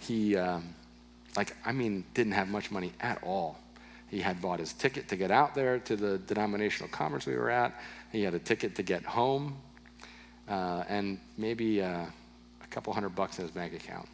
he, 0.00 0.36
um, 0.36 0.74
like, 1.36 1.54
I 1.64 1.72
mean, 1.72 2.04
didn't 2.14 2.32
have 2.32 2.48
much 2.48 2.70
money 2.70 2.92
at 3.00 3.22
all. 3.22 3.58
He 4.08 4.20
had 4.20 4.42
bought 4.42 4.58
his 4.58 4.72
ticket 4.72 5.08
to 5.08 5.16
get 5.16 5.30
out 5.30 5.54
there 5.54 5.78
to 5.78 5.96
the 5.96 6.18
denominational 6.18 6.90
conference 6.90 7.26
we 7.26 7.34
were 7.34 7.50
at. 7.50 7.74
He 8.10 8.22
had 8.22 8.34
a 8.34 8.38
ticket 8.38 8.74
to 8.74 8.82
get 8.82 9.04
home, 9.04 9.56
uh, 10.48 10.84
and 10.88 11.18
maybe 11.38 11.80
uh, 11.80 12.04
a 12.62 12.66
couple 12.68 12.92
hundred 12.92 13.14
bucks 13.14 13.38
in 13.38 13.44
his 13.44 13.52
bank 13.52 13.72
account. 13.72 14.08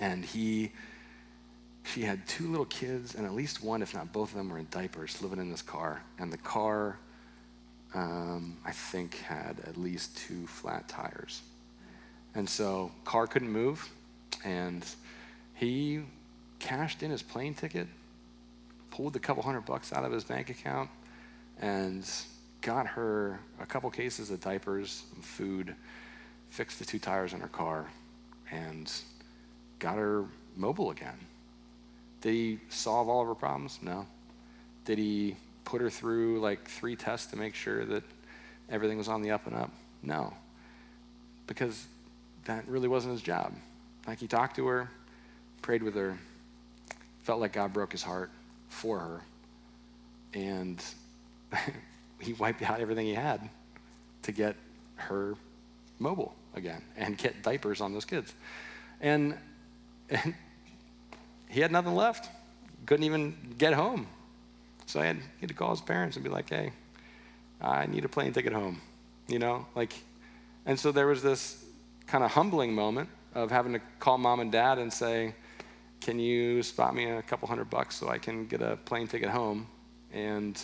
And 0.00 0.24
he, 0.24 0.72
she 1.86 2.02
had 2.02 2.26
two 2.26 2.50
little 2.50 2.66
kids, 2.66 3.14
and 3.14 3.24
at 3.24 3.32
least 3.32 3.62
one, 3.62 3.82
if 3.82 3.94
not 3.94 4.12
both 4.12 4.30
of 4.30 4.36
them, 4.36 4.50
were 4.50 4.58
in 4.58 4.66
diapers 4.70 5.22
living 5.22 5.38
in 5.38 5.50
this 5.50 5.62
car. 5.62 6.02
And 6.18 6.32
the 6.32 6.38
car, 6.38 6.98
um, 7.94 8.58
I 8.64 8.72
think, 8.72 9.16
had 9.18 9.60
at 9.66 9.76
least 9.76 10.16
two 10.16 10.46
flat 10.46 10.88
tires. 10.88 11.42
And 12.34 12.48
so, 12.48 12.90
car 13.04 13.26
couldn't 13.26 13.50
move, 13.50 13.88
and 14.44 14.84
he 15.54 16.02
cashed 16.58 17.02
in 17.02 17.10
his 17.10 17.22
plane 17.22 17.54
ticket 17.54 17.86
pulled 18.96 19.14
a 19.14 19.18
couple 19.18 19.42
hundred 19.42 19.60
bucks 19.66 19.92
out 19.92 20.04
of 20.04 20.12
his 20.12 20.24
bank 20.24 20.48
account 20.48 20.88
and 21.60 22.10
got 22.62 22.86
her 22.86 23.38
a 23.60 23.66
couple 23.66 23.90
cases 23.90 24.30
of 24.30 24.40
diapers 24.40 25.02
and 25.14 25.22
food, 25.22 25.74
fixed 26.48 26.78
the 26.78 26.84
two 26.84 26.98
tires 26.98 27.34
in 27.34 27.40
her 27.40 27.48
car, 27.48 27.86
and 28.50 28.90
got 29.78 29.96
her 29.96 30.24
mobile 30.56 30.90
again. 30.90 31.18
Did 32.20 32.32
he 32.32 32.58
solve 32.70 33.08
all 33.08 33.22
of 33.22 33.28
her 33.28 33.34
problems? 33.34 33.78
No. 33.82 34.06
Did 34.84 34.98
he 34.98 35.36
put 35.64 35.80
her 35.80 35.90
through 35.90 36.40
like 36.40 36.68
three 36.68 36.96
tests 36.96 37.30
to 37.32 37.36
make 37.36 37.54
sure 37.54 37.84
that 37.84 38.02
everything 38.68 38.98
was 38.98 39.08
on 39.08 39.22
the 39.22 39.30
up 39.30 39.46
and 39.46 39.56
up? 39.56 39.70
No. 40.02 40.32
Because 41.46 41.86
that 42.44 42.66
really 42.68 42.88
wasn't 42.88 43.12
his 43.12 43.22
job. 43.22 43.52
Like 44.06 44.18
he 44.18 44.26
talked 44.26 44.56
to 44.56 44.66
her, 44.66 44.90
prayed 45.62 45.82
with 45.82 45.94
her, 45.94 46.18
felt 47.22 47.40
like 47.40 47.52
God 47.52 47.72
broke 47.72 47.92
his 47.92 48.02
heart, 48.02 48.30
for 48.68 48.98
her. 48.98 49.22
And 50.34 50.82
he 52.20 52.32
wiped 52.34 52.62
out 52.62 52.80
everything 52.80 53.06
he 53.06 53.14
had 53.14 53.48
to 54.22 54.32
get 54.32 54.56
her 54.96 55.34
mobile 55.98 56.34
again 56.54 56.82
and 56.96 57.16
get 57.16 57.42
diapers 57.42 57.80
on 57.80 57.92
those 57.92 58.04
kids. 58.04 58.34
And, 59.00 59.36
and 60.10 60.34
he 61.56 61.62
had 61.62 61.72
nothing 61.72 61.94
left. 61.94 62.28
Couldn't 62.84 63.06
even 63.06 63.34
get 63.56 63.72
home. 63.72 64.08
So 64.84 65.00
I 65.00 65.06
had, 65.06 65.16
he 65.16 65.22
had 65.40 65.48
to 65.48 65.54
call 65.54 65.70
his 65.70 65.80
parents 65.80 66.14
and 66.18 66.22
be 66.22 66.28
like, 66.28 66.50
hey, 66.50 66.70
I 67.62 67.86
need 67.86 68.04
a 68.04 68.10
plane 68.10 68.34
ticket 68.34 68.52
home. 68.52 68.78
You 69.26 69.38
know, 69.38 69.64
like, 69.74 69.94
and 70.66 70.78
so 70.78 70.92
there 70.92 71.06
was 71.06 71.22
this 71.22 71.64
kind 72.06 72.22
of 72.22 72.30
humbling 72.30 72.74
moment 72.74 73.08
of 73.34 73.50
having 73.50 73.72
to 73.72 73.80
call 74.00 74.18
mom 74.18 74.40
and 74.40 74.52
dad 74.52 74.76
and 74.76 74.92
say, 74.92 75.34
can 76.02 76.18
you 76.18 76.62
spot 76.62 76.94
me 76.94 77.06
a 77.06 77.22
couple 77.22 77.48
hundred 77.48 77.70
bucks 77.70 77.96
so 77.96 78.10
I 78.10 78.18
can 78.18 78.46
get 78.46 78.60
a 78.60 78.76
plane 78.76 79.08
ticket 79.08 79.30
home? 79.30 79.66
And, 80.12 80.62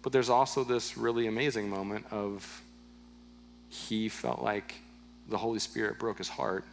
but 0.00 0.14
there's 0.14 0.30
also 0.30 0.64
this 0.64 0.96
really 0.96 1.26
amazing 1.26 1.68
moment 1.68 2.06
of 2.10 2.62
he 3.68 4.08
felt 4.08 4.40
like 4.40 4.76
the 5.28 5.36
Holy 5.36 5.58
Spirit 5.58 5.98
broke 5.98 6.16
his 6.16 6.30
heart 6.30 6.64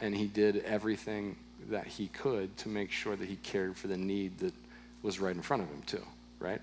and 0.00 0.16
he 0.16 0.26
did 0.26 0.64
everything 0.64 1.36
that 1.68 1.86
he 1.86 2.08
could 2.08 2.56
to 2.58 2.68
make 2.68 2.90
sure 2.90 3.16
that 3.16 3.28
he 3.28 3.36
cared 3.36 3.76
for 3.76 3.88
the 3.88 3.96
need 3.96 4.38
that 4.38 4.54
was 5.02 5.20
right 5.20 5.34
in 5.34 5.42
front 5.42 5.62
of 5.62 5.68
him, 5.68 5.82
too, 5.86 6.04
right? 6.38 6.60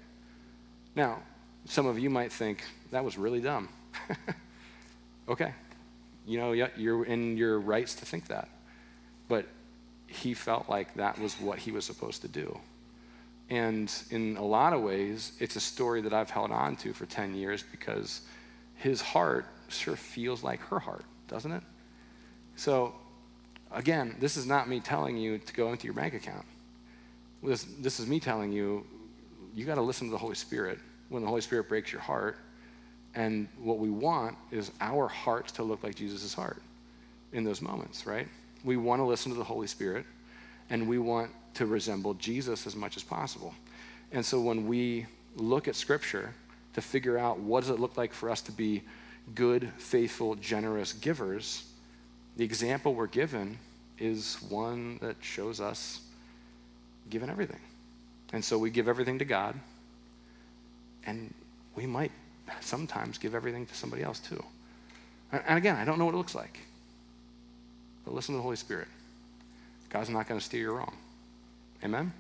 Now, 0.96 1.20
some 1.66 1.86
of 1.86 2.00
you 2.00 2.10
might 2.10 2.32
think 2.32 2.64
that 2.92 3.04
was 3.04 3.18
really 3.18 3.42
dumb. 3.42 3.70
okay. 5.30 5.54
You 6.26 6.40
know, 6.40 6.52
you're 6.52 7.04
in 7.06 7.38
your 7.38 7.60
rights 7.60 7.96
to 7.96 8.06
think 8.06 8.28
that. 8.28 8.50
But 9.28 9.46
he 10.08 10.34
felt 10.34 10.70
like 10.70 10.94
that 10.96 11.20
was 11.20 11.36
what 11.36 11.60
he 11.60 11.72
was 11.72 11.86
supposed 11.86 12.22
to 12.22 12.28
do. 12.28 12.58
And 13.50 13.92
in 14.10 14.38
a 14.38 14.44
lot 14.44 14.74
of 14.74 14.82
ways, 14.82 15.34
it's 15.40 15.56
a 15.56 15.60
story 15.60 16.02
that 16.02 16.14
I've 16.14 16.30
held 16.30 16.52
on 16.52 16.76
to 16.78 16.94
for 16.94 17.06
10 17.06 17.34
years 17.36 17.64
because 17.64 18.22
his 18.76 19.02
heart 19.02 19.46
sure 19.70 19.96
feels 19.96 20.44
like 20.44 20.60
her 20.62 20.80
heart, 20.80 21.06
doesn't 21.28 21.52
it? 21.52 21.64
So, 22.56 22.94
again, 23.72 24.16
this 24.20 24.38
is 24.38 24.46
not 24.46 24.68
me 24.68 24.80
telling 24.80 25.18
you 25.18 25.38
to 25.40 25.54
go 25.54 25.72
into 25.72 25.86
your 25.86 25.94
bank 25.94 26.14
account. 26.14 26.46
This, 27.44 27.64
this 27.80 28.00
is 28.00 28.08
me 28.08 28.20
telling 28.20 28.52
you, 28.52 28.86
you 29.56 29.66
got 29.66 29.76
to 29.76 29.82
listen 29.82 30.08
to 30.08 30.12
the 30.12 30.18
Holy 30.18 30.36
Spirit 30.36 30.80
when 31.10 31.22
the 31.22 31.28
Holy 31.28 31.42
Spirit 31.42 31.70
breaks 31.70 31.92
your 31.92 32.02
heart. 32.02 32.38
And 33.16 33.48
what 33.60 33.80
we 33.80 33.90
want 33.90 34.38
is 34.52 34.72
our 34.82 35.08
hearts 35.08 35.52
to 35.54 35.64
look 35.64 35.84
like 35.84 35.96
Jesus' 35.96 36.34
heart 36.34 36.62
in 37.34 37.44
those 37.44 37.62
moments, 37.62 38.06
right? 38.06 38.28
We 38.64 38.78
want 38.78 39.00
to 39.00 39.06
listen 39.06 39.32
to 39.32 39.38
the 39.38 39.44
Holy 39.44 39.68
Spirit 39.68 40.06
and 40.70 40.88
we 40.88 41.00
want 41.00 41.32
to 41.56 41.66
resemble 41.66 42.14
Jesus 42.16 42.68
as 42.68 42.76
much 42.76 42.98
as 42.98 43.04
possible. 43.04 43.54
And 44.12 44.26
so 44.26 44.40
when 44.40 44.68
we 44.68 45.06
look 45.36 45.68
at 45.68 45.76
Scripture 45.76 46.34
to 46.74 46.82
figure 46.82 47.18
out 47.18 47.40
what 47.40 47.62
does 47.62 47.70
it 47.70 47.80
look 47.80 47.98
like 47.98 48.14
for 48.14 48.30
us 48.30 48.42
to 48.42 48.52
be 48.52 48.84
good, 49.34 49.72
faithful, 49.78 50.36
generous 50.36 50.94
givers, 50.94 51.66
the 52.38 52.44
example 52.44 52.94
we're 52.94 53.08
given 53.08 53.58
is 53.98 54.38
one 54.48 55.00
that 55.02 55.16
shows 55.22 55.60
us 55.60 56.02
giving 57.10 57.30
everything. 57.30 57.60
And 58.32 58.46
so 58.46 58.58
we 58.60 58.70
give 58.70 58.88
everything 58.88 59.18
to 59.20 59.26
God, 59.26 59.56
and 61.06 61.34
we 61.76 61.88
might 61.88 62.12
sometimes 62.62 63.18
give 63.18 63.34
everything 63.34 63.66
to 63.66 63.74
somebody 63.74 64.04
else 64.04 64.20
too. 64.20 64.44
And 65.32 65.58
again, 65.58 65.76
I 65.76 65.84
don't 65.84 65.98
know 65.98 66.06
what 66.06 66.14
it 66.14 66.18
looks 66.18 66.36
like. 66.36 66.60
But 68.06 68.14
listen 68.14 68.34
to 68.34 68.38
the 68.38 68.44
Holy 68.44 68.56
Spirit. 68.56 68.88
God's 69.90 70.10
not 70.10 70.28
going 70.28 70.40
to 70.40 70.46
steer 70.46 70.62
you 70.62 70.72
wrong. 70.72 70.96
Amen? 71.84 72.14